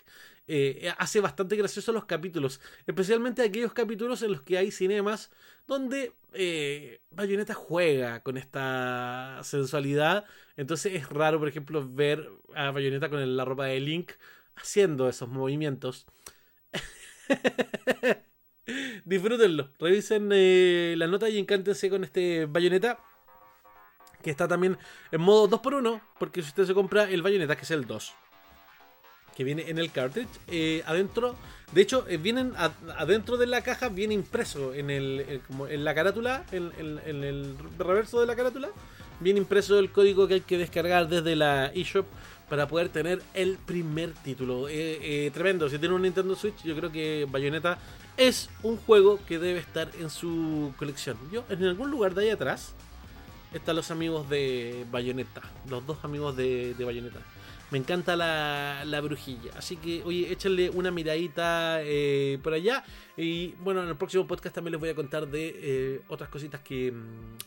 Eh, 0.47 0.91
hace 0.99 1.21
bastante 1.21 1.55
gracioso 1.55 1.91
los 1.91 2.05
capítulos, 2.05 2.61
especialmente 2.87 3.41
aquellos 3.43 3.73
capítulos 3.73 4.21
en 4.23 4.31
los 4.31 4.41
que 4.41 4.57
hay 4.57 4.71
cinemas 4.71 5.31
donde 5.67 6.13
eh, 6.33 7.01
Bayonetta 7.11 7.53
juega 7.55 8.21
con 8.21 8.37
esta 8.37 9.39
sensualidad. 9.43 10.25
Entonces 10.55 10.93
es 10.93 11.09
raro, 11.09 11.39
por 11.39 11.47
ejemplo, 11.47 11.87
ver 11.87 12.29
a 12.55 12.71
Bayonetta 12.71 13.09
con 13.09 13.37
la 13.37 13.45
ropa 13.45 13.65
de 13.65 13.79
Link 13.79 14.11
haciendo 14.55 15.09
esos 15.09 15.29
movimientos. 15.29 16.05
Disfrútenlo, 19.05 19.69
revisen 19.79 20.29
eh, 20.31 20.93
la 20.97 21.07
nota 21.07 21.29
y 21.29 21.39
encántense 21.39 21.89
con 21.89 22.03
este 22.03 22.45
Bayonetta. 22.45 22.99
Que 24.21 24.31
está 24.31 24.47
también 24.47 24.77
en 25.11 25.21
modo 25.21 25.49
2x1, 25.49 26.01
porque 26.19 26.41
si 26.41 26.49
usted 26.49 26.65
se 26.65 26.73
compra 26.73 27.09
el 27.09 27.21
Bayonetta, 27.21 27.55
que 27.55 27.63
es 27.63 27.71
el 27.71 27.87
2 27.87 28.13
que 29.39 29.45
viene 29.45 29.69
en 29.69 29.77
el 29.77 29.89
cartridge. 29.89 30.27
Eh, 30.49 30.83
adentro, 30.85 31.33
de 31.71 31.81
hecho, 31.81 32.05
eh, 32.09 32.17
vienen 32.17 32.51
adentro 32.97 33.37
de 33.37 33.47
la 33.47 33.61
caja, 33.61 33.87
viene 33.87 34.13
impreso 34.13 34.73
en 34.73 34.89
el, 34.89 35.39
como 35.47 35.65
en 35.65 35.85
la 35.85 35.95
carátula, 35.95 36.43
en, 36.51 36.73
el 36.75 37.55
reverso 37.77 38.19
de 38.19 38.27
la 38.27 38.35
carátula, 38.35 38.67
viene 39.21 39.39
impreso 39.39 39.79
el 39.79 39.93
código 39.93 40.27
que 40.27 40.33
hay 40.33 40.41
que 40.41 40.57
descargar 40.57 41.07
desde 41.07 41.37
la 41.37 41.67
eShop 41.67 42.05
para 42.49 42.67
poder 42.67 42.89
tener 42.89 43.21
el 43.33 43.57
primer 43.57 44.13
título. 44.13 44.67
Eh, 44.69 45.29
tremendo, 45.33 45.69
si 45.69 45.77
tiene 45.77 45.95
un 45.95 46.01
Nintendo 46.01 46.35
Switch, 46.35 46.63
yo 46.63 46.75
creo 46.75 46.91
que 46.91 47.27
Bayonetta 47.29 47.77
es 48.17 48.49
un 48.63 48.75
juego 48.77 49.19
que 49.25 49.39
debe 49.39 49.59
estar 49.59 49.89
en 49.99 50.09
su 50.09 50.73
colección. 50.77 51.17
Yo, 51.31 51.45
en 51.49 51.63
algún 51.63 51.89
lugar 51.89 52.13
de 52.13 52.23
ahí 52.23 52.29
atrás, 52.29 52.75
están 53.53 53.75
los 53.75 53.91
amigos 53.91 54.29
de 54.29 54.85
Bayonetta, 54.91 55.41
los 55.69 55.85
dos 55.87 56.03
amigos 56.03 56.35
de, 56.35 56.75
Bayonetta. 56.77 57.19
Me 57.71 57.77
encanta 57.77 58.15
la, 58.15 58.83
la 58.85 58.99
brujilla. 58.99 59.51
Así 59.55 59.77
que, 59.77 60.03
oye, 60.03 60.31
échenle 60.31 60.69
una 60.71 60.91
miradita 60.91 61.79
eh, 61.81 62.39
por 62.43 62.53
allá. 62.53 62.83
Y 63.15 63.53
bueno, 63.59 63.83
en 63.83 63.89
el 63.89 63.95
próximo 63.95 64.27
podcast 64.27 64.55
también 64.55 64.73
les 64.73 64.81
voy 64.81 64.89
a 64.89 64.95
contar 64.95 65.27
de 65.27 65.55
eh, 65.55 66.01
otras 66.09 66.29
cositas 66.29 66.61
que 66.61 66.91
mm, 66.91 67.37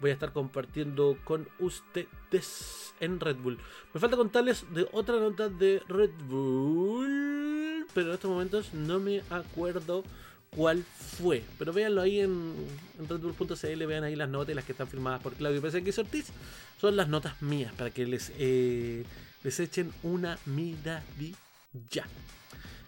voy 0.00 0.10
a 0.10 0.14
estar 0.14 0.32
compartiendo 0.32 1.18
con 1.24 1.48
ustedes 1.58 2.94
en 3.00 3.20
Red 3.20 3.36
Bull. 3.36 3.58
Me 3.92 4.00
falta 4.00 4.16
contarles 4.16 4.64
de 4.74 4.88
otra 4.92 5.18
nota 5.18 5.48
de 5.48 5.82
Red 5.88 6.12
Bull. 6.28 7.86
Pero 7.94 8.08
en 8.08 8.14
estos 8.14 8.30
momentos 8.30 8.74
no 8.74 8.98
me 8.98 9.22
acuerdo 9.30 10.04
cuál 10.50 10.82
fue. 10.82 11.42
Pero 11.58 11.72
véanlo 11.72 12.00
ahí 12.02 12.20
en, 12.20 12.54
en 12.98 13.08
redbull.cl, 13.08 13.86
vean 13.86 14.04
ahí 14.04 14.16
las 14.16 14.28
notas 14.28 14.54
las 14.54 14.64
que 14.64 14.72
están 14.72 14.88
firmadas 14.88 15.22
por 15.22 15.34
Claudio 15.34 15.60
PSX 15.60 15.98
Ortiz. 15.98 16.26
Son 16.80 16.96
las 16.96 17.08
notas 17.08 17.40
mías 17.42 17.72
para 17.74 17.90
que 17.90 18.06
les 18.06 18.32
eh, 18.38 19.04
les 19.42 19.60
echen 19.60 19.92
una 20.02 20.38
miradilla. 20.46 22.06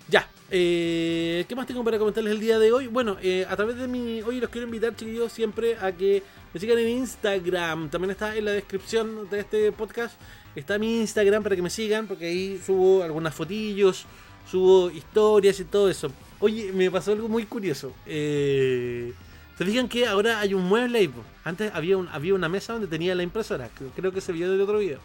Ya, 0.08 0.28
eh, 0.50 1.44
¿qué 1.48 1.56
más 1.56 1.66
tengo 1.66 1.82
para 1.82 1.98
comentarles 1.98 2.32
el 2.32 2.40
día 2.40 2.60
de 2.60 2.72
hoy? 2.72 2.86
Bueno, 2.86 3.16
eh, 3.20 3.44
a 3.48 3.56
través 3.56 3.76
de 3.76 3.88
mi. 3.88 4.22
Hoy 4.22 4.40
los 4.40 4.50
quiero 4.50 4.66
invitar, 4.66 4.94
chiquillos, 4.94 5.32
siempre 5.32 5.76
a 5.80 5.90
que 5.90 6.22
me 6.54 6.60
sigan 6.60 6.78
en 6.78 6.88
Instagram. 6.88 7.90
También 7.90 8.12
está 8.12 8.36
en 8.36 8.44
la 8.44 8.52
descripción 8.52 9.28
de 9.28 9.40
este 9.40 9.72
podcast. 9.72 10.14
Está 10.54 10.78
mi 10.78 11.00
Instagram 11.00 11.42
para 11.42 11.56
que 11.56 11.62
me 11.62 11.70
sigan, 11.70 12.06
porque 12.06 12.26
ahí 12.26 12.60
subo 12.64 13.02
algunas 13.02 13.34
fotillos, 13.34 14.06
subo 14.48 14.90
historias 14.90 15.58
y 15.58 15.64
todo 15.64 15.90
eso. 15.90 16.12
Oye, 16.38 16.70
me 16.72 16.88
pasó 16.88 17.10
algo 17.10 17.28
muy 17.28 17.44
curioso. 17.44 17.92
Eh, 18.06 19.12
¿Se 19.58 19.64
fijan 19.64 19.88
que 19.88 20.06
ahora 20.06 20.38
hay 20.38 20.54
un 20.54 20.62
mueble 20.64 21.00
ahí? 21.00 21.10
Antes 21.42 21.72
había, 21.74 21.96
un, 21.96 22.08
había 22.08 22.34
una 22.34 22.48
mesa 22.48 22.74
donde 22.74 22.86
tenía 22.86 23.14
la 23.16 23.24
impresora. 23.24 23.70
Creo 23.96 24.12
que 24.12 24.20
se 24.20 24.32
vio 24.32 24.50
del 24.52 24.60
otro 24.60 24.78
video. 24.78 25.00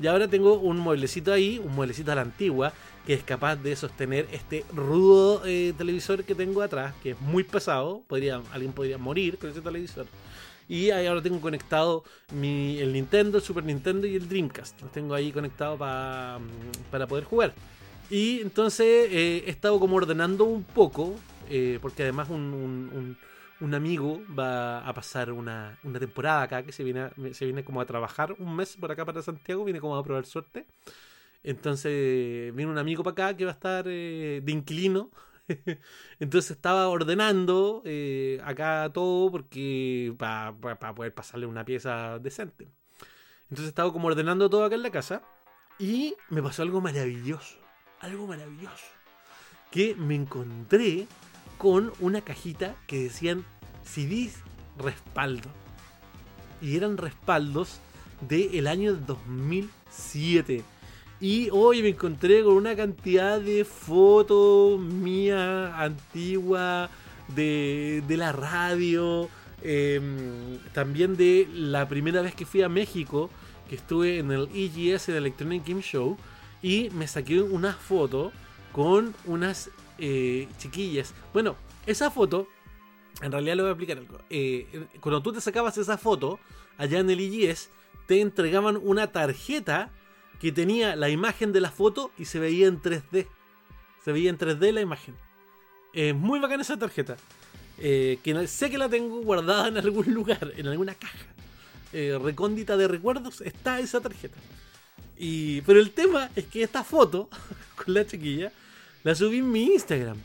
Y 0.00 0.06
ahora 0.06 0.28
tengo 0.28 0.54
un 0.58 0.78
mueblecito 0.78 1.32
ahí, 1.32 1.60
un 1.62 1.74
mueblecito 1.74 2.12
a 2.12 2.16
la 2.16 2.22
antigua, 2.22 2.72
que 3.06 3.14
es 3.14 3.22
capaz 3.22 3.56
de 3.56 3.76
sostener 3.76 4.28
este 4.32 4.64
rudo 4.72 5.42
eh, 5.44 5.74
televisor 5.76 6.24
que 6.24 6.34
tengo 6.34 6.62
atrás, 6.62 6.94
que 7.02 7.10
es 7.10 7.20
muy 7.20 7.44
pesado. 7.44 8.02
Podría, 8.06 8.40
alguien 8.52 8.72
podría 8.72 8.98
morir 8.98 9.38
con 9.38 9.50
ese 9.50 9.60
televisor. 9.60 10.06
Y 10.68 10.90
ahí 10.90 11.06
ahora 11.06 11.22
tengo 11.22 11.40
conectado 11.40 12.04
mi, 12.32 12.78
el 12.78 12.92
Nintendo, 12.92 13.38
el 13.38 13.44
Super 13.44 13.64
Nintendo 13.64 14.06
y 14.06 14.16
el 14.16 14.28
Dreamcast. 14.28 14.80
Los 14.80 14.92
tengo 14.92 15.14
ahí 15.14 15.32
conectados 15.32 15.78
mm, 15.78 16.90
para 16.90 17.06
poder 17.06 17.24
jugar. 17.24 17.54
Y 18.08 18.40
entonces 18.40 19.08
eh, 19.10 19.44
he 19.46 19.50
estado 19.50 19.78
como 19.78 19.96
ordenando 19.96 20.44
un 20.44 20.64
poco, 20.64 21.14
eh, 21.50 21.78
porque 21.82 22.04
además 22.04 22.28
un 22.30 23.16
un 23.60 23.74
amigo 23.74 24.20
va 24.36 24.86
a 24.86 24.92
pasar 24.92 25.32
una, 25.32 25.78
temporada 25.98 26.42
acá, 26.42 26.62
que 26.62 26.72
se 26.72 26.84
viene, 26.84 27.10
se 27.32 27.44
viene 27.44 27.64
como 27.64 27.80
a 27.80 27.86
trabajar 27.86 28.34
un 28.38 28.54
mes 28.54 28.76
por 28.76 28.90
acá 28.90 29.04
para 29.04 29.22
Santiago, 29.22 29.64
viene 29.64 29.80
como 29.80 29.96
a 29.96 30.04
probar 30.04 30.26
suerte. 30.26 30.66
Entonces 31.44 32.54
viene 32.54 32.72
un 32.72 32.78
amigo 32.78 33.04
para 33.04 33.12
acá 33.12 33.36
que 33.36 33.44
va 33.44 33.52
a 33.52 33.54
estar 33.54 33.84
eh, 33.86 34.40
de 34.42 34.52
inquilino. 34.52 35.10
Entonces 36.18 36.52
estaba 36.52 36.88
ordenando 36.88 37.82
eh, 37.84 38.40
acá 38.42 38.90
todo 38.92 39.30
porque 39.30 40.14
para 40.18 40.94
poder 40.94 41.14
pasarle 41.14 41.46
una 41.46 41.64
pieza 41.64 42.18
decente. 42.18 42.72
Entonces 43.50 43.68
estaba 43.68 43.92
como 43.92 44.08
ordenando 44.08 44.48
todo 44.48 44.64
acá 44.64 44.74
en 44.74 44.82
la 44.82 44.90
casa 44.90 45.22
y 45.78 46.16
me 46.30 46.42
pasó 46.42 46.62
algo 46.62 46.80
maravilloso. 46.80 47.58
Algo 48.00 48.26
maravilloso. 48.26 48.86
Que 49.70 49.94
me 49.94 50.14
encontré 50.14 51.06
con 51.58 51.92
una 52.00 52.22
cajita 52.22 52.74
que 52.86 53.04
decían 53.04 53.44
CDs 53.84 54.38
respaldo. 54.78 55.50
Y 56.62 56.76
eran 56.76 56.96
respaldos 56.96 57.80
del 58.22 58.66
año 58.66 58.94
2007. 58.94 60.64
Y 61.20 61.48
hoy 61.50 61.82
me 61.82 61.90
encontré 61.90 62.42
con 62.42 62.54
una 62.54 62.76
cantidad 62.76 63.40
de 63.40 63.64
fotos 63.64 64.80
mía 64.80 65.78
antigua 65.78 66.90
de, 67.28 68.02
de 68.06 68.16
la 68.16 68.32
radio. 68.32 69.28
Em, 69.62 70.58
también 70.74 71.16
de 71.16 71.48
la 71.50 71.88
primera 71.88 72.20
vez 72.20 72.34
que 72.34 72.44
fui 72.44 72.60
a 72.60 72.68
México, 72.68 73.30
que 73.68 73.76
estuve 73.76 74.18
en 74.18 74.30
el 74.30 74.48
EGS, 74.54 75.08
el 75.08 75.16
Electronic 75.16 75.66
Game 75.66 75.80
Show, 75.80 76.18
y 76.60 76.90
me 76.90 77.08
saqué 77.08 77.40
una 77.40 77.72
foto 77.72 78.30
con 78.72 79.14
unas 79.24 79.70
eh, 79.98 80.48
chiquillas. 80.58 81.14
Bueno, 81.32 81.56
esa 81.86 82.10
foto, 82.10 82.46
en 83.22 83.32
realidad 83.32 83.56
le 83.56 83.62
voy 83.62 83.68
a 83.70 83.72
explicar 83.72 83.98
algo. 83.98 84.18
Eh, 84.28 84.86
cuando 85.00 85.22
tú 85.22 85.32
te 85.32 85.40
sacabas 85.40 85.78
esa 85.78 85.96
foto, 85.96 86.38
allá 86.76 86.98
en 86.98 87.08
el 87.08 87.20
IGS, 87.20 87.70
te 88.06 88.20
entregaban 88.20 88.76
una 88.76 89.12
tarjeta 89.12 89.90
que 90.44 90.52
tenía 90.52 90.94
la 90.94 91.08
imagen 91.08 91.54
de 91.54 91.62
la 91.62 91.70
foto 91.70 92.10
y 92.18 92.26
se 92.26 92.38
veía 92.38 92.66
en 92.66 92.78
3D. 92.78 93.26
Se 94.04 94.12
veía 94.12 94.28
en 94.28 94.36
3D 94.36 94.72
la 94.72 94.82
imagen. 94.82 95.14
Es 95.94 96.14
muy 96.14 96.38
bacana 96.38 96.60
esa 96.60 96.78
tarjeta. 96.78 97.16
Eh, 97.78 98.18
que 98.22 98.46
sé 98.46 98.68
que 98.68 98.76
la 98.76 98.90
tengo 98.90 99.22
guardada 99.22 99.68
en 99.68 99.78
algún 99.78 100.12
lugar, 100.12 100.52
en 100.54 100.66
alguna 100.68 100.94
caja. 100.94 101.28
recóndita 101.92 102.76
de 102.76 102.88
recuerdos 102.88 103.40
está 103.40 103.80
esa 103.80 104.02
tarjeta. 104.02 104.36
Y, 105.16 105.62
pero 105.62 105.80
el 105.80 105.92
tema 105.92 106.28
es 106.36 106.44
que 106.44 106.62
esta 106.62 106.84
foto 106.84 107.30
con 107.82 107.94
la 107.94 108.06
chiquilla 108.06 108.52
la 109.02 109.14
subí 109.14 109.38
en 109.38 109.50
mi 109.50 109.64
Instagram. 109.72 110.18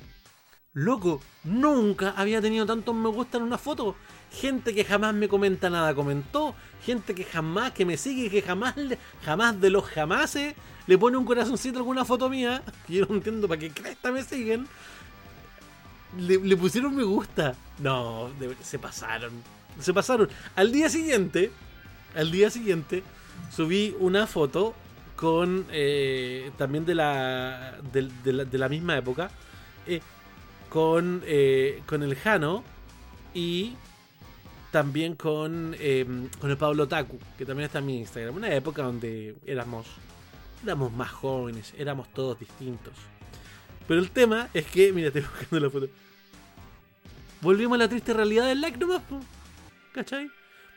Loco, 0.74 1.22
nunca 1.45 2.09
había 2.17 2.41
tenido 2.41 2.65
tantos 2.65 2.93
me 2.93 3.07
gusta 3.07 3.38
en 3.38 3.43
una 3.43 3.57
foto. 3.57 3.95
Gente 4.32 4.75
que 4.75 4.86
jamás 4.86 5.13
me 5.13 5.27
comenta 5.27 5.69
nada 5.69 5.93
comentó. 5.95 6.55
Gente 6.86 7.15
que 7.15 7.23
jamás, 7.23 7.71
que 7.71 7.86
me 7.86 7.97
sigue, 7.97 8.30
que 8.30 8.41
jamás, 8.41 8.75
jamás 9.23 9.59
de 9.59 9.69
los 9.69 9.86
jamases 9.86 10.55
le 10.88 10.97
pone 10.97 11.17
un 11.17 11.25
corazoncito 11.25 11.77
a 11.77 11.82
alguna 11.82 12.05
foto 12.05 12.30
mía. 12.30 12.61
Que 12.88 12.95
yo 12.95 13.05
no 13.05 13.15
entiendo 13.15 13.47
para 13.47 13.59
qué 13.59 13.71
cresta 13.71 14.11
me 14.11 14.23
siguen. 14.23 14.67
Le, 16.17 16.57
pusieron 16.57 16.95
me 16.95 17.03
gusta. 17.03 17.55
No, 17.80 18.30
se 18.61 18.80
pasaron. 18.80 19.32
Se 19.80 19.93
pasaron. 19.93 20.30
Al 20.55 20.71
día 20.71 20.89
siguiente, 20.89 21.51
al 22.15 22.32
día 22.32 22.49
siguiente, 22.49 23.03
subí 23.55 23.95
una 23.99 24.27
foto 24.27 24.75
con 25.15 25.65
eh, 25.71 26.51
también 26.57 26.86
de 26.86 26.95
la, 26.95 27.77
de, 27.91 28.57
la, 28.57 28.69
misma 28.69 28.97
época 28.97 29.30
eh, 29.86 30.01
con, 30.69 31.21
eh, 31.25 31.84
con 31.86 32.03
el 32.03 32.15
Jano 32.15 32.63
y 33.34 33.73
también 34.72 35.15
con, 35.15 35.76
em, 35.80 36.30
con 36.39 36.49
el 36.49 36.57
Pablo 36.57 36.88
Taku, 36.88 37.20
que 37.38 37.45
también 37.45 37.65
está 37.65 37.80
en 37.80 37.86
mi 37.86 37.99
Instagram. 37.99 38.36
Una 38.36 38.53
época 38.53 38.84
donde 38.84 39.36
éramos, 39.45 39.88
éramos 40.63 40.91
más 40.91 41.11
jóvenes, 41.11 41.74
éramos 41.78 42.11
todos 42.13 42.39
distintos. 42.39 42.93
Pero 43.88 43.99
el 43.99 44.11
tema 44.11 44.49
es 44.53 44.65
que, 44.67 44.93
mira, 44.93 45.07
estoy 45.07 45.22
buscando 45.39 45.59
la 45.59 45.70
foto. 45.70 45.89
Volvimos 47.41 47.76
a 47.76 47.80
la 47.80 47.89
triste 47.89 48.13
realidad 48.13 48.47
del 48.47 48.61
like 48.61 48.78
nomás, 48.78 49.01
¿cachai? 49.93 50.28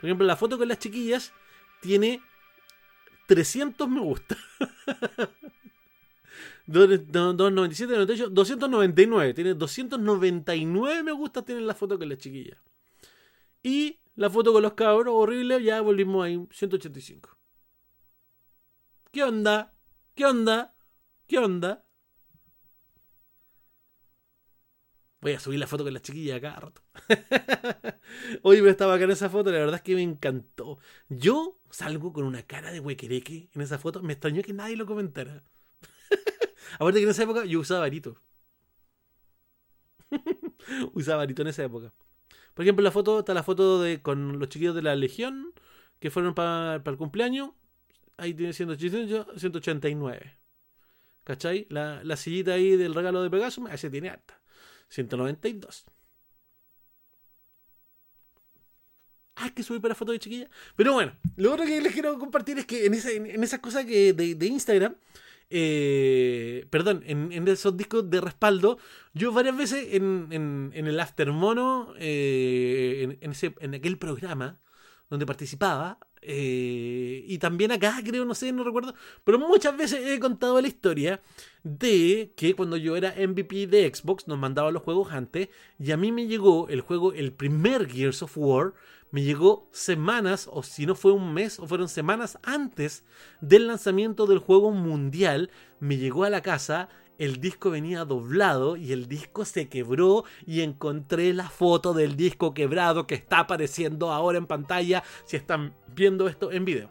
Por 0.01 0.09
ejemplo, 0.09 0.26
la 0.26 0.36
foto 0.36 0.57
con 0.59 0.68
las 0.68 0.78
chiquillas 0.78 1.32
tiene 1.80 2.22
300 3.26 3.88
me 3.88 4.01
gusta. 4.01 4.36
297, 6.66 7.93
98, 7.93 8.30
299. 8.30 9.34
Tiene 9.34 9.55
299 9.55 11.03
me 11.03 11.12
gusta 11.12 11.45
tiene 11.45 11.61
la 11.61 11.74
foto 11.74 11.99
con 11.99 12.09
la 12.09 12.16
chiquilla. 12.16 12.57
Y 13.62 14.00
la 14.16 14.28
foto 14.30 14.52
con 14.52 14.62
los 14.62 14.74
cabros, 14.74 15.14
horrible, 15.16 15.62
ya 15.62 15.80
volvimos 15.80 16.24
ahí, 16.24 16.46
185. 16.50 17.36
¿Qué 19.10 19.22
onda? 19.22 19.74
¿Qué 20.14 20.24
onda? 20.26 20.74
¿Qué 21.26 21.38
onda? 21.38 21.84
Voy 25.20 25.32
a 25.34 25.40
subir 25.40 25.60
la 25.60 25.68
foto 25.68 25.84
con 25.84 25.94
la 25.94 26.02
chiquilla 26.02 26.36
acá 26.36 26.58
rato. 26.58 26.82
Hoy 28.42 28.60
me 28.60 28.70
estaba 28.70 28.94
acá 28.94 29.04
en 29.04 29.12
esa 29.12 29.30
foto, 29.30 29.52
la 29.52 29.58
verdad 29.58 29.76
es 29.76 29.82
que 29.82 29.94
me 29.94 30.02
encantó. 30.02 30.78
Yo 31.08 31.60
salgo 31.70 32.12
con 32.12 32.24
una 32.24 32.42
cara 32.42 32.72
de 32.72 32.80
huequereque 32.80 33.48
en 33.54 33.60
esa 33.60 33.78
foto. 33.78 34.02
Me 34.02 34.14
extrañó 34.14 34.42
que 34.42 34.52
nadie 34.52 34.76
lo 34.76 34.84
comentara. 34.84 35.44
Aparte 36.78 36.98
que 36.98 37.04
en 37.04 37.10
esa 37.10 37.22
época 37.22 37.44
yo 37.44 37.60
usaba 37.60 37.80
varito. 37.80 38.20
usaba 40.92 41.18
varito 41.18 41.42
en 41.42 41.48
esa 41.48 41.62
época. 41.64 41.92
Por 42.55 42.64
ejemplo, 42.64 42.82
la 42.82 42.90
foto, 42.90 43.20
está 43.20 43.34
la 43.34 43.42
foto 43.42 43.80
de 43.80 44.03
con 44.03 44.38
los 44.38 44.48
chiquillos 44.48 44.74
de 44.74 44.82
la 44.82 44.94
Legión 44.96 45.53
que 46.00 46.11
fueron 46.11 46.34
para 46.34 46.82
el 46.84 46.96
cumpleaños. 46.96 47.50
Ahí 48.16 48.34
tiene 48.34 48.53
189. 48.53 50.36
¿Cachai? 51.24 51.66
La, 51.70 52.03
la 52.05 52.16
sillita 52.16 52.55
ahí 52.55 52.76
del 52.76 52.94
regalo 52.94 53.22
de 53.22 53.30
Pegasus, 53.30 53.70
ese 53.70 53.90
tiene 53.90 54.11
alta. 54.11 54.40
192. 54.88 55.86
Ah, 59.36 59.50
que 59.55 59.62
subí 59.62 59.80
para 59.80 59.94
foto 59.94 60.12
de 60.12 60.18
chiquilla. 60.18 60.48
Pero 60.76 60.92
bueno, 60.92 61.16
lo 61.36 61.53
otro 61.53 61.64
que 61.64 61.80
les 61.80 61.92
quiero 61.92 62.18
compartir 62.18 62.59
es 62.59 62.66
que 62.66 62.86
en 62.86 62.94
esa, 62.94 63.11
en, 63.11 63.42
esa 63.42 63.61
cosa 63.61 63.84
que 63.84 64.12
de, 64.12 64.46
Instagram, 64.46 64.94
eh, 65.51 66.66
perdón, 66.70 67.03
en, 67.07 67.47
esos 67.49 67.76
discos 67.76 68.09
de 68.09 68.20
respaldo, 68.20 68.78
yo 69.14 69.32
varias 69.32 69.57
veces 69.57 69.95
en, 69.95 70.28
en 70.30 70.86
el 70.86 71.01
After 71.01 71.30
Mono, 71.32 71.95
eh, 71.99 73.18
en, 73.20 73.30
ese, 73.32 73.55
en 73.61 73.74
aquel 73.74 73.99
programa 73.99 74.61
donde 75.11 75.26
participaba, 75.26 75.99
eh, 76.22 77.24
y 77.26 77.38
también 77.38 77.72
acá, 77.72 78.00
creo, 78.04 78.24
no 78.24 78.34
sé, 78.34 78.52
no 78.52 78.64
recuerdo. 78.64 78.94
Pero 79.24 79.38
muchas 79.38 79.76
veces 79.76 80.06
he 80.06 80.20
contado 80.20 80.60
la 80.60 80.68
historia 80.68 81.20
de 81.64 82.32
que 82.36 82.54
cuando 82.54 82.76
yo 82.76 82.96
era 82.96 83.14
MVP 83.16 83.66
de 83.66 83.92
Xbox 83.92 84.28
nos 84.28 84.38
mandaba 84.38 84.70
los 84.70 84.82
juegos 84.82 85.12
antes. 85.12 85.48
Y 85.78 85.90
a 85.90 85.96
mí 85.96 86.12
me 86.12 86.26
llegó 86.26 86.68
el 86.68 86.80
juego, 86.80 87.12
el 87.12 87.32
primer 87.32 87.88
Gears 87.88 88.22
of 88.22 88.38
War, 88.38 88.74
me 89.10 89.22
llegó 89.22 89.68
semanas, 89.72 90.48
o 90.50 90.62
si 90.62 90.86
no 90.86 90.94
fue 90.94 91.12
un 91.12 91.34
mes, 91.34 91.60
o 91.60 91.66
fueron 91.66 91.90
semanas 91.90 92.38
antes 92.42 93.04
del 93.42 93.66
lanzamiento 93.66 94.26
del 94.26 94.38
juego 94.38 94.70
mundial. 94.70 95.50
Me 95.80 95.98
llegó 95.98 96.24
a 96.24 96.30
la 96.30 96.40
casa 96.40 96.88
el 97.24 97.40
disco 97.40 97.70
venía 97.70 98.04
doblado 98.04 98.76
y 98.76 98.90
el 98.90 99.06
disco 99.06 99.44
se 99.44 99.68
quebró 99.68 100.24
y 100.44 100.62
encontré 100.62 101.32
la 101.32 101.48
foto 101.48 101.94
del 101.94 102.16
disco 102.16 102.52
quebrado 102.52 103.06
que 103.06 103.14
está 103.14 103.38
apareciendo 103.38 104.10
ahora 104.10 104.38
en 104.38 104.48
pantalla 104.48 105.04
si 105.24 105.36
están 105.36 105.72
viendo 105.94 106.26
esto 106.26 106.50
en 106.50 106.64
video. 106.64 106.90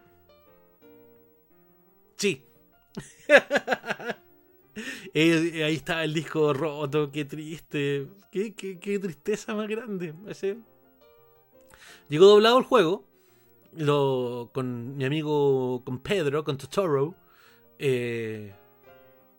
Sí. 2.16 2.44
Eh, 5.14 5.66
ahí 5.66 5.76
está 5.76 6.02
el 6.06 6.14
disco 6.14 6.54
roto, 6.54 7.12
qué 7.12 7.26
triste. 7.26 8.08
Qué, 8.32 9.00
tristeza 9.02 9.54
más 9.54 9.68
grande. 9.68 10.14
Llegó 12.08 12.26
doblado 12.26 12.58
el 12.58 12.64
juego. 12.64 13.06
Lo, 13.74 14.50
con 14.54 14.96
mi 14.96 15.04
amigo, 15.04 15.84
con 15.84 16.00
Pedro, 16.00 16.46
con 16.46 16.58
Totoro. 16.58 17.16
Eh, 17.78 18.54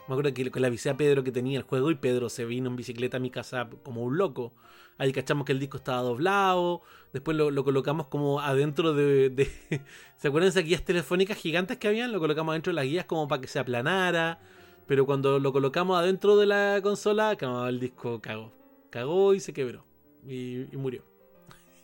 me 0.09 0.15
acuerdo 0.15 0.35
que 0.35 0.61
le 0.61 0.67
avisé 0.67 0.91
a 0.91 0.97
Pedro 0.97 1.23
que 1.23 1.31
tenía 1.31 1.59
el 1.59 1.65
juego 1.65 1.91
y 1.91 1.95
Pedro 1.95 2.29
se 2.29 2.45
vino 2.45 2.69
en 2.69 2.77
bicicleta 2.77 3.19
a 3.19 3.21
mi 3.21 3.31
casa 3.31 3.69
como 3.83 4.03
un 4.03 4.19
loco. 4.19 4.53
Ahí 4.99 5.13
cachamos 5.13 5.47
que 5.47 5.53
el 5.53 5.61
disco 5.61 5.77
estaba 5.77 6.03
doblado. 6.03 6.83
Después 7.13 7.37
lo, 7.37 7.65
colocamos 7.65 8.09
como 8.09 8.41
adentro 8.41 8.95
de, 8.95 9.49
¿Se 10.17 10.29
acuerdan 10.29 10.47
de 10.47 10.51
esas 10.51 10.65
guías 10.65 10.85
telefónicas 10.85 11.37
gigantes 11.37 11.77
que 11.79 11.89
habían? 11.89 12.13
Lo 12.13 12.21
colocamos 12.21 12.53
adentro 12.53 12.73
de 12.73 12.75
las 12.75 12.85
guías 12.85 13.05
como 13.05 13.29
para 13.29 13.41
que 13.41 13.49
se 13.49 13.59
aplanara. 13.59 14.41
Pero 14.87 15.07
cuando 15.07 15.39
lo 15.39 15.53
colocamos 15.53 15.99
adentro 15.99 16.37
de 16.37 16.47
la 16.47 16.81
consola, 16.83 17.37
el 17.69 17.81
disco 17.81 18.21
cagó. 18.21 18.53
Cagó 18.91 19.35
y 19.35 19.41
se 19.41 19.53
quebró. 19.53 19.85
Y, 20.27 20.67
murió. 20.73 21.05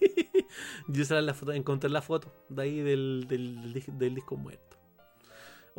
Yo 0.89 1.21
la 1.21 1.35
foto, 1.35 1.53
encontré 1.53 1.89
la 1.91 2.03
foto 2.03 2.33
de 2.49 2.63
ahí 2.63 2.81
del, 2.81 3.27
del 3.29 4.15
disco 4.15 4.37
muerto. 4.37 4.78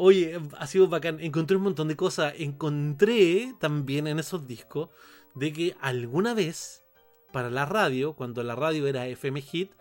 Oye, 0.02 0.40
ha 0.58 0.66
sido 0.66 0.88
bacán. 0.88 1.20
Encontré 1.20 1.58
un 1.58 1.64
montón 1.64 1.90
de 1.90 1.98
cosas. 1.98 2.34
Encontré 2.38 3.54
también 3.60 4.08
en 4.08 4.18
esos 4.18 4.48
discos 4.48 4.92
de 5.36 5.52
que 5.52 5.76
alguna 5.82 6.34
vez, 6.34 6.86
para 7.34 7.50
la 7.50 7.66
radio, 7.66 8.14
cuando 8.14 8.42
la 8.42 8.56
radio 8.56 8.88
era 8.88 9.08
FM 9.08 9.42
Hit, 9.42 9.74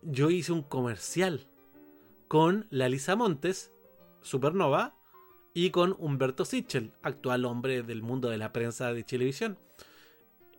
yo 0.00 0.30
hice 0.30 0.52
un 0.52 0.62
comercial 0.62 1.46
con 2.28 2.66
la 2.70 2.88
Lisa 2.88 3.14
Montes, 3.14 3.70
Supernova, 4.22 4.96
y 5.52 5.68
con 5.68 5.96
Humberto 5.98 6.46
Sichel, 6.46 6.94
actual 7.02 7.44
hombre 7.44 7.82
del 7.82 8.00
mundo 8.00 8.30
de 8.30 8.38
la 8.38 8.54
prensa 8.54 8.94
de 8.94 9.04
televisión. 9.04 9.58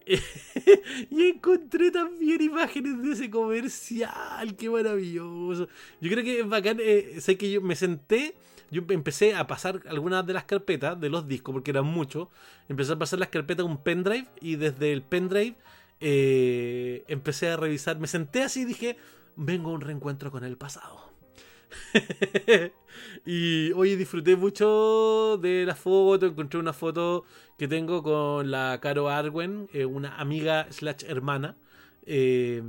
y 1.12 1.24
encontré 1.24 1.92
también 1.92 2.42
imágenes 2.42 3.02
de 3.02 3.12
ese 3.14 3.30
comercial, 3.30 4.56
qué 4.56 4.70
maravilloso. 4.70 5.68
Yo 6.02 6.10
creo 6.12 6.24
que 6.24 6.40
es 6.40 6.48
bacán, 6.48 6.78
eh, 6.82 7.16
sé 7.20 7.38
que 7.38 7.52
yo 7.52 7.62
me 7.62 7.76
senté 7.76 8.36
yo 8.74 8.82
empecé 8.90 9.36
a 9.36 9.46
pasar 9.46 9.82
algunas 9.88 10.26
de 10.26 10.34
las 10.34 10.46
carpetas 10.46 11.00
de 11.00 11.08
los 11.08 11.28
discos, 11.28 11.54
porque 11.54 11.70
eran 11.70 11.86
muchos. 11.86 12.30
Empecé 12.68 12.94
a 12.94 12.98
pasar 12.98 13.20
las 13.20 13.30
carpetas 13.30 13.64
a 13.64 13.70
un 13.70 13.78
pendrive 13.78 14.28
y 14.42 14.56
desde 14.56 14.92
el 14.92 15.04
pendrive 15.04 15.56
eh, 16.00 17.04
empecé 17.08 17.50
a 17.50 17.56
revisar. 17.56 18.00
Me 18.00 18.08
senté 18.08 18.42
así 18.42 18.62
y 18.62 18.66
dije, 18.66 18.98
vengo 19.36 19.70
a 19.70 19.74
un 19.74 19.82
reencuentro 19.82 20.32
con 20.32 20.44
el 20.44 20.58
pasado. 20.58 21.13
y 23.26 23.72
hoy 23.74 23.96
disfruté 23.96 24.36
mucho 24.36 25.38
de 25.42 25.66
la 25.66 25.76
foto. 25.76 26.26
Encontré 26.26 26.60
una 26.60 26.74
foto 26.74 27.26
que 27.58 27.68
tengo 27.68 28.04
con 28.04 28.52
la 28.52 28.80
Caro 28.82 29.10
Arwen, 29.10 29.70
eh, 29.74 29.86
una 29.86 30.18
amiga 30.18 30.68
slash 30.70 31.04
hermana. 31.08 31.58
Eh, 32.06 32.62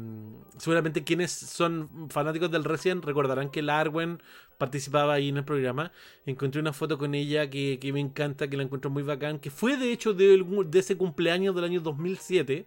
seguramente 0.59 1.03
quienes 1.03 1.33
son 1.33 2.09
fanáticos 2.09 2.53
del 2.53 2.63
Resident 2.63 3.05
recordarán 3.05 3.51
que 3.51 3.63
la 3.63 3.81
Arwen 3.81 4.23
participaba 4.59 5.15
ahí 5.15 5.29
en 5.29 5.39
el 5.39 5.45
programa. 5.45 5.93
Encontré 6.27 6.61
una 6.61 6.73
foto 6.73 6.99
con 6.99 7.15
ella 7.15 7.51
que, 7.51 7.79
me 7.93 8.01
encanta, 8.01 8.49
que 8.49 8.57
la 8.57 8.63
encuentro 8.63 8.91
muy 8.91 9.03
bacán, 9.03 9.39
que 9.39 9.51
fue 9.51 9.77
de 9.77 9.93
hecho 9.93 10.15
de, 10.15 10.45
ese 10.75 10.97
cumpleaños 10.97 11.55
del 11.55 11.65
año 11.65 11.81
2007. 11.81 12.67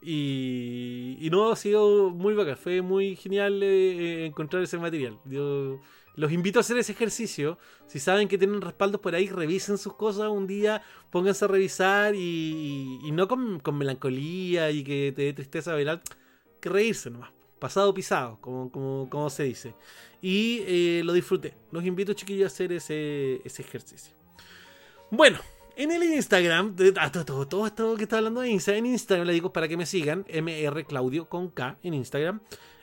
Y, 0.00 1.28
no, 1.30 1.50
ha 1.50 1.56
sido 1.56 2.10
muy 2.10 2.34
bacán, 2.34 2.56
fue 2.56 2.82
muy 2.82 3.16
genial 3.16 3.60
eh, 3.62 4.26
encontrar 4.26 4.62
ese 4.62 4.78
material. 4.78 5.18
Yo 5.24 5.80
los 6.14 6.32
invito 6.32 6.58
a 6.58 6.62
hacer 6.62 6.78
ese 6.78 6.92
ejercicio. 6.92 7.58
Si 7.86 7.98
saben 7.98 8.28
que 8.28 8.38
tienen 8.38 8.60
respaldos 8.60 9.00
por 9.00 9.14
ahí, 9.14 9.28
revisen 9.28 9.78
sus 9.78 9.94
cosas 9.94 10.28
un 10.30 10.46
día, 10.46 10.82
pónganse 11.10 11.44
a 11.44 11.48
revisar 11.48 12.14
y, 12.14 13.00
no 13.12 13.28
con, 13.28 13.60
melancolía 13.76 14.70
y 14.70 14.84
que 14.84 15.12
te 15.14 15.22
dé 15.22 15.32
tristeza, 15.32 15.74
¿verdad? 15.74 16.02
Que 16.60 16.68
reírse 16.68 17.10
nomás 17.10 17.32
pasado 17.58 17.92
pisado, 17.92 18.38
como, 18.40 18.70
como, 18.70 19.10
como 19.10 19.28
se 19.30 19.42
dice. 19.42 19.74
Y 20.22 20.62
eh, 20.66 21.02
lo 21.04 21.12
disfruté. 21.12 21.54
Los 21.72 21.84
invito, 21.84 22.12
chiquillos, 22.12 22.52
a 22.52 22.54
hacer 22.54 22.72
ese, 22.72 23.40
ese 23.44 23.62
ejercicio. 23.62 24.14
Bueno, 25.10 25.38
en 25.78 25.92
el 25.92 26.02
Instagram, 26.02 26.74
todo, 27.24 27.46
todo, 27.46 27.66
esto 27.66 27.94
que 27.94 28.02
está 28.02 28.18
hablando 28.18 28.40
de 28.40 28.50
Instagram, 28.50 28.84
en 28.84 28.92
Instagram 28.92 29.26
le 29.28 29.32
digo 29.32 29.52
para 29.52 29.68
que 29.68 29.76
me 29.76 29.86
sigan, 29.86 30.26
MR 30.28 30.84
Claudio 30.84 31.28
con 31.28 31.50
K 31.50 31.78
en 31.84 31.94
Instagram. 31.94 32.40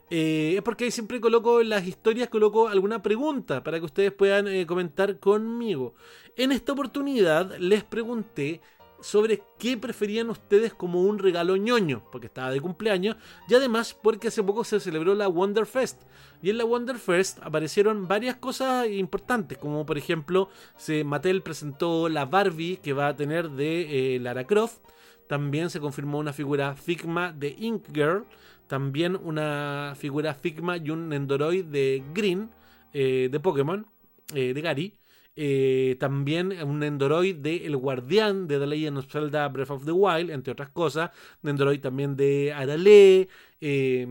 Eh, 0.10 0.54
es 0.56 0.62
porque 0.62 0.90
siempre 0.92 1.20
coloco 1.20 1.62
las 1.62 1.86
historias, 1.86 2.30
coloco 2.30 2.70
alguna 2.70 3.04
pregunta 3.04 3.62
para 3.64 3.80
que 3.80 3.86
ustedes 3.86 4.14
puedan 4.14 4.48
eh, 4.48 4.66
comentar 4.66 5.20
conmigo. 5.20 5.94
En 6.38 6.54
esta 6.54 6.72
oportunidad 6.72 7.58
les 7.58 7.84
pregunté 7.84 8.62
sobre 9.06 9.44
qué 9.60 9.78
preferían 9.78 10.32
ustedes 10.32 10.74
como 10.74 11.04
un 11.04 11.20
regalo 11.20 11.56
ñoño, 11.58 12.04
porque 12.12 12.26
estaba 12.26 12.50
de 12.50 12.60
cumpleaños, 12.60 13.18
y 13.48 13.54
además 13.54 13.94
porque 13.94 14.30
hace 14.30 14.42
poco 14.42 14.64
se 14.64 14.80
celebró 14.80 15.14
la 15.14 15.28
Wonderfest. 15.28 16.02
Y 16.42 16.50
en 16.50 16.58
la 16.58 16.66
Wonderfest 16.66 17.38
aparecieron 17.44 18.08
varias 18.08 18.38
cosas 18.38 18.90
importantes, 18.90 19.60
como 19.60 19.86
por 19.86 20.00
ejemplo, 20.00 20.50
se, 20.76 21.04
Mattel 21.04 21.44
presentó 21.44 22.10
la 22.10 22.26
Barbie 22.26 22.78
que 22.78 22.94
va 22.94 23.10
a 23.10 23.16
tener 23.16 23.52
de 23.52 24.16
eh, 24.16 24.20
Lara 24.20 24.48
Croft, 24.48 24.80
también 25.28 25.70
se 25.70 25.80
confirmó 25.80 26.18
una 26.18 26.34
figura 26.34 26.76
Figma 26.76 27.32
de 27.32 27.56
Ink 27.60 27.84
Girl, 27.94 28.26
también 28.66 29.20
una 29.22 29.94
figura 29.96 30.34
Figma 30.34 30.78
y 30.78 30.90
un 30.90 31.14
Endoroid 31.14 31.66
de 31.66 32.04
Green, 32.12 32.50
eh, 32.92 33.30
de 33.32 33.40
Pokémon, 33.40 33.86
eh, 34.34 34.56
de 34.56 34.62
Gary. 34.62 34.98
Eh, 35.38 35.98
también 36.00 36.54
un 36.64 36.82
Endoroid 36.82 37.36
de 37.36 37.66
El 37.66 37.76
Guardián 37.76 38.48
de 38.48 38.58
The 38.58 38.68
Legend 38.68 39.00
of 39.00 39.12
Zelda 39.12 39.48
Breath 39.50 39.70
of 39.70 39.86
the 39.86 39.92
Wild, 39.92 40.30
entre 40.30 40.54
otras 40.54 40.70
cosas. 40.70 41.12
Un 41.44 41.50
Endoroid 41.50 41.82
también 41.82 42.16
de 42.16 42.54
Arale. 42.54 43.28
Eh, 43.60 44.08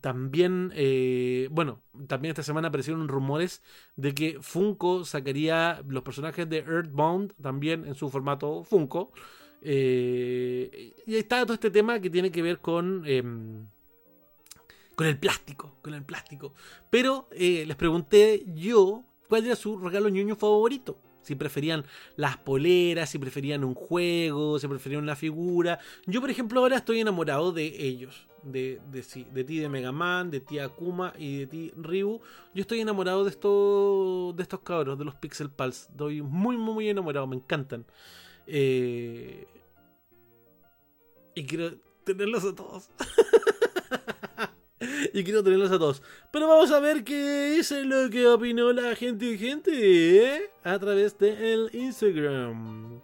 también, 0.00 0.72
eh, 0.74 1.48
bueno, 1.50 1.80
también 2.08 2.30
esta 2.30 2.42
semana 2.42 2.68
aparecieron 2.68 3.06
rumores 3.06 3.62
de 3.96 4.14
que 4.14 4.38
Funko 4.40 5.04
sacaría 5.04 5.82
los 5.86 6.02
personajes 6.02 6.48
de 6.48 6.58
Earthbound 6.58 7.34
también 7.40 7.86
en 7.86 7.94
su 7.94 8.10
formato 8.10 8.64
Funko. 8.64 9.12
y 9.62 9.68
ahí 9.68 10.94
está 11.06 11.42
todo 11.42 11.54
este 11.54 11.70
tema 11.70 12.00
que 12.00 12.10
tiene 12.10 12.30
que 12.30 12.42
ver 12.42 12.58
con 12.58 13.04
em, 13.06 13.66
con 14.94 15.06
el 15.06 15.18
plástico, 15.18 15.76
con 15.82 15.94
el 15.94 16.04
plástico. 16.04 16.54
Pero 16.90 17.28
les 17.32 17.76
pregunté 17.76 18.44
yo 18.54 19.04
cuál 19.28 19.46
era 19.46 19.56
su 19.56 19.78
regalo 19.78 20.08
ñoño 20.08 20.36
favorito. 20.36 20.98
Si 21.22 21.34
preferían 21.34 21.86
las 22.16 22.36
poleras, 22.36 23.08
si 23.08 23.18
preferían 23.18 23.64
un 23.64 23.74
juego, 23.74 24.58
si 24.58 24.68
preferían 24.68 25.02
una 25.02 25.16
figura. 25.16 25.78
Yo, 26.06 26.20
por 26.20 26.30
ejemplo, 26.30 26.60
ahora 26.60 26.76
estoy 26.76 27.00
enamorado 27.00 27.52
de 27.52 27.66
ellos. 27.86 28.28
De, 28.42 28.78
de, 28.90 29.44
ti, 29.44 29.58
de 29.58 29.68
Mega 29.70 29.90
Man, 29.90 30.30
de 30.30 30.40
ti 30.40 30.58
Akuma 30.58 31.14
y 31.18 31.38
de 31.38 31.46
ti 31.46 31.72
Ryu. 31.76 32.20
Yo 32.52 32.60
estoy 32.60 32.80
enamorado 32.80 33.24
de 33.24 33.30
estos, 33.30 34.36
de 34.36 34.42
estos 34.42 34.60
cabros, 34.60 34.98
de 34.98 35.06
los 35.06 35.14
Pixel 35.14 35.48
Pals. 35.48 35.88
Estoy 35.90 36.20
muy, 36.20 36.58
muy, 36.58 36.74
muy 36.74 36.88
enamorado, 36.90 37.26
me 37.26 37.36
encantan. 37.36 37.86
Eh, 38.46 39.46
y 41.34 41.46
quiero 41.46 41.74
tenerlos 42.04 42.44
a 42.44 42.54
todos. 42.54 42.90
y 45.12 45.24
quiero 45.24 45.42
tenerlos 45.42 45.70
a 45.70 45.78
todos. 45.78 46.02
Pero 46.32 46.48
vamos 46.48 46.70
a 46.70 46.80
ver 46.80 47.04
qué 47.04 47.58
es 47.58 47.70
lo 47.70 48.10
que 48.10 48.26
opinó 48.26 48.72
la 48.72 48.94
gente, 48.94 49.36
gente, 49.38 50.36
¿eh? 50.36 50.50
a 50.62 50.78
través 50.78 51.18
del 51.18 51.70
Instagram. 51.72 53.00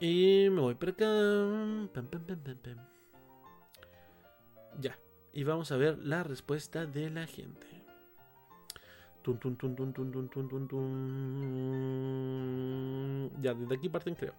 Y 0.00 0.48
me 0.50 0.60
voy 0.60 0.74
para 0.74 0.92
acá. 0.92 1.06
ya. 4.80 4.98
Y 5.32 5.44
vamos 5.44 5.72
a 5.72 5.76
ver 5.76 5.98
la 5.98 6.22
respuesta 6.22 6.86
de 6.86 7.10
la 7.10 7.26
gente. 7.26 7.66
Ya, 13.42 13.54
desde 13.54 13.74
aquí 13.74 13.88
parten 13.88 14.14
creo. 14.14 14.34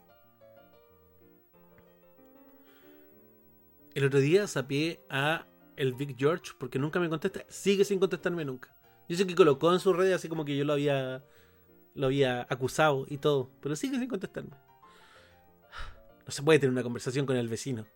El 3.94 4.06
otro 4.06 4.20
día 4.20 4.48
sapié 4.48 5.04
a 5.10 5.46
el 5.80 5.94
Big 5.94 6.16
George 6.18 6.52
porque 6.60 6.78
nunca 6.78 7.00
me 7.00 7.10
contesta. 7.10 7.44
Sigue 7.48 7.86
sin 7.86 8.00
contestarme 8.00 8.46
nunca. 8.46 8.70
Yo 9.08 9.16
sé 9.18 9.26
que 9.26 9.34
colocó 9.34 9.74
en 9.74 9.80
su 9.80 9.94
red 9.94 10.12
así 10.12 10.30
como 10.30 10.46
que 10.46 10.56
yo 10.56 10.66
lo 10.66 10.74
había 10.74 11.24
lo 11.96 12.08
había 12.08 12.46
acusado 12.50 13.06
y 13.10 13.18
todo, 13.18 13.50
pero 13.62 13.76
sigue 13.76 13.98
sin 13.98 14.08
contestarme. 14.08 14.52
No 16.26 16.32
se 16.32 16.44
puede 16.44 16.60
tener 16.60 16.72
una 16.72 16.84
conversación 16.84 17.26
con 17.26 17.36
el 17.36 17.48
vecino. 17.48 17.88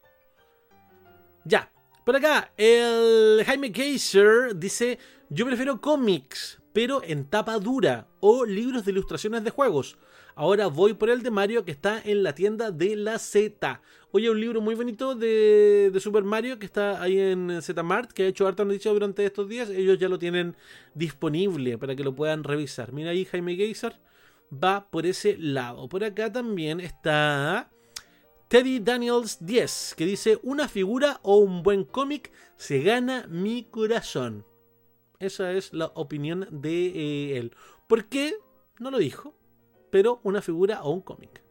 Ya, 1.46 1.72
por 2.06 2.16
acá, 2.16 2.52
el 2.58 3.44
Jaime 3.46 3.72
Kaiser 3.72 4.56
dice, 4.56 4.98
yo 5.30 5.46
prefiero 5.46 5.80
cómics, 5.80 6.62
pero 6.74 7.04
en 7.04 7.30
tapa 7.30 7.60
dura, 7.60 8.08
o 8.20 8.46
libros 8.46 8.86
de 8.86 8.92
ilustraciones 8.92 9.44
de 9.44 9.52
juegos. 9.52 9.98
Ahora 10.36 10.66
voy 10.66 10.96
por 10.96 11.12
el 11.12 11.22
de 11.22 11.30
Mario 11.30 11.64
que 11.64 11.72
está 11.72 12.02
en 12.04 12.24
la 12.24 12.34
tienda 12.34 12.72
de 12.72 12.96
la 12.96 13.20
Z. 13.20 13.82
Oye, 14.12 14.32
un 14.32 14.42
libro 14.42 14.62
muy 14.62 14.74
bonito 14.74 15.14
de, 15.14 15.92
Super 16.00 16.24
Mario 16.24 16.58
que 16.58 16.66
está 16.66 17.02
ahí 17.02 17.20
en 17.20 17.62
Z-Mart, 17.62 18.12
que 18.12 18.24
ha 18.24 18.28
hecho 18.28 18.48
harta 18.48 18.66
noticia 18.66 18.92
durante 18.92 19.24
estos 19.26 19.48
días. 19.48 19.70
Ellos 19.70 20.00
ya 20.00 20.10
lo 20.10 20.18
tienen 20.18 20.56
disponible 20.96 21.78
para 21.78 21.96
que 21.96 22.04
lo 22.04 22.16
puedan 22.16 22.44
revisar. 22.44 22.94
Mira 22.94 23.12
ahí 23.12 23.26
Jaime 23.26 23.56
Geyser 23.56 24.00
va 24.52 24.90
por 24.90 25.06
ese 25.06 25.38
lado. 25.38 25.88
Por 25.88 26.04
acá 26.04 26.32
también 26.32 26.80
está 26.80 27.70
Teddy 28.48 28.80
Daniels 28.80 29.38
10, 29.40 29.94
que 29.96 30.06
dice, 30.06 30.40
una 30.42 30.68
figura 30.68 31.20
o 31.22 31.38
un 31.38 31.62
buen 31.62 31.84
cómic 31.84 32.32
se 32.56 32.82
gana 32.82 33.28
mi 33.30 33.66
corazón. 33.66 34.46
Esa 35.20 35.52
es 35.52 35.74
la 35.74 35.92
opinión 35.94 36.48
de 36.50 36.88
eh, 36.88 37.38
él. 37.38 37.52
¿Por 37.88 38.06
qué? 38.06 38.36
No 38.80 38.90
lo 38.90 38.98
dijo 38.98 39.36
pero 39.94 40.20
una 40.24 40.42
figura 40.42 40.82
o 40.82 40.90
un 40.90 41.02
cómic. 41.02 41.44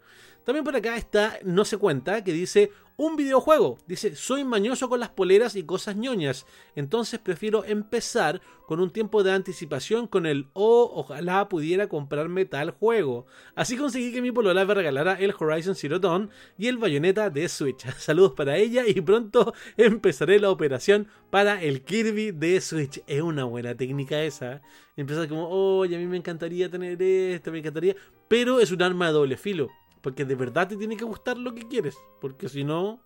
También 0.44 0.64
por 0.64 0.74
acá 0.74 0.96
está 0.96 1.38
No 1.44 1.64
se 1.64 1.78
cuenta, 1.78 2.24
que 2.24 2.32
dice 2.32 2.72
un 2.96 3.14
videojuego. 3.14 3.78
Dice, 3.86 4.16
soy 4.16 4.44
mañoso 4.44 4.88
con 4.88 4.98
las 5.00 5.10
poleras 5.10 5.54
y 5.54 5.62
cosas 5.62 5.96
ñoñas, 5.96 6.44
entonces 6.74 7.20
prefiero 7.20 7.64
empezar 7.64 8.40
con 8.66 8.80
un 8.80 8.90
tiempo 8.90 9.22
de 9.22 9.32
anticipación 9.32 10.06
con 10.06 10.24
el 10.26 10.48
oh, 10.54 10.90
ojalá 10.94 11.48
pudiera 11.48 11.88
comprarme 11.88 12.44
tal 12.44 12.70
juego. 12.70 13.26
Así 13.54 13.76
conseguí 13.76 14.12
que 14.12 14.22
mi 14.22 14.32
polola 14.32 14.64
me 14.64 14.74
regalara 14.74 15.14
el 15.14 15.34
Horizon 15.38 15.74
Zero 15.74 15.98
Dawn 15.98 16.30
y 16.58 16.68
el 16.68 16.78
bayoneta 16.78 17.30
de 17.30 17.48
Switch. 17.48 17.86
Saludos 17.98 18.32
para 18.32 18.56
ella 18.56 18.84
y 18.86 19.00
pronto 19.00 19.52
empezaré 19.76 20.40
la 20.40 20.50
operación 20.50 21.08
para 21.30 21.62
el 21.62 21.82
Kirby 21.82 22.32
de 22.32 22.60
Switch. 22.60 23.02
Es 23.06 23.22
una 23.22 23.44
buena 23.44 23.74
técnica 23.74 24.22
esa. 24.22 24.62
Empezar 24.96 25.28
como, 25.28 25.48
oye, 25.48 25.96
a 25.96 25.98
mí 25.98 26.06
me 26.06 26.18
encantaría 26.18 26.70
tener 26.70 27.00
esto, 27.02 27.50
me 27.50 27.58
encantaría, 27.58 27.96
pero 28.32 28.60
es 28.60 28.72
un 28.72 28.80
arma 28.80 29.08
de 29.08 29.12
doble 29.12 29.36
filo 29.36 29.68
porque 30.00 30.24
de 30.24 30.34
verdad 30.34 30.66
te 30.66 30.78
tiene 30.78 30.96
que 30.96 31.04
gustar 31.04 31.36
lo 31.36 31.54
que 31.54 31.68
quieres. 31.68 31.98
Porque 32.18 32.48
si 32.48 32.64
no, 32.64 33.02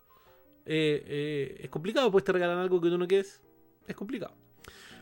eh, 0.65 1.03
eh, 1.05 1.57
es 1.63 1.69
complicado. 1.69 2.09
Puedes 2.09 2.23
te 2.23 2.31
regalar 2.31 2.57
algo 2.57 2.79
que 2.79 2.89
tú 2.89 2.97
no 2.97 3.09
quieres. 3.09 3.41
Es 3.85 3.93
complicado. 3.93 4.33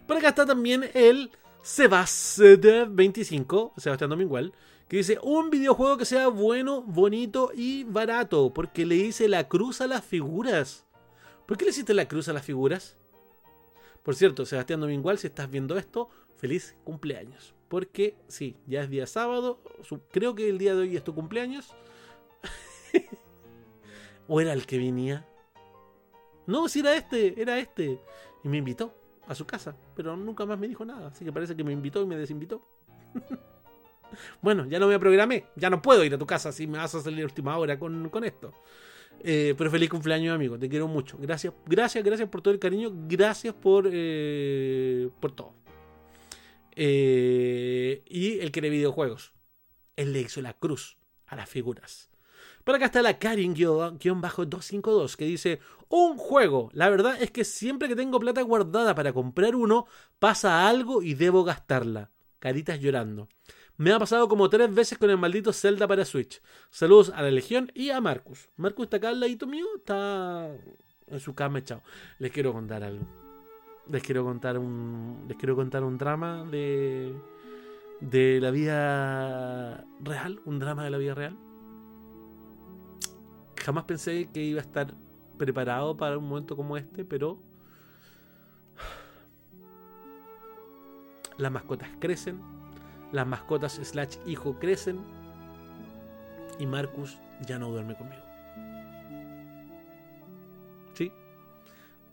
Por 0.08 0.18
acá 0.18 0.30
está 0.30 0.48
también 0.48 0.90
el 0.96 1.30
Sebas25, 1.62 3.74
Sebastián 3.78 4.10
Domingual, 4.10 4.52
que 4.88 4.98
dice: 4.98 5.20
Un 5.22 5.52
videojuego 5.52 5.98
que 5.98 6.06
sea 6.06 6.28
bueno, 6.30 6.82
bonito 6.82 7.52
y 7.54 7.84
barato. 7.84 8.52
Porque 8.52 8.84
le 8.86 8.96
hice 8.96 9.28
la 9.28 9.48
cruz 9.48 9.80
a 9.80 9.86
las 9.86 10.04
figuras. 10.04 10.88
¿Por 11.46 11.56
qué 11.56 11.66
le 11.66 11.72
hiciste 11.72 11.94
la 11.94 12.08
cruz 12.08 12.30
a 12.30 12.34
las 12.34 12.44
figuras? 12.44 12.98
Por 14.02 14.16
cierto, 14.16 14.44
Sebastián 14.46 14.82
Domingual, 14.82 15.20
si 15.20 15.28
estás 15.28 15.52
viendo 15.52 15.78
esto, 15.78 16.10
feliz 16.36 16.76
cumpleaños. 16.84 17.55
Porque 17.68 18.16
sí, 18.28 18.58
ya 18.68 18.82
es 18.82 18.90
día 18.90 19.08
sábado. 19.08 19.60
Creo 20.12 20.36
que 20.36 20.50
el 20.50 20.58
día 20.58 20.76
de 20.76 20.82
hoy 20.82 20.96
es 20.96 21.04
tu 21.04 21.16
cumpleaños. 21.16 21.74
¿O 24.28 24.42
era 24.42 24.54
el 24.54 24.66
que 24.66 24.78
venía? 24.78 25.28
No, 26.48 26.68
si 26.68 26.80
era 26.80 26.96
este, 26.96 27.40
era 27.42 27.58
este. 27.58 28.00
Y 28.44 28.50
me 28.50 28.58
invitó 28.58 28.94
a 29.28 29.34
su 29.34 29.46
casa, 29.46 29.76
pero 29.96 30.16
nunca 30.16 30.46
más 30.46 30.60
me 30.60 30.68
dijo 30.68 30.86
nada. 30.86 31.08
Así 31.08 31.26
que 31.26 31.32
parece 31.32 31.56
que 31.56 31.64
me 31.64 31.74
invitó 31.74 32.02
y 32.02 32.06
me 32.06 32.16
desinvitó. 32.16 32.62
bueno, 34.42 34.66
ya 34.68 34.80
no 34.80 34.88
me 34.88 35.00
programé. 35.00 35.46
Ya 35.56 35.70
no 35.70 35.82
puedo 35.82 36.04
ir 36.04 36.14
a 36.14 36.18
tu 36.18 36.26
casa 36.26 36.52
si 36.52 36.68
me 36.68 36.78
vas 36.78 36.94
a 36.96 37.02
salir 37.02 37.22
a 37.22 37.26
última 37.26 37.58
hora 37.58 37.80
con, 37.80 38.24
esto. 38.24 38.54
Eh, 39.22 39.56
pero 39.58 39.72
feliz 39.72 39.90
cumpleaños, 39.90 40.36
amigo. 40.36 40.60
Te 40.60 40.70
quiero 40.70 40.88
mucho. 40.88 41.18
Gracias, 41.20 41.54
gracias, 41.66 42.04
gracias 42.04 42.30
por 42.30 42.42
todo 42.42 42.54
el 42.54 42.60
cariño. 42.60 42.92
Gracias 43.08 43.54
por, 43.56 43.90
eh, 43.92 45.10
por 45.20 45.32
todo. 45.32 45.65
Eh, 46.76 48.04
y 48.06 48.40
el 48.40 48.48
que 48.48 48.52
quiere 48.54 48.70
videojuegos. 48.70 49.34
Él 49.96 50.14
le 50.14 50.22
hizo 50.22 50.42
la 50.42 50.54
cruz 50.54 50.98
a 51.26 51.36
las 51.36 51.50
figuras. 51.50 52.10
Por 52.64 52.76
acá 52.76 52.86
está 52.86 53.02
la 53.02 53.20
Karin-252 53.20 55.16
que 55.16 55.26
dice: 55.26 55.60
Un 55.88 56.18
juego. 56.18 56.70
La 56.74 56.90
verdad 56.90 57.22
es 57.22 57.32
que 57.32 57.46
siempre 57.46 57.88
que 57.88 57.96
tengo 57.96 58.20
plata 58.20 58.42
guardada 58.42 58.94
para 58.96 59.14
comprar 59.14 59.56
uno, 59.56 59.86
pasa 60.20 60.68
algo 60.68 61.02
y 61.02 61.14
debo 61.14 61.44
gastarla. 61.44 62.12
Caritas 62.40 62.80
llorando. 62.80 63.30
Me 63.78 63.92
ha 63.92 64.00
pasado 64.00 64.28
como 64.30 64.50
tres 64.50 64.74
veces 64.74 64.98
con 64.98 65.10
el 65.10 65.18
maldito 65.18 65.52
Zelda 65.54 65.88
para 65.88 66.06
Switch. 66.06 66.42
Saludos 66.70 67.12
a 67.14 67.22
la 67.22 67.30
Legión 67.30 67.72
y 67.76 67.90
a 67.90 68.00
Marcus. 68.02 68.50
Marcus 68.56 68.86
está 68.86 68.98
acá 68.98 69.10
al 69.10 69.20
ladito 69.20 69.48
mío, 69.48 69.66
está 69.76 70.50
en 71.08 71.20
su 71.20 71.36
cama 71.36 71.60
echado. 71.60 71.84
Les 72.20 72.32
quiero 72.32 72.54
contar 72.54 72.84
algo 72.84 73.25
les 73.90 74.02
quiero 74.04 74.24
contar 74.24 74.58
un 74.58 75.26
les 75.28 75.38
quiero 75.38 75.56
contar 75.56 75.84
un 75.84 75.98
drama 75.98 76.46
de 76.46 77.16
de 78.00 78.40
la 78.42 78.52
vida 78.52 79.86
real, 80.02 80.42
un 80.46 80.60
drama 80.60 80.84
de 80.84 80.90
la 80.90 80.98
vida 80.98 81.16
real. 81.16 81.38
Jamás 83.58 83.86
pensé 83.86 84.30
que 84.32 84.44
iba 84.44 84.60
a 84.60 84.64
estar 84.64 84.94
preparado 85.38 85.98
para 85.98 86.18
un 86.18 86.28
momento 86.28 86.56
como 86.56 86.78
este, 86.78 87.04
pero 87.06 87.40
las 91.38 91.52
mascotas 91.52 91.90
crecen, 92.00 92.40
las 93.12 93.26
mascotas 93.28 93.74
slash 93.74 94.18
hijo 94.26 94.60
crecen 94.60 95.00
y 96.60 96.66
Marcus 96.66 97.18
ya 97.48 97.58
no 97.58 97.70
duerme 97.70 97.96
conmigo. 97.96 98.25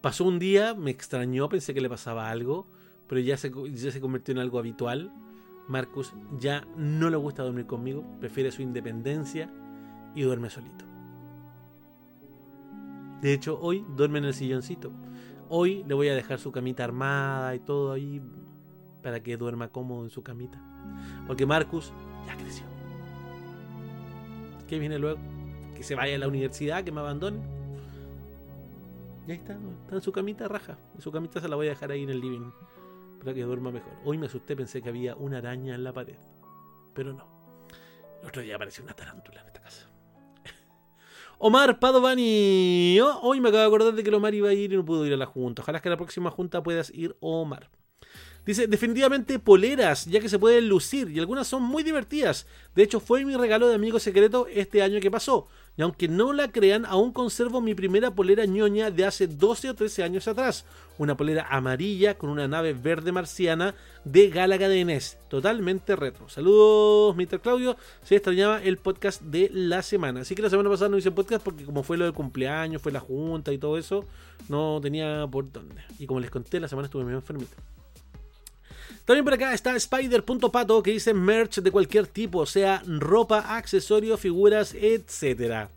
Pasó 0.02 0.24
un 0.24 0.40
día, 0.40 0.74
me 0.74 0.90
extrañó, 0.90 1.48
pensé 1.48 1.72
que 1.72 1.80
le 1.80 1.88
pasaba 1.88 2.28
algo, 2.28 2.66
pero 3.06 3.20
ya 3.20 3.36
se, 3.36 3.52
ya 3.72 3.92
se 3.92 4.00
convirtió 4.00 4.32
en 4.32 4.40
algo 4.40 4.58
habitual. 4.58 5.12
Marcus 5.68 6.12
ya 6.38 6.66
no 6.76 7.08
le 7.08 7.16
gusta 7.16 7.44
dormir 7.44 7.66
conmigo, 7.66 8.04
prefiere 8.18 8.50
su 8.50 8.62
independencia 8.62 9.48
y 10.16 10.22
duerme 10.22 10.50
solito. 10.50 10.84
De 13.20 13.32
hecho, 13.32 13.60
hoy 13.60 13.86
duerme 13.96 14.18
en 14.18 14.24
el 14.24 14.34
silloncito. 14.34 14.92
Hoy 15.48 15.84
le 15.86 15.94
voy 15.94 16.08
a 16.08 16.14
dejar 16.16 16.40
su 16.40 16.50
camita 16.50 16.82
armada 16.82 17.54
y 17.54 17.60
todo 17.60 17.92
ahí 17.92 18.20
para 19.04 19.22
que 19.22 19.36
duerma 19.36 19.68
cómodo 19.68 20.02
en 20.02 20.10
su 20.10 20.24
camita. 20.24 20.60
Porque 21.28 21.46
Marcus 21.46 21.92
ya 22.26 22.36
creció. 22.36 22.66
¿Qué 24.66 24.80
viene 24.80 24.98
luego? 24.98 25.20
Que 25.76 25.84
se 25.84 25.94
vaya 25.94 26.16
a 26.16 26.18
la 26.18 26.26
universidad, 26.26 26.82
que 26.82 26.90
me 26.90 27.00
abandone. 27.00 27.61
Y 29.26 29.30
ahí 29.30 29.38
está, 29.38 29.52
está 29.52 29.94
en 29.94 30.02
su 30.02 30.12
camita 30.12 30.48
raja. 30.48 30.78
su 30.98 31.12
camita 31.12 31.40
se 31.40 31.48
la 31.48 31.56
voy 31.56 31.66
a 31.66 31.70
dejar 31.70 31.92
ahí 31.92 32.02
en 32.02 32.10
el 32.10 32.20
living 32.20 32.50
para 33.18 33.34
que 33.34 33.42
duerma 33.42 33.70
mejor. 33.70 33.92
Hoy 34.04 34.18
me 34.18 34.26
asusté, 34.26 34.56
pensé 34.56 34.82
que 34.82 34.88
había 34.88 35.14
una 35.14 35.38
araña 35.38 35.74
en 35.74 35.84
la 35.84 35.92
pared. 35.92 36.16
Pero 36.92 37.12
no. 37.12 37.26
El 38.20 38.28
otro 38.28 38.42
día 38.42 38.56
apareció 38.56 38.82
una 38.82 38.94
tarántula 38.94 39.40
en 39.42 39.46
esta 39.46 39.60
casa. 39.62 39.88
Omar 41.38 41.78
Padovani. 41.78 42.98
Oh, 43.00 43.20
hoy 43.22 43.40
me 43.40 43.50
acabo 43.50 43.60
de 43.60 43.66
acordar 43.66 43.94
de 43.94 44.02
que 44.02 44.14
Omar 44.14 44.34
iba 44.34 44.48
a 44.48 44.52
ir 44.52 44.72
y 44.72 44.76
no 44.76 44.84
pudo 44.84 45.06
ir 45.06 45.12
a 45.12 45.16
la 45.16 45.26
junta. 45.26 45.62
Ojalá 45.62 45.80
que 45.80 45.88
la 45.88 45.96
próxima 45.96 46.30
junta 46.32 46.62
puedas 46.62 46.90
ir, 46.90 47.16
Omar. 47.20 47.70
Dice, 48.44 48.66
definitivamente 48.66 49.38
poleras, 49.38 50.04
ya 50.06 50.18
que 50.18 50.28
se 50.28 50.36
pueden 50.36 50.68
lucir 50.68 51.08
y 51.10 51.20
algunas 51.20 51.46
son 51.46 51.62
muy 51.62 51.84
divertidas. 51.84 52.48
De 52.74 52.82
hecho, 52.82 52.98
fue 52.98 53.24
mi 53.24 53.36
regalo 53.36 53.68
de 53.68 53.76
amigo 53.76 54.00
secreto 54.00 54.48
este 54.50 54.82
año 54.82 54.98
que 54.98 55.12
pasó. 55.12 55.46
Y 55.76 55.82
aunque 55.82 56.06
no 56.06 56.34
la 56.34 56.52
crean, 56.52 56.84
aún 56.84 57.12
conservo 57.12 57.62
mi 57.62 57.74
primera 57.74 58.10
polera 58.10 58.44
ñoña 58.44 58.90
de 58.90 59.06
hace 59.06 59.26
12 59.26 59.70
o 59.70 59.74
13 59.74 60.02
años 60.02 60.28
atrás. 60.28 60.66
Una 60.98 61.16
polera 61.16 61.46
amarilla 61.48 62.18
con 62.18 62.28
una 62.28 62.46
nave 62.46 62.74
verde 62.74 63.10
marciana 63.10 63.74
de 64.04 64.28
Galaga 64.28 64.68
de 64.68 64.84
NES. 64.84 65.16
Totalmente 65.28 65.96
retro. 65.96 66.28
Saludos, 66.28 67.16
Mr. 67.16 67.40
Claudio. 67.40 67.76
Se 68.04 68.16
extrañaba 68.16 68.62
el 68.62 68.76
podcast 68.76 69.22
de 69.22 69.48
la 69.50 69.80
semana. 69.82 70.20
Así 70.20 70.34
que 70.34 70.42
la 70.42 70.50
semana 70.50 70.68
pasada 70.68 70.90
no 70.90 70.98
hice 70.98 71.10
podcast 71.10 71.42
porque 71.42 71.64
como 71.64 71.82
fue 71.82 71.96
lo 71.96 72.04
del 72.04 72.12
cumpleaños, 72.12 72.82
fue 72.82 72.92
la 72.92 73.00
junta 73.00 73.50
y 73.50 73.56
todo 73.56 73.78
eso, 73.78 74.04
no 74.50 74.78
tenía 74.82 75.26
por 75.30 75.50
dónde. 75.50 75.82
Y 75.98 76.06
como 76.06 76.20
les 76.20 76.30
conté, 76.30 76.60
la 76.60 76.68
semana 76.68 76.84
estuve 76.86 77.04
medio 77.04 77.18
enfermito. 77.18 77.56
También 79.04 79.24
por 79.24 79.34
acá 79.34 79.52
está 79.52 79.74
Spider.pato 79.74 80.82
que 80.82 80.92
dice 80.92 81.12
merch 81.12 81.60
de 81.60 81.70
cualquier 81.70 82.06
tipo, 82.06 82.46
sea 82.46 82.82
ropa, 82.86 83.56
accesorios, 83.56 84.20
figuras, 84.20 84.74
etc. 84.74 85.68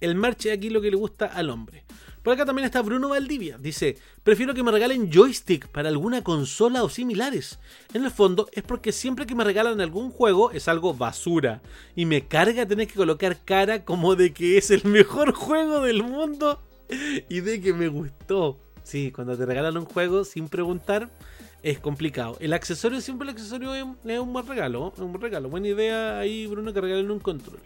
El 0.00 0.14
merch 0.14 0.46
es 0.46 0.56
aquí 0.56 0.70
lo 0.70 0.80
que 0.80 0.90
le 0.90 0.96
gusta 0.96 1.26
al 1.26 1.50
hombre. 1.50 1.84
Por 2.22 2.32
acá 2.32 2.44
también 2.44 2.66
está 2.66 2.80
Bruno 2.82 3.08
Valdivia. 3.08 3.58
Dice, 3.58 3.98
prefiero 4.22 4.54
que 4.54 4.62
me 4.62 4.70
regalen 4.70 5.10
joystick 5.10 5.66
para 5.68 5.88
alguna 5.88 6.22
consola 6.22 6.84
o 6.84 6.88
similares. 6.88 7.58
En 7.92 8.04
el 8.04 8.12
fondo 8.12 8.48
es 8.52 8.62
porque 8.62 8.92
siempre 8.92 9.26
que 9.26 9.34
me 9.34 9.42
regalan 9.42 9.80
algún 9.80 10.10
juego 10.10 10.52
es 10.52 10.68
algo 10.68 10.94
basura. 10.94 11.62
Y 11.96 12.06
me 12.06 12.28
carga 12.28 12.64
tener 12.64 12.86
que 12.86 12.94
colocar 12.94 13.44
cara 13.44 13.84
como 13.84 14.14
de 14.14 14.32
que 14.32 14.56
es 14.56 14.70
el 14.70 14.84
mejor 14.84 15.32
juego 15.34 15.80
del 15.80 16.04
mundo 16.04 16.60
y 17.28 17.40
de 17.40 17.60
que 17.60 17.72
me 17.72 17.88
gustó. 17.88 18.56
Sí, 18.84 19.10
cuando 19.10 19.36
te 19.36 19.44
regalan 19.44 19.76
un 19.76 19.84
juego 19.84 20.24
sin 20.24 20.48
preguntar, 20.48 21.10
es 21.62 21.78
complicado. 21.78 22.36
El 22.40 22.52
accesorio, 22.52 23.00
siempre 23.00 23.24
el 23.24 23.34
accesorio 23.34 23.74
es, 23.74 23.82
un 23.82 24.32
buen 24.32 24.46
regalo. 24.46 24.92
Un 24.98 25.12
buen 25.12 25.20
regalo. 25.20 25.48
Buena 25.48 25.68
idea 25.68 26.18
ahí, 26.18 26.46
Bruno, 26.46 26.72
que 26.72 26.80
regalen 26.80 27.10
un 27.10 27.20
control. 27.20 27.60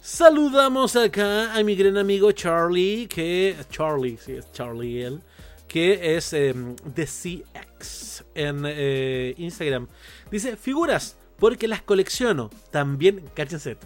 Saludamos 0.00 0.96
acá 0.96 1.54
a 1.54 1.62
mi 1.62 1.74
gran 1.74 1.96
amigo 1.96 2.32
Charlie, 2.32 3.06
que. 3.06 3.56
Charlie, 3.70 4.18
sí, 4.18 4.32
es 4.32 4.52
Charlie 4.52 5.02
él. 5.02 5.20
Que 5.66 6.16
es 6.16 6.32
eh, 6.34 6.54
The 6.94 7.06
CX 7.06 8.24
en 8.34 8.64
eh, 8.66 9.34
Instagram. 9.38 9.88
Dice: 10.30 10.56
Figuras, 10.56 11.16
porque 11.38 11.66
las 11.66 11.82
colecciono. 11.82 12.50
También, 12.70 13.24
cáchense 13.34 13.78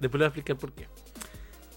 Después 0.00 0.18
le 0.18 0.18
voy 0.18 0.24
a 0.24 0.28
explicar 0.28 0.56
por 0.56 0.72
qué. 0.72 0.86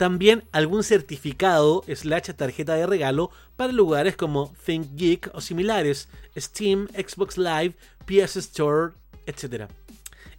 También 0.02 0.46
algún 0.52 0.84
certificado 0.84 1.84
slash 1.88 2.32
tarjeta 2.36 2.74
de 2.74 2.88
regalo 2.88 3.30
para 3.56 3.72
lugares 3.72 4.16
como 4.16 4.52
ThinkGeek 4.66 5.30
o 5.36 5.42
similares, 5.42 6.10
Steam, 6.36 6.88
Xbox 6.88 7.38
Live, 7.38 7.76
PS 8.08 8.38
Store, 8.38 8.94
etc. 9.28 9.70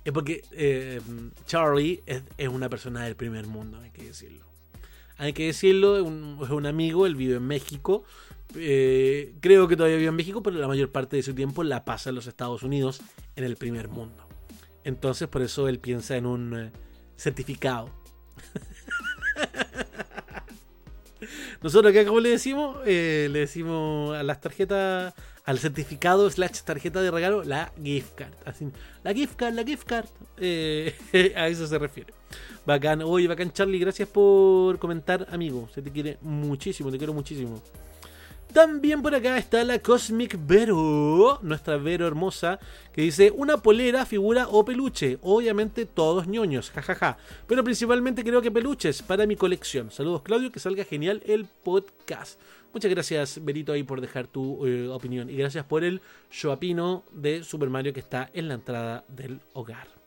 Es 0.05 0.13
porque 0.13 0.43
eh, 0.51 1.01
Charlie 1.47 2.03
es, 2.07 2.49
una 2.49 2.69
persona 2.69 3.05
del 3.05 3.15
primer 3.15 3.47
mundo, 3.47 3.79
hay 3.79 3.93
que 3.93 4.03
decirlo. 4.03 4.47
Hay 5.17 5.33
que 5.33 5.47
decirlo, 5.47 5.97
es 5.97 6.51
un, 6.51 6.67
amigo, 6.67 7.07
él 7.07 7.15
vive 7.15 7.37
en 7.37 7.47
México. 7.47 8.03
Eh, 8.57 9.33
creo 9.39 9.69
que 9.69 9.77
todavía 9.77 9.97
vive 9.97 10.09
en 10.09 10.17
México, 10.17 10.43
pero 10.43 10.59
la 10.59 10.67
mayor 10.67 10.91
parte 10.91 11.15
de 11.15 11.23
su 11.23 11.35
tiempo 11.35 11.63
la 11.63 11.85
pasa 11.85 12.09
en 12.09 12.17
los 12.17 12.27
Estados 12.27 12.65
Unidos, 12.65 13.01
en 13.37 13.45
el 13.45 13.55
primer 13.55 13.87
mundo. 13.87 14.27
Entonces, 14.83 15.29
por 15.29 15.41
eso 15.41 15.69
él 15.69 15.79
piensa 15.79 16.17
en 16.17 16.27
un 16.27 16.59
eh, 16.59 16.73
certificado. 17.17 17.91
Nosotros 21.63 21.93
acá, 21.93 22.05
como 22.05 22.21
le 22.21 22.31
decimos, 22.31 22.77
eh, 22.85 23.29
le 23.31 23.41
decimos 23.41 24.17
a 24.17 24.23
las 24.23 24.41
tarjetas, 24.41 25.15
al 25.45 25.59
certificado 25.59 26.29
slash 26.31 26.63
tarjeta 26.63 27.01
de 27.01 27.11
regalo, 27.11 27.45
la 27.45 27.73
gift 27.83 28.15
card. 28.15 28.33
Así, 28.45 28.69
la 29.03 29.13
gift 29.13 29.37
card, 29.37 29.55
la 29.55 29.65
gift 29.65 29.87
card. 29.87 30.07
Eh, 30.39 30.95
a 31.37 31.49
eso 31.49 31.67
se 31.67 31.79
refiere. 31.79 32.13
Bacán, 32.67 33.03
oye, 33.03 33.29
bacán 33.29 33.53
Charlie, 33.53 33.79
gracias 33.79 34.09
por 34.09 34.79
comentar, 34.79 35.27
amigo. 35.31 35.69
Se 35.75 35.83
te 35.83 35.91
quiere 35.91 36.19
muchísimo, 36.23 36.91
te 36.91 36.99
quiero 36.99 37.13
muchísimo. 37.13 37.61
También 38.53 39.01
por 39.01 39.15
acá 39.15 39.39
está 39.39 39.65
la 39.65 39.79
Cosmic 39.79 40.39
Vero, 40.47 41.39
nuestra 41.41 41.79
Vero 41.79 42.07
hermosa, 42.07 42.61
que 42.93 43.01
dice 43.01 43.33
una 43.35 43.57
polera, 43.57 44.05
figura 44.05 44.47
o 44.49 44.63
peluche. 44.63 45.19
Obviamente 45.23 45.87
todos 45.87 46.29
ñoños, 46.29 46.71
jajaja. 46.71 47.17
Pero 47.47 47.65
principalmente 47.65 48.23
creo 48.23 48.43
que 48.43 48.51
peluches 48.51 49.01
para 49.01 49.27
mi 49.27 49.37
colección. 49.37 49.91
Saludos 49.91 50.21
Claudio, 50.21 50.53
que 50.53 50.61
salga 50.61 50.85
genial 50.85 51.23
el 51.25 51.47
podcast. 51.47 52.39
Muchas 52.75 52.91
gracias 52.91 53.43
Berito 53.43 53.73
ahí 53.73 53.85
por 53.85 54.03
dejar 54.03 54.27
tu 54.27 54.67
eh, 54.67 54.87
opinión. 54.89 55.31
Y 55.31 55.37
gracias 55.37 55.65
por 55.65 55.83
el 55.83 56.03
Joapino 56.31 57.05
de 57.11 57.45
Super 57.45 57.71
Mario 57.71 57.95
que 57.95 58.01
está 58.01 58.29
en 58.35 58.49
la 58.49 58.55
entrada 58.55 59.05
del 59.09 59.41
hogar. 59.55 60.02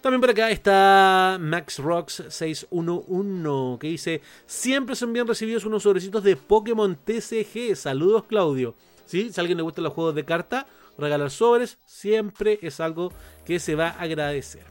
También 0.00 0.20
por 0.20 0.30
acá 0.30 0.50
está 0.50 1.38
Max 1.40 1.80
Rocks 1.80 2.22
611 2.28 3.78
que 3.80 3.88
dice, 3.88 4.20
siempre 4.46 4.94
son 4.94 5.12
bien 5.12 5.26
recibidos 5.26 5.64
unos 5.64 5.82
sobrecitos 5.82 6.22
de 6.22 6.36
Pokémon 6.36 6.96
TCG. 6.96 7.74
Saludos 7.74 8.24
Claudio. 8.28 8.76
Si 9.06 9.28
a 9.36 9.40
alguien 9.40 9.56
le 9.56 9.64
gustan 9.64 9.82
los 9.82 9.92
juegos 9.92 10.14
de 10.14 10.24
carta, 10.24 10.68
regalar 10.98 11.32
sobres 11.32 11.78
siempre 11.84 12.60
es 12.62 12.78
algo 12.78 13.12
que 13.44 13.58
se 13.58 13.74
va 13.74 13.88
a 13.88 14.02
agradecer. 14.02 14.62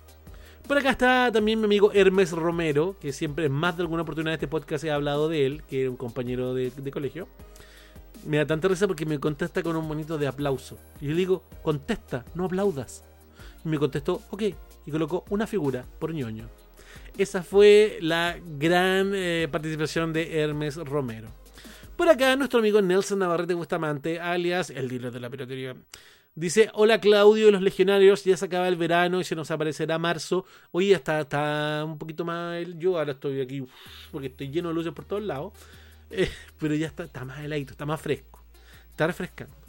Por 0.66 0.78
acá 0.78 0.92
está 0.92 1.30
también 1.34 1.60
mi 1.60 1.66
amigo 1.66 1.92
Hermes 1.92 2.32
Romero, 2.32 2.96
que 3.02 3.12
siempre 3.12 3.46
en 3.46 3.52
más 3.52 3.76
de 3.76 3.84
alguna 3.84 4.04
oportunidad 4.04 4.32
de 4.32 4.36
este 4.36 4.48
podcast 4.48 4.86
he 4.86 4.92
hablado 4.92 5.28
de 5.28 5.46
él, 5.46 5.64
que 5.64 5.82
era 5.82 5.90
un 5.90 5.98
compañero 5.98 6.54
de, 6.54 6.72
de 6.72 6.92
colegio. 6.92 7.28
Me 8.26 8.38
da 8.38 8.46
tanta 8.46 8.70
risa 8.70 8.88
porque 8.88 9.06
me 9.06 9.20
contesta 9.20 9.62
con 9.62 9.76
un 9.76 9.90
bonito 9.90 10.18
de 10.18 10.28
aplauso. 10.28 10.78
Y 11.02 11.06
yo 11.06 11.12
le 11.12 11.18
digo, 11.18 11.44
contesta, 11.64 12.24
no 12.34 12.46
aplaudas. 12.46 13.04
Y 13.66 13.70
me 13.70 13.78
contestó, 13.78 14.22
ok, 14.30 14.44
y 14.88 14.92
colocó 14.92 15.26
una 15.30 15.46
figura 15.46 15.86
por 16.00 16.14
ñoño. 16.14 16.50
Esa 17.18 17.44
fue 17.44 18.00
la 18.02 18.40
gran 18.58 19.12
eh, 19.14 19.48
participación 19.52 20.14
de 20.14 20.40
Hermes 20.40 20.78
Romero. 20.78 21.28
Por 21.98 22.10
acá, 22.10 22.36
nuestro 22.36 22.60
amigo 22.60 22.82
Nelson 22.82 23.20
Navarrete 23.20 23.54
Bustamante, 23.54 24.20
alias 24.20 24.70
el 24.70 24.88
dealer 24.88 25.12
de 25.12 25.20
la 25.20 25.30
piratería, 25.30 25.76
dice: 26.36 26.70
Hola 26.74 27.02
Claudio, 27.02 27.52
los 27.52 27.62
legionarios, 27.62 28.24
ya 28.24 28.38
se 28.38 28.46
acaba 28.46 28.68
el 28.70 28.78
verano 28.78 29.20
y 29.20 29.26
se 29.26 29.36
nos 29.36 29.52
aparecerá 29.52 30.00
marzo. 30.00 30.46
Hoy 30.72 30.94
está, 30.94 31.20
está 31.20 31.84
un 31.86 31.98
poquito 31.98 32.24
más. 32.24 32.66
Yo 32.78 32.98
ahora 32.98 33.12
estoy 33.12 33.42
aquí 33.42 33.66
porque 34.12 34.28
estoy 34.28 34.50
lleno 34.50 34.70
de 34.70 34.76
luces 34.76 34.94
por 34.94 35.04
todos 35.04 35.24
lados, 35.24 35.54
eh, 36.12 36.30
pero 36.60 36.76
ya 36.76 36.88
está, 36.88 37.04
está 37.04 37.26
más 37.26 37.44
heladito, 37.44 37.74
está 37.74 37.86
más 37.86 38.00
fresco, 38.00 38.42
está 38.90 39.06
refrescando. 39.08 39.67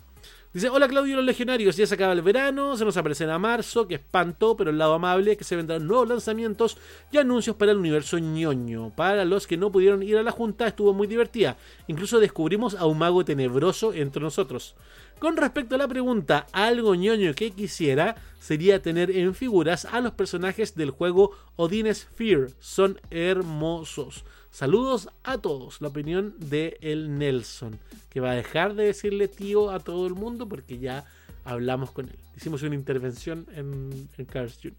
Dice, 0.54 0.70
hola 0.70 0.88
Claudio 0.88 1.16
los 1.16 1.26
legionarios, 1.26 1.76
ya 1.76 1.86
se 1.86 1.94
acaba 1.94 2.14
el 2.14 2.22
verano, 2.22 2.74
se 2.74 2.84
nos 2.84 2.96
aparecerá 2.96 3.38
marzo, 3.38 3.86
que 3.86 3.96
espanto, 3.96 4.56
pero 4.56 4.70
el 4.70 4.78
lado 4.78 4.94
amable 4.94 5.36
que 5.36 5.44
se 5.44 5.56
vendrán 5.56 5.86
nuevos 5.86 6.08
lanzamientos 6.08 6.78
y 7.12 7.18
anuncios 7.18 7.54
para 7.56 7.72
el 7.72 7.78
universo 7.78 8.18
ñoño. 8.18 8.90
Para 8.96 9.26
los 9.26 9.46
que 9.46 9.58
no 9.58 9.70
pudieron 9.70 10.02
ir 10.02 10.16
a 10.16 10.22
la 10.22 10.30
junta, 10.32 10.66
estuvo 10.66 10.94
muy 10.94 11.06
divertida. 11.06 11.58
Incluso 11.86 12.18
descubrimos 12.18 12.74
a 12.74 12.86
un 12.86 12.96
mago 12.96 13.26
tenebroso 13.26 13.92
entre 13.92 14.22
nosotros. 14.22 14.74
Con 15.18 15.36
respecto 15.36 15.74
a 15.74 15.78
la 15.78 15.86
pregunta, 15.86 16.46
algo 16.52 16.94
ñoño 16.94 17.34
que 17.34 17.50
quisiera 17.50 18.16
sería 18.40 18.80
tener 18.80 19.10
en 19.10 19.34
figuras 19.34 19.84
a 19.84 20.00
los 20.00 20.12
personajes 20.12 20.74
del 20.74 20.90
juego 20.90 21.32
Odin's 21.56 22.08
Fear. 22.14 22.48
Son 22.58 22.98
hermosos. 23.10 24.24
Saludos 24.50 25.10
a 25.24 25.38
todos. 25.38 25.80
La 25.80 25.88
opinión 25.88 26.34
de 26.38 26.78
el 26.80 27.18
Nelson, 27.18 27.78
que 28.08 28.20
va 28.20 28.32
a 28.32 28.34
dejar 28.34 28.74
de 28.74 28.84
decirle 28.84 29.28
tío 29.28 29.70
a 29.70 29.80
todo 29.80 30.06
el 30.06 30.14
mundo 30.14 30.48
porque 30.48 30.78
ya 30.78 31.04
hablamos 31.44 31.90
con 31.90 32.08
él. 32.08 32.18
Hicimos 32.36 32.62
una 32.62 32.74
intervención 32.74 33.46
en, 33.54 34.08
Cars 34.26 34.58
Jr. 34.62 34.76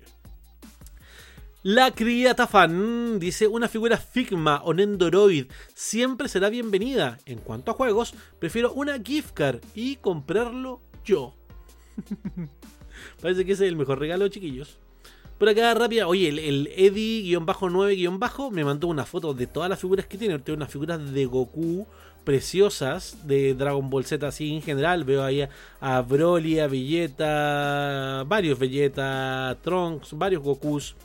La 1.61 1.91
cría 1.91 2.35
Tafan 2.35 3.19
dice 3.19 3.47
una 3.47 3.67
figura 3.67 3.97
Figma 3.97 4.61
o 4.63 4.73
Nendoroid 4.73 5.47
siempre 5.73 6.29
será 6.29 6.49
bienvenida. 6.49 7.17
En 7.25 7.39
cuanto 7.39 7.71
a 7.71 7.73
juegos, 7.73 8.13
prefiero 8.39 8.71
una 8.73 8.99
gift 8.99 9.31
card 9.33 9.59
y 9.75 9.97
comprarlo 9.97 10.81
yo. 11.03 11.35
Parece 13.21 13.45
que 13.45 13.53
ese 13.53 13.65
es 13.65 13.69
el 13.69 13.77
mejor 13.77 13.99
regalo, 13.99 14.27
chiquillos. 14.29 14.79
Por 15.39 15.47
acá 15.47 15.73
rápida, 15.73 16.05
oye, 16.05 16.27
el, 16.27 16.37
el 16.37 16.67
Eddie-9- 16.75 18.51
me 18.51 18.65
mandó 18.65 18.87
una 18.87 19.05
foto 19.05 19.33
de 19.33 19.47
todas 19.47 19.69
las 19.69 19.79
figuras 19.79 20.05
que 20.05 20.17
tiene. 20.17 20.37
Tiene 20.39 20.57
unas 20.57 20.69
figuras 20.69 21.13
de 21.13 21.25
Goku 21.25 21.87
preciosas 22.25 23.25
de 23.25 23.53
Dragon 23.53 23.89
Ball 23.89 24.03
Z 24.03 24.27
así 24.27 24.53
en 24.53 24.61
general. 24.61 25.05
Veo 25.05 25.23
ahí 25.23 25.47
a, 25.79 26.01
Broly, 26.01 26.59
a 26.59 26.67
Vegeta, 26.67 28.25
varios 28.27 28.59
Vegeta, 28.59 29.57
Trunks, 29.63 30.09
varios 30.11 30.43
Gokus. 30.43 30.95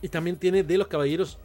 Y 0.00 0.08
también 0.08 0.36
tiene 0.36 0.62
de 0.62 0.78
los 0.78 0.86
caballeros 0.86 1.36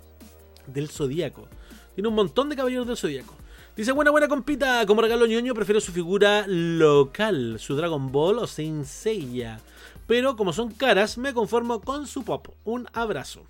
del 0.68 0.90
zodíaco. 0.90 1.48
Tiene 1.96 2.10
un 2.10 2.16
montón 2.16 2.48
de 2.48 2.56
caballeros 2.56 2.86
del 2.86 2.98
zodíaco. 2.98 3.36
Dice, 3.78 3.92
buena, 3.92 4.10
buena 4.10 4.28
compita. 4.28 4.84
Como 4.88 5.04
regalo 5.04 5.28
ñoño, 5.28 5.54
prefiero 5.54 5.80
su 5.80 5.92
figura 5.92 6.46
local, 6.48 7.60
su 7.60 7.76
Dragon 7.76 8.12
Ball 8.12 8.40
o 8.40 8.48
Saint 8.48 8.86
Seiya. 8.86 9.60
Pero 10.08 10.36
como 10.36 10.52
son 10.52 10.72
caras, 10.72 11.20
me 11.20 11.32
conformo 11.32 11.80
con 11.82 12.08
su 12.08 12.24
pop. 12.24 12.48
Un 12.64 12.88
abrazo. 12.92 13.46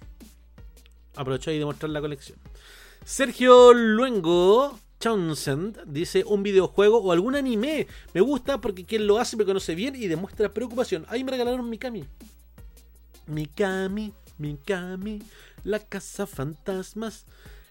Aprovecho 1.15 1.49
ahí 1.49 1.59
de 1.59 1.63
mostrar 1.63 1.91
la 1.91 2.01
colección. 2.01 2.37
Sergio 3.05 3.71
Luengo 3.73 4.77
Townsend 4.97 5.83
dice 5.85 6.25
un 6.25 6.43
videojuego 6.43 6.97
o 6.97 7.13
algún 7.13 7.37
anime. 7.37 7.87
Me 8.13 8.19
gusta 8.19 8.59
porque 8.59 8.83
quien 8.83 9.07
lo 9.07 9.19
hace 9.19 9.37
me 9.37 9.45
conoce 9.45 9.75
bien 9.75 9.95
y 9.95 10.07
demuestra 10.07 10.53
preocupación. 10.53 11.05
Ahí 11.07 11.23
me 11.23 11.31
regalaron 11.31 11.69
Mikami. 11.69 12.03
Mikami, 13.27 14.11
Mikami, 14.37 15.23
la 15.63 15.79
casa 15.79 16.27
fantasmas. 16.27 17.25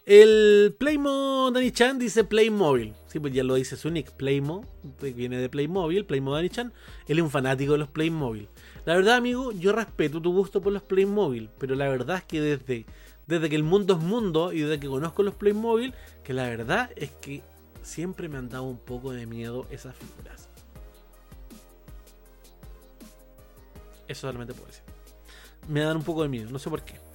El 0.07 0.73
Playmo 0.79 1.51
Dani-chan 1.51 1.99
dice 1.99 2.23
Playmobil. 2.23 2.93
Sí, 3.07 3.19
pues 3.19 3.33
ya 3.33 3.43
lo 3.43 3.55
dice 3.55 3.75
su 3.75 3.91
nick. 3.91 4.09
Playmo, 4.11 4.63
viene 5.01 5.37
de 5.37 5.49
Playmobil, 5.49 6.05
Playmo 6.05 6.33
Dani-chan. 6.33 6.71
Él 7.07 7.17
es 7.17 7.23
un 7.25 7.29
fanático 7.29 7.73
de 7.73 7.79
los 7.79 7.89
Playmobil. 7.89 8.47
La 8.85 8.95
verdad, 8.95 9.15
amigo, 9.15 9.51
yo 9.51 9.73
respeto 9.73 10.21
tu 10.21 10.31
gusto 10.31 10.61
por 10.61 10.71
los 10.71 10.81
Playmobil, 10.81 11.49
pero 11.57 11.75
la 11.75 11.89
verdad 11.89 12.19
es 12.19 12.23
que 12.23 12.39
desde, 12.39 12.85
desde 13.25 13.49
que 13.49 13.57
el 13.57 13.63
mundo 13.63 13.95
es 13.95 13.99
mundo 13.99 14.53
y 14.53 14.61
desde 14.61 14.79
que 14.79 14.87
conozco 14.87 15.23
los 15.23 15.35
Playmobil, 15.35 15.93
que 16.23 16.31
la 16.31 16.43
verdad 16.43 16.89
es 16.95 17.11
que 17.11 17.43
siempre 17.81 18.29
me 18.29 18.37
han 18.37 18.47
dado 18.47 18.63
un 18.63 18.77
poco 18.77 19.11
de 19.11 19.25
miedo 19.25 19.67
esas 19.71 19.93
figuras. 19.93 20.47
Eso 24.07 24.21
solamente 24.21 24.53
puedo 24.53 24.67
decir. 24.67 24.83
Me 25.67 25.81
dan 25.81 25.97
un 25.97 26.03
poco 26.03 26.23
de 26.23 26.29
miedo, 26.29 26.49
no 26.49 26.59
sé 26.59 26.69
por 26.69 26.81
qué. 26.83 27.06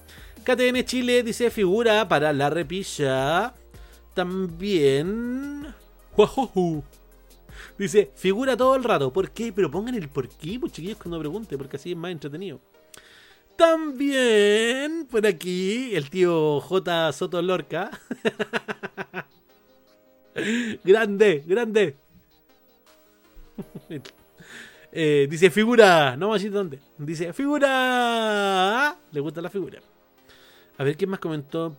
KTN 0.43 0.83
Chile 0.83 1.23
dice 1.23 1.49
figura 1.49 2.07
para 2.07 2.33
la 2.33 2.49
repilla. 2.49 3.53
También. 4.13 5.73
Dice, 7.77 8.11
figura 8.15 8.55
todo 8.55 8.75
el 8.75 8.83
rato. 8.83 9.11
¿Por 9.11 9.31
qué? 9.31 9.51
Pero 9.51 9.71
pongan 9.71 9.95
el 9.95 10.09
por 10.09 10.29
qué, 10.29 10.59
pues 10.59 10.73
chiquillos, 10.73 10.97
cuando 10.97 11.19
pregunte, 11.19 11.57
porque 11.57 11.77
así 11.77 11.91
es 11.91 11.97
más 11.97 12.11
entretenido. 12.11 12.59
También, 13.55 15.07
por 15.09 15.25
aquí, 15.25 15.95
el 15.95 16.09
tío 16.09 16.59
J. 16.61 17.11
Soto 17.13 17.41
Lorca. 17.41 17.91
grande, 20.83 21.43
grande. 21.45 21.95
Eh, 24.95 25.27
dice 25.27 25.49
figura. 25.49 26.15
No 26.15 26.33
decir 26.33 26.51
dónde. 26.51 26.79
Dice 26.99 27.33
figura. 27.33 28.95
Le 29.11 29.19
gusta 29.19 29.41
la 29.41 29.49
figura. 29.49 29.81
A 30.77 30.83
ver 30.83 30.97
quién 30.97 31.11
más 31.11 31.19
comentó. 31.19 31.75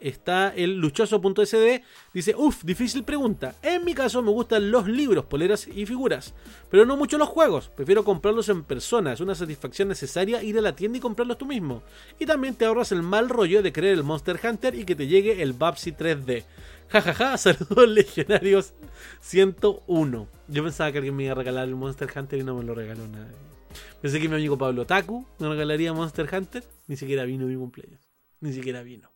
Está 0.00 0.54
el 0.54 0.76
luchoso.sd. 0.78 1.82
Dice, 2.14 2.34
uff, 2.36 2.62
difícil 2.62 3.02
pregunta. 3.02 3.56
En 3.60 3.84
mi 3.84 3.92
caso 3.92 4.22
me 4.22 4.30
gustan 4.30 4.70
los 4.70 4.86
libros, 4.86 5.24
poleras 5.24 5.66
y 5.66 5.84
figuras. 5.84 6.32
Pero 6.70 6.86
no 6.86 6.96
mucho 6.96 7.18
los 7.18 7.28
juegos. 7.28 7.70
Prefiero 7.74 8.04
comprarlos 8.04 8.48
en 8.50 8.62
persona. 8.62 9.12
Es 9.12 9.20
una 9.20 9.34
satisfacción 9.34 9.88
necesaria 9.88 10.42
ir 10.44 10.58
a 10.58 10.60
la 10.60 10.76
tienda 10.76 10.98
y 10.98 11.00
comprarlos 11.00 11.38
tú 11.38 11.46
mismo. 11.46 11.82
Y 12.20 12.26
también 12.26 12.54
te 12.54 12.66
ahorras 12.66 12.92
el 12.92 13.02
mal 13.02 13.28
rollo 13.28 13.62
de 13.62 13.72
creer 13.72 13.94
el 13.94 14.04
Monster 14.04 14.38
Hunter 14.42 14.76
y 14.76 14.84
que 14.84 14.94
te 14.94 15.08
llegue 15.08 15.42
el 15.42 15.52
Babsy 15.52 15.90
3D. 15.92 16.44
Jajaja, 16.88 17.14
ja, 17.14 17.30
ja, 17.30 17.38
saludos 17.38 17.88
legionarios 17.88 18.74
101. 19.20 20.28
Yo 20.46 20.62
pensaba 20.62 20.92
que 20.92 20.98
alguien 20.98 21.16
me 21.16 21.24
iba 21.24 21.32
a 21.32 21.36
regalar 21.36 21.66
el 21.66 21.74
Monster 21.74 22.08
Hunter 22.14 22.38
y 22.38 22.44
no 22.44 22.54
me 22.54 22.62
lo 22.62 22.74
regaló 22.74 23.08
nadie. 23.08 23.51
Pensé 24.00 24.20
que 24.20 24.28
mi 24.28 24.34
amigo 24.34 24.58
Pablo 24.58 24.86
Taku 24.86 25.24
me 25.38 25.48
regalaría 25.48 25.92
Monster 25.92 26.28
Hunter. 26.32 26.64
Ni 26.86 26.96
siquiera 26.96 27.24
vino 27.24 27.46
mi 27.46 27.56
cumpleaños. 27.56 28.00
Ni 28.40 28.52
siquiera 28.52 28.82
vino. 28.82 29.10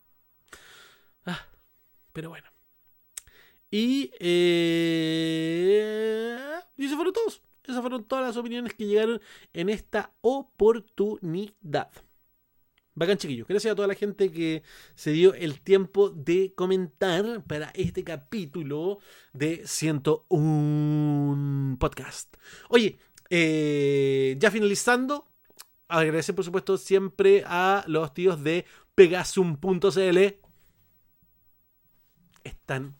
Ah, 1.25 1.45
pero 2.13 2.29
bueno. 2.29 2.47
Y, 3.69 4.11
eh, 4.19 6.37
y 6.77 6.85
eso 6.85 6.95
fueron 6.95 7.13
todos. 7.13 7.41
Esas 7.63 7.81
fueron 7.81 8.05
todas 8.05 8.25
las 8.25 8.37
opiniones 8.37 8.73
que 8.73 8.85
llegaron 8.85 9.19
en 9.51 9.69
esta 9.69 10.13
oportunidad. 10.21 11.91
Bacán, 12.97 13.17
chiquillos. 13.17 13.47
Gracias 13.47 13.71
a 13.71 13.75
toda 13.75 13.87
la 13.87 13.93
gente 13.93 14.31
que 14.31 14.63
se 14.95 15.11
dio 15.11 15.35
el 15.35 15.61
tiempo 15.61 16.09
de 16.09 16.55
comentar 16.55 17.43
para 17.43 17.69
este 17.75 18.03
capítulo 18.03 18.97
de 19.33 19.67
101 19.67 21.77
podcast. 21.77 22.35
Oye, 22.69 22.97
eh, 23.29 24.35
ya 24.39 24.51
finalizando, 24.51 25.27
agradecer 25.87 26.35
por 26.35 26.45
supuesto 26.45 26.77
siempre 26.77 27.43
a 27.45 27.83
los 27.87 28.13
tíos 28.13 28.43
de 28.43 28.65
Pegasum.cl. 28.95 30.17
Están. 32.43 32.95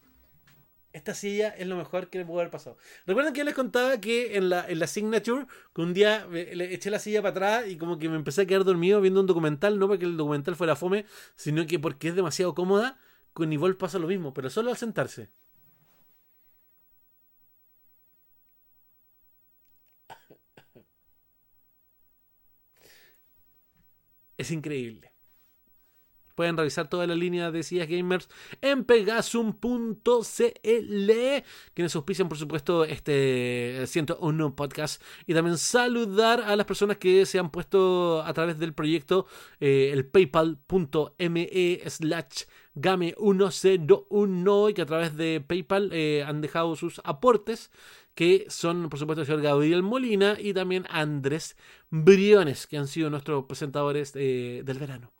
Esta 0.97 1.13
silla 1.13 1.49
es 1.49 1.67
lo 1.67 1.75
mejor 1.75 2.09
que 2.09 2.17
le 2.17 2.25
pudo 2.25 2.39
haber 2.39 2.49
pasado. 2.49 2.77
Recuerden 3.05 3.31
que 3.31 3.39
yo 3.39 3.43
les 3.43 3.53
contaba 3.53 4.01
que 4.01 4.35
en 4.35 4.49
la, 4.49 4.67
en 4.67 4.79
la 4.79 4.87
Signature, 4.87 5.45
que 5.75 5.81
un 5.81 5.93
día 5.93 6.25
le 6.25 6.73
eché 6.73 6.89
la 6.89 6.97
silla 6.97 7.21
para 7.21 7.31
atrás 7.31 7.67
y 7.67 7.77
como 7.77 7.99
que 7.99 8.09
me 8.09 8.15
empecé 8.15 8.41
a 8.41 8.45
quedar 8.47 8.63
dormido 8.63 8.99
viendo 8.99 9.19
un 9.19 9.27
documental, 9.27 9.77
no 9.77 9.87
porque 9.87 10.05
el 10.05 10.17
documental 10.17 10.55
fuera 10.55 10.75
fome, 10.75 11.05
sino 11.35 11.67
que 11.67 11.77
porque 11.77 12.07
es 12.07 12.15
demasiado 12.15 12.55
cómoda. 12.55 12.97
Con 13.33 13.53
Evolve 13.53 13.75
pasa 13.75 13.99
lo 13.99 14.07
mismo, 14.07 14.33
pero 14.33 14.49
solo 14.49 14.71
al 14.71 14.77
sentarse. 14.77 15.29
Es 24.37 24.51
increíble. 24.51 25.11
Pueden 26.37 26.55
revisar 26.55 26.87
toda 26.87 27.07
la 27.07 27.15
línea 27.15 27.49
de 27.49 27.63
sillas 27.63 27.87
gamers 27.87 28.29
en 28.61 28.83
pegasum.cl, 28.83 29.57
quienes 31.73 31.95
auspician, 31.95 32.29
por 32.29 32.37
supuesto, 32.37 32.85
este 32.85 33.81
101 33.87 34.55
podcast. 34.55 35.01
Y 35.25 35.33
también 35.33 35.57
saludar 35.57 36.41
a 36.41 36.55
las 36.55 36.67
personas 36.67 36.97
que 36.97 37.25
se 37.25 37.39
han 37.39 37.49
puesto 37.49 38.21
a 38.21 38.31
través 38.33 38.59
del 38.59 38.75
proyecto 38.75 39.25
eh, 39.59 39.89
el 39.91 40.05
paypal.me 40.05 41.81
slash 41.87 42.43
game101 42.81 44.69
y 44.69 44.73
que 44.73 44.81
a 44.81 44.85
través 44.85 45.15
de 45.15 45.43
PayPal 45.45 45.89
eh, 45.93 46.23
han 46.25 46.41
dejado 46.41 46.75
sus 46.75 47.01
aportes 47.03 47.71
que 48.15 48.47
son, 48.49 48.89
por 48.89 48.97
supuesto, 48.97 49.21
el 49.21 49.27
señor 49.27 49.43
Gabriel 49.43 49.83
Molina 49.83 50.37
y 50.39 50.51
también 50.53 50.87
Andrés 50.89 51.55
Briones, 51.91 52.65
que 52.65 52.77
han 52.77 52.87
sido 52.87 53.11
nuestros 53.11 53.45
presentadores 53.45 54.13
eh, 54.15 54.63
del 54.65 54.79
verano. 54.79 55.11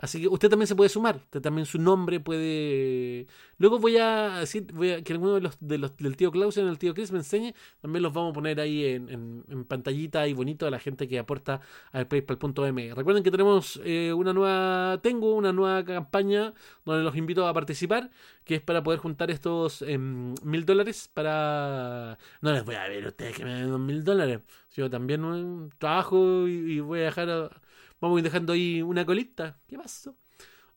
Así 0.00 0.22
que 0.22 0.28
usted 0.28 0.48
también 0.48 0.66
se 0.66 0.74
puede 0.74 0.88
sumar, 0.88 1.16
usted 1.16 1.42
también 1.42 1.66
su 1.66 1.78
nombre 1.78 2.20
puede... 2.20 3.26
Luego 3.58 3.78
voy 3.78 3.98
a 3.98 4.38
decir 4.40 4.66
voy 4.72 4.92
a, 4.92 5.02
que 5.02 5.12
alguno 5.12 5.34
de 5.34 5.42
los, 5.42 5.58
de 5.60 5.76
los 5.76 5.94
del 5.98 6.16
tío 6.16 6.30
Klaus 6.30 6.56
y 6.56 6.60
el 6.60 6.78
tío 6.78 6.94
Chris 6.94 7.12
me 7.12 7.18
enseñe, 7.18 7.52
también 7.82 8.02
los 8.02 8.14
vamos 8.14 8.30
a 8.30 8.34
poner 8.34 8.60
ahí 8.60 8.86
en, 8.86 9.44
en, 9.46 9.64
pantallita 9.66 10.26
y 10.26 10.32
bonito 10.32 10.66
a 10.66 10.70
la 10.70 10.78
gente 10.78 11.06
que 11.06 11.18
aporta 11.18 11.60
al 11.92 12.08
paypal.m. 12.08 12.94
Recuerden 12.94 13.22
que 13.22 13.30
tenemos 13.30 13.78
eh, 13.84 14.14
una 14.14 14.32
nueva, 14.32 15.00
tengo 15.02 15.34
una 15.34 15.52
nueva 15.52 15.84
campaña 15.84 16.54
donde 16.86 17.04
los 17.04 17.14
invito 17.14 17.46
a 17.46 17.52
participar, 17.52 18.10
que 18.44 18.54
es 18.54 18.62
para 18.62 18.82
poder 18.82 19.00
juntar 19.00 19.30
estos 19.30 19.82
em, 19.82 20.34
mil 20.42 20.64
dólares 20.64 21.10
para... 21.12 22.16
No 22.40 22.52
les 22.52 22.64
voy 22.64 22.76
a 22.76 22.88
ver 22.88 23.04
a 23.04 23.08
ustedes 23.08 23.36
que 23.36 23.44
me 23.44 23.52
den 23.52 23.84
mil 23.84 24.02
dólares, 24.02 24.40
yo 24.72 24.88
también 24.88 25.24
eh, 25.24 25.74
trabajo 25.78 26.48
y, 26.48 26.80
voy 26.80 27.00
a 27.00 27.04
dejar... 27.04 27.60
Vamos 28.00 28.16
a 28.16 28.20
ir 28.20 28.24
dejando 28.24 28.52
ahí 28.52 28.82
una 28.82 29.04
colita. 29.04 29.60
¿Qué 29.66 29.76
pasó? 29.76 30.16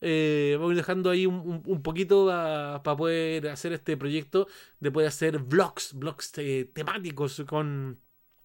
Eh, 0.01 0.55
vamos 0.55 0.71
a 0.71 0.73
ir 0.73 0.77
dejando 0.77 1.09
ahí 1.09 1.25
un, 1.25 1.81
poquito 1.81 2.27
para 2.27 2.97
poder 2.97 3.47
hacer 3.49 3.73
este 3.73 3.95
proyecto 3.95 4.47
de 4.79 4.91
poder 4.91 5.07
hacer 5.07 5.39
vlogs, 5.39 5.93
vlogs 5.93 6.37
eh, 6.37 6.69
temáticos 6.73 7.41
con, 7.47 7.99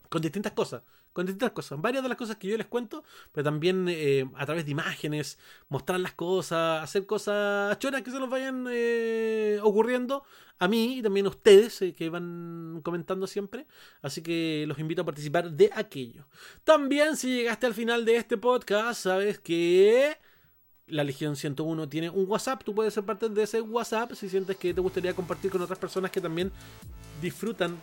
con 0.09 0.22
distintas 0.22 0.53
cosas 0.53 0.83
con 1.18 1.26
distintas 1.26 1.50
cosas. 1.50 1.80
Varias 1.80 2.04
de 2.04 2.08
las 2.08 2.16
cosas 2.16 2.36
que 2.36 2.46
yo 2.46 2.56
les 2.56 2.68
cuento, 2.68 3.02
pero 3.32 3.42
también 3.42 3.86
eh, 3.88 4.24
a 4.36 4.46
través 4.46 4.64
de 4.66 4.70
imágenes, 4.70 5.36
mostrar 5.68 5.98
las 5.98 6.12
cosas, 6.12 6.80
hacer 6.80 7.06
cosas 7.06 7.76
choras 7.80 8.02
que 8.02 8.12
se 8.12 8.20
nos 8.20 8.30
vayan 8.30 8.68
eh, 8.70 9.58
ocurriendo 9.64 10.22
a 10.60 10.68
mí 10.68 10.98
y 10.98 11.02
también 11.02 11.26
a 11.26 11.30
ustedes 11.30 11.82
eh, 11.82 11.92
que 11.92 12.08
van 12.08 12.82
comentando 12.84 13.26
siempre. 13.26 13.66
Así 14.00 14.22
que 14.22 14.64
los 14.68 14.78
invito 14.78 15.02
a 15.02 15.04
participar 15.04 15.50
de 15.50 15.72
aquello. 15.74 16.28
También 16.62 17.16
si 17.16 17.34
llegaste 17.34 17.66
al 17.66 17.74
final 17.74 18.04
de 18.04 18.14
este 18.14 18.36
podcast, 18.36 19.02
sabes 19.02 19.40
que... 19.40 20.16
La 20.86 21.04
Legión 21.04 21.36
101 21.36 21.86
tiene 21.90 22.08
un 22.08 22.26
WhatsApp, 22.26 22.62
tú 22.64 22.74
puedes 22.74 22.94
ser 22.94 23.04
parte 23.04 23.28
de 23.28 23.42
ese 23.42 23.60
WhatsApp 23.60 24.12
si 24.14 24.26
sientes 24.26 24.56
que 24.56 24.72
te 24.72 24.80
gustaría 24.80 25.12
compartir 25.12 25.50
con 25.50 25.60
otras 25.60 25.78
personas 25.78 26.10
que 26.10 26.18
también 26.18 26.50
disfrutan 27.20 27.76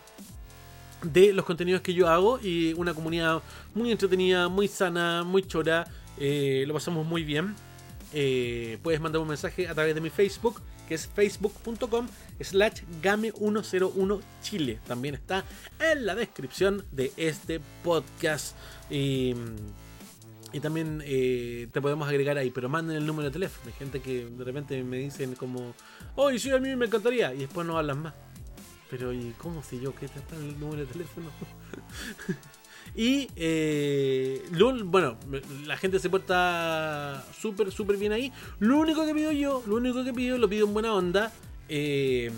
de 1.02 1.32
los 1.32 1.44
contenidos 1.44 1.82
que 1.82 1.94
yo 1.94 2.08
hago 2.08 2.38
y 2.42 2.72
una 2.74 2.94
comunidad 2.94 3.42
muy 3.74 3.92
entretenida, 3.92 4.48
muy 4.48 4.68
sana, 4.68 5.22
muy 5.24 5.42
chora. 5.42 5.86
Eh, 6.18 6.64
lo 6.66 6.74
pasamos 6.74 7.06
muy 7.06 7.24
bien. 7.24 7.54
Eh, 8.12 8.78
puedes 8.82 9.00
mandar 9.00 9.20
un 9.20 9.28
mensaje 9.28 9.68
a 9.68 9.74
través 9.74 9.94
de 9.94 10.00
mi 10.00 10.10
Facebook, 10.10 10.62
que 10.88 10.94
es 10.94 11.06
facebook.com 11.06 12.08
slash 12.40 12.82
game101 13.02 14.20
Chile. 14.42 14.80
También 14.86 15.14
está 15.14 15.44
en 15.78 16.06
la 16.06 16.14
descripción 16.14 16.84
de 16.92 17.12
este 17.16 17.60
podcast. 17.82 18.56
Y, 18.90 19.34
también 20.62 21.02
eh, 21.04 21.68
te 21.70 21.82
podemos 21.82 22.08
agregar 22.08 22.38
ahí, 22.38 22.50
pero 22.50 22.70
manden 22.70 22.96
el 22.96 23.04
número 23.04 23.28
de 23.28 23.32
teléfono. 23.32 23.66
Hay 23.66 23.74
gente 23.74 24.00
que 24.00 24.24
de 24.24 24.42
repente 24.42 24.82
me 24.82 24.96
dicen 24.96 25.34
como, 25.34 25.74
oye, 26.14 26.38
sí, 26.38 26.50
a 26.50 26.58
mí 26.58 26.74
me 26.76 26.86
encantaría. 26.86 27.34
Y 27.34 27.40
después 27.40 27.66
no 27.66 27.76
hablan 27.76 28.00
más. 28.04 28.14
Pero, 28.90 29.12
¿y 29.12 29.34
cómo 29.38 29.62
sé 29.62 29.80
yo 29.80 29.94
que 29.94 30.06
está 30.06 30.20
el 30.36 30.58
número 30.60 30.82
de 30.82 30.86
teléfono? 30.86 31.28
y, 32.94 33.28
eh, 33.34 34.44
bueno, 34.84 35.16
la 35.66 35.76
gente 35.76 35.98
se 35.98 36.08
porta 36.08 37.24
súper, 37.38 37.72
súper 37.72 37.96
bien 37.96 38.12
ahí. 38.12 38.32
Lo 38.60 38.78
único 38.78 39.04
que 39.04 39.14
pido 39.14 39.32
yo, 39.32 39.62
lo 39.66 39.76
único 39.76 40.04
que 40.04 40.12
pido, 40.12 40.38
lo 40.38 40.48
pido 40.48 40.66
en 40.66 40.74
buena 40.74 40.94
onda. 40.94 41.32
Eh, 41.68 42.30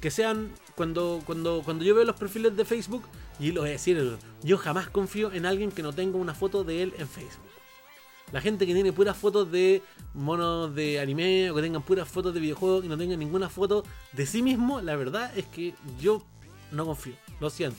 que 0.00 0.10
sean, 0.10 0.50
cuando, 0.74 1.22
cuando, 1.24 1.62
cuando 1.64 1.84
yo 1.84 1.94
veo 1.94 2.04
los 2.04 2.16
perfiles 2.16 2.56
de 2.56 2.64
Facebook, 2.64 3.04
y 3.38 3.52
lo 3.52 3.62
voy 3.62 3.70
a 3.70 3.72
decir, 3.72 4.16
yo 4.42 4.58
jamás 4.58 4.88
confío 4.90 5.32
en 5.32 5.46
alguien 5.46 5.70
que 5.70 5.82
no 5.82 5.92
tenga 5.92 6.18
una 6.18 6.34
foto 6.34 6.64
de 6.64 6.82
él 6.82 6.94
en 6.98 7.08
Facebook. 7.08 7.51
La 8.32 8.40
gente 8.40 8.66
que 8.66 8.74
tiene 8.74 8.92
puras 8.92 9.16
fotos 9.16 9.52
de 9.52 9.82
monos 10.14 10.74
de 10.74 10.98
anime 10.98 11.50
o 11.50 11.54
que 11.54 11.62
tengan 11.62 11.82
puras 11.82 12.08
fotos 12.08 12.34
de 12.34 12.40
videojuegos 12.40 12.84
y 12.84 12.88
no 12.88 12.96
tengan 12.96 13.18
ninguna 13.18 13.48
foto 13.48 13.84
de 14.12 14.26
sí 14.26 14.42
mismo, 14.42 14.80
la 14.80 14.96
verdad 14.96 15.30
es 15.36 15.46
que 15.46 15.74
yo 16.00 16.22
no 16.70 16.86
confío. 16.86 17.14
Lo 17.40 17.50
siento. 17.50 17.78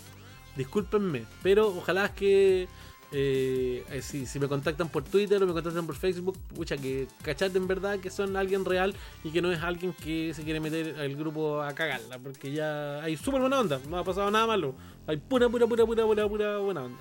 Discúlpenme. 0.56 1.26
Pero 1.42 1.68
ojalá 1.70 2.14
que 2.14 2.68
eh, 3.16 3.84
eh, 3.92 4.02
si, 4.02 4.40
me 4.40 4.48
contactan 4.48 4.90
por 4.90 5.04
Twitter 5.04 5.42
o 5.42 5.46
me 5.46 5.54
contactan 5.54 5.86
por 5.86 5.96
Facebook, 5.96 6.36
pucha, 6.56 6.78
que 6.78 7.08
cachate 7.22 7.60
en 7.60 7.68
verdad 7.68 8.00
que 8.00 8.10
son 8.10 8.36
alguien 8.36 8.66
real 8.66 8.96
y 9.24 9.30
que 9.30 9.40
no 9.40 9.52
es 9.52 9.62
alguien 9.62 9.94
que 9.94 10.34
se 10.34 10.44
quiere 10.44 10.60
meter 10.60 10.96
al 11.00 11.16
grupo 11.16 11.62
a 11.62 11.74
cagarla, 11.74 12.18
porque 12.18 12.52
ya 12.52 13.04
hay 13.04 13.16
súper 13.16 13.42
buena 13.42 13.60
onda, 13.60 13.80
no 13.88 14.00
ha 14.00 14.04
pasado 14.04 14.32
nada 14.32 14.48
malo, 14.48 14.74
hay 15.06 15.18
pura, 15.18 15.48
pura, 15.48 15.68
pura, 15.68 15.86
pura, 15.86 16.06
pura, 16.06 16.28
pura 16.28 16.58
buena 16.58 16.86
onda. 16.86 16.98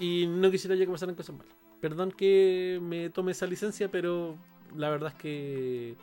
Y 0.00 0.26
no 0.26 0.50
quisiera 0.50 0.74
ya 0.74 0.84
que 0.84 0.90
pasaran 0.90 1.14
cosas 1.14 1.36
malas. 1.36 1.54
Perdón 1.80 2.10
que 2.10 2.80
me 2.82 3.10
tome 3.10 3.30
esa 3.32 3.46
licencia, 3.46 3.88
pero 3.88 4.36
la 4.74 4.90
verdad 4.90 5.10
es 5.10 5.14
que 5.14 5.96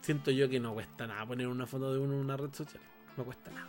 siento 0.00 0.30
yo 0.30 0.48
que 0.48 0.60
no 0.60 0.74
cuesta 0.74 1.06
nada 1.06 1.26
poner 1.26 1.48
una 1.48 1.66
foto 1.66 1.92
de 1.92 1.98
uno 1.98 2.14
en 2.14 2.20
una 2.20 2.36
red 2.36 2.52
social, 2.52 2.82
no 3.16 3.24
cuesta 3.24 3.50
nada. 3.50 3.68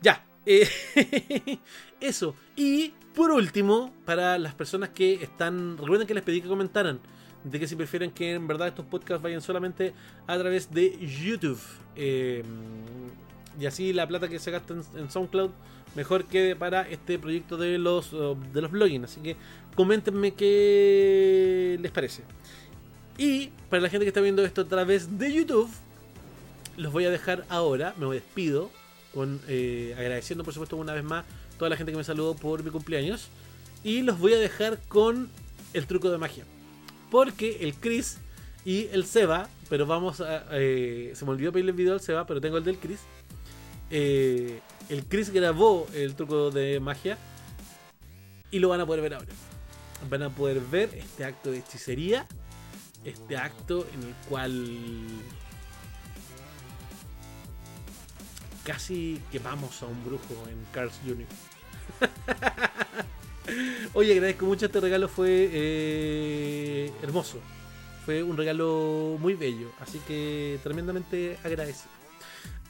Ya, 0.00 0.24
eh, 0.46 0.68
eso. 2.00 2.34
Y 2.54 2.94
por 3.14 3.30
último, 3.30 3.92
para 4.04 4.38
las 4.38 4.54
personas 4.54 4.90
que 4.90 5.14
están. 5.14 5.76
Recuerden 5.76 6.06
que 6.06 6.14
les 6.14 6.22
pedí 6.22 6.40
que 6.40 6.48
comentaran 6.48 7.00
de 7.44 7.60
que 7.60 7.68
si 7.68 7.76
prefieren 7.76 8.10
que 8.10 8.34
en 8.34 8.46
verdad 8.46 8.68
estos 8.68 8.86
podcasts 8.86 9.22
vayan 9.22 9.40
solamente 9.40 9.94
a 10.26 10.38
través 10.38 10.70
de 10.72 10.98
YouTube. 10.98 11.60
Em, 11.94 12.44
y 13.58 13.66
así 13.66 13.92
la 13.92 14.06
plata 14.06 14.28
que 14.28 14.38
se 14.38 14.50
gasta 14.50 14.74
en, 14.74 15.10
SoundCloud 15.10 15.50
mejor 15.96 16.26
quede 16.26 16.54
para 16.54 16.82
este 16.88 17.18
proyecto 17.18 17.56
de 17.56 17.78
los, 17.78 18.12
de 18.12 18.60
los 18.60 18.70
blogging. 18.70 19.04
Así 19.04 19.20
que 19.20 19.36
coméntenme 19.74 20.34
qué 20.34 21.78
les 21.80 21.90
parece. 21.90 22.22
Y 23.18 23.48
para 23.70 23.82
la 23.82 23.88
gente 23.88 24.04
que 24.04 24.10
está 24.10 24.20
viendo 24.20 24.44
esto 24.44 24.60
a 24.60 24.66
través 24.66 25.18
de 25.18 25.32
YouTube, 25.32 25.70
los 26.76 26.92
voy 26.92 27.06
a 27.06 27.10
dejar 27.10 27.44
ahora, 27.48 27.94
me 27.98 28.06
despido 28.14 28.70
eh, 29.48 29.94
agradeciendo 29.96 30.44
por 30.44 30.52
supuesto 30.52 30.76
una 30.76 30.92
vez 30.92 31.04
más 31.04 31.24
toda 31.58 31.70
la 31.70 31.76
gente 31.76 31.92
que 31.92 31.98
me 31.98 32.04
saludó 32.04 32.34
por 32.34 32.62
mi 32.62 32.70
cumpleaños. 32.70 33.28
Y 33.82 34.02
los 34.02 34.18
voy 34.18 34.34
a 34.34 34.38
dejar 34.38 34.78
con 34.88 35.30
el 35.72 35.86
truco 35.86 36.10
de 36.10 36.18
magia. 36.18 36.44
Porque 37.10 37.58
el 37.60 37.74
Chris 37.74 38.18
y 38.64 38.88
el 38.92 39.06
Seba, 39.06 39.48
pero 39.70 39.86
vamos 39.86 40.20
a... 40.20 40.44
Eh, 40.52 41.12
se 41.14 41.24
me 41.24 41.30
olvidó 41.30 41.52
pedirle 41.52 41.70
el 41.70 41.76
video 41.76 41.94
al 41.94 42.00
Seba, 42.00 42.26
pero 42.26 42.40
tengo 42.40 42.58
el 42.58 42.64
del 42.64 42.78
Chris. 42.78 43.00
Eh, 43.90 44.60
el 44.88 45.04
Chris 45.06 45.30
grabó 45.30 45.86
el 45.94 46.14
truco 46.14 46.50
de 46.50 46.80
magia 46.80 47.18
y 48.50 48.58
lo 48.58 48.68
van 48.68 48.80
a 48.80 48.86
poder 48.86 49.02
ver 49.02 49.14
ahora. 49.14 49.32
Van 50.08 50.22
a 50.22 50.30
poder 50.30 50.60
ver 50.60 50.90
este 50.94 51.24
acto 51.24 51.50
de 51.50 51.58
hechicería, 51.58 52.26
este 53.04 53.36
acto 53.36 53.86
en 53.94 54.02
el 54.02 54.14
cual 54.28 55.06
casi 58.64 59.20
quemamos 59.32 59.82
a 59.82 59.86
un 59.86 60.04
brujo 60.04 60.34
en 60.48 60.64
Cars 60.72 61.00
Jr. 61.04 61.26
Oye, 63.94 64.12
agradezco 64.12 64.44
mucho 64.44 64.66
este 64.66 64.80
regalo, 64.80 65.08
fue 65.08 65.48
eh, 65.52 66.92
hermoso. 67.02 67.38
Fue 68.04 68.22
un 68.22 68.36
regalo 68.36 69.16
muy 69.18 69.34
bello, 69.34 69.70
así 69.80 70.00
que 70.06 70.60
tremendamente 70.62 71.38
agradecido. 71.42 71.90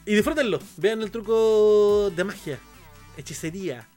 Y 0.06 0.14
disfrútenlo, 0.14 0.60
vean 0.76 1.02
el 1.02 1.10
truco 1.10 2.12
de 2.14 2.22
magia, 2.22 2.60
hechicería, 3.16 3.88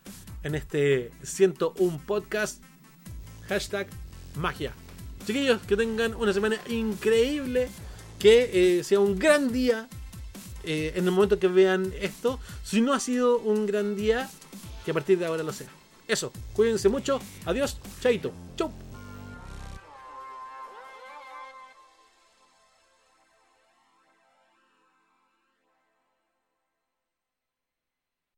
en 0.42 0.56
este 0.56 1.12
101 1.22 2.02
podcast. 2.08 2.64
Hashtag 3.48 3.88
magia. 4.36 4.74
Chiquillos, 5.28 5.62
que 5.62 5.78
tengan 5.78 6.16
una 6.16 6.34
semana 6.34 6.58
increíble, 6.68 7.70
que 8.18 8.80
eh, 8.80 8.84
sea 8.84 9.00
un 9.00 9.20
gran 9.20 9.52
día 9.54 9.88
eh, 10.64 10.94
en 10.96 11.06
el 11.06 11.12
momento 11.12 11.38
que 11.38 11.48
vean 11.48 11.94
esto. 12.02 12.40
Si 12.64 12.82
no 12.82 12.94
ha 12.94 13.00
sido 13.00 13.38
un 13.38 13.68
gran 13.68 13.96
día, 13.96 14.32
que 14.86 14.92
a 14.92 14.96
partir 14.96 15.20
de 15.20 15.28
ahora 15.28 15.44
lo 15.44 15.54
sea. 15.54 15.70
Eso, 16.08 16.34
cuídense 16.54 16.90
mucho. 16.90 17.20
Adiós, 17.46 17.78
chaito. 18.02 18.32
Chau. 18.56 18.89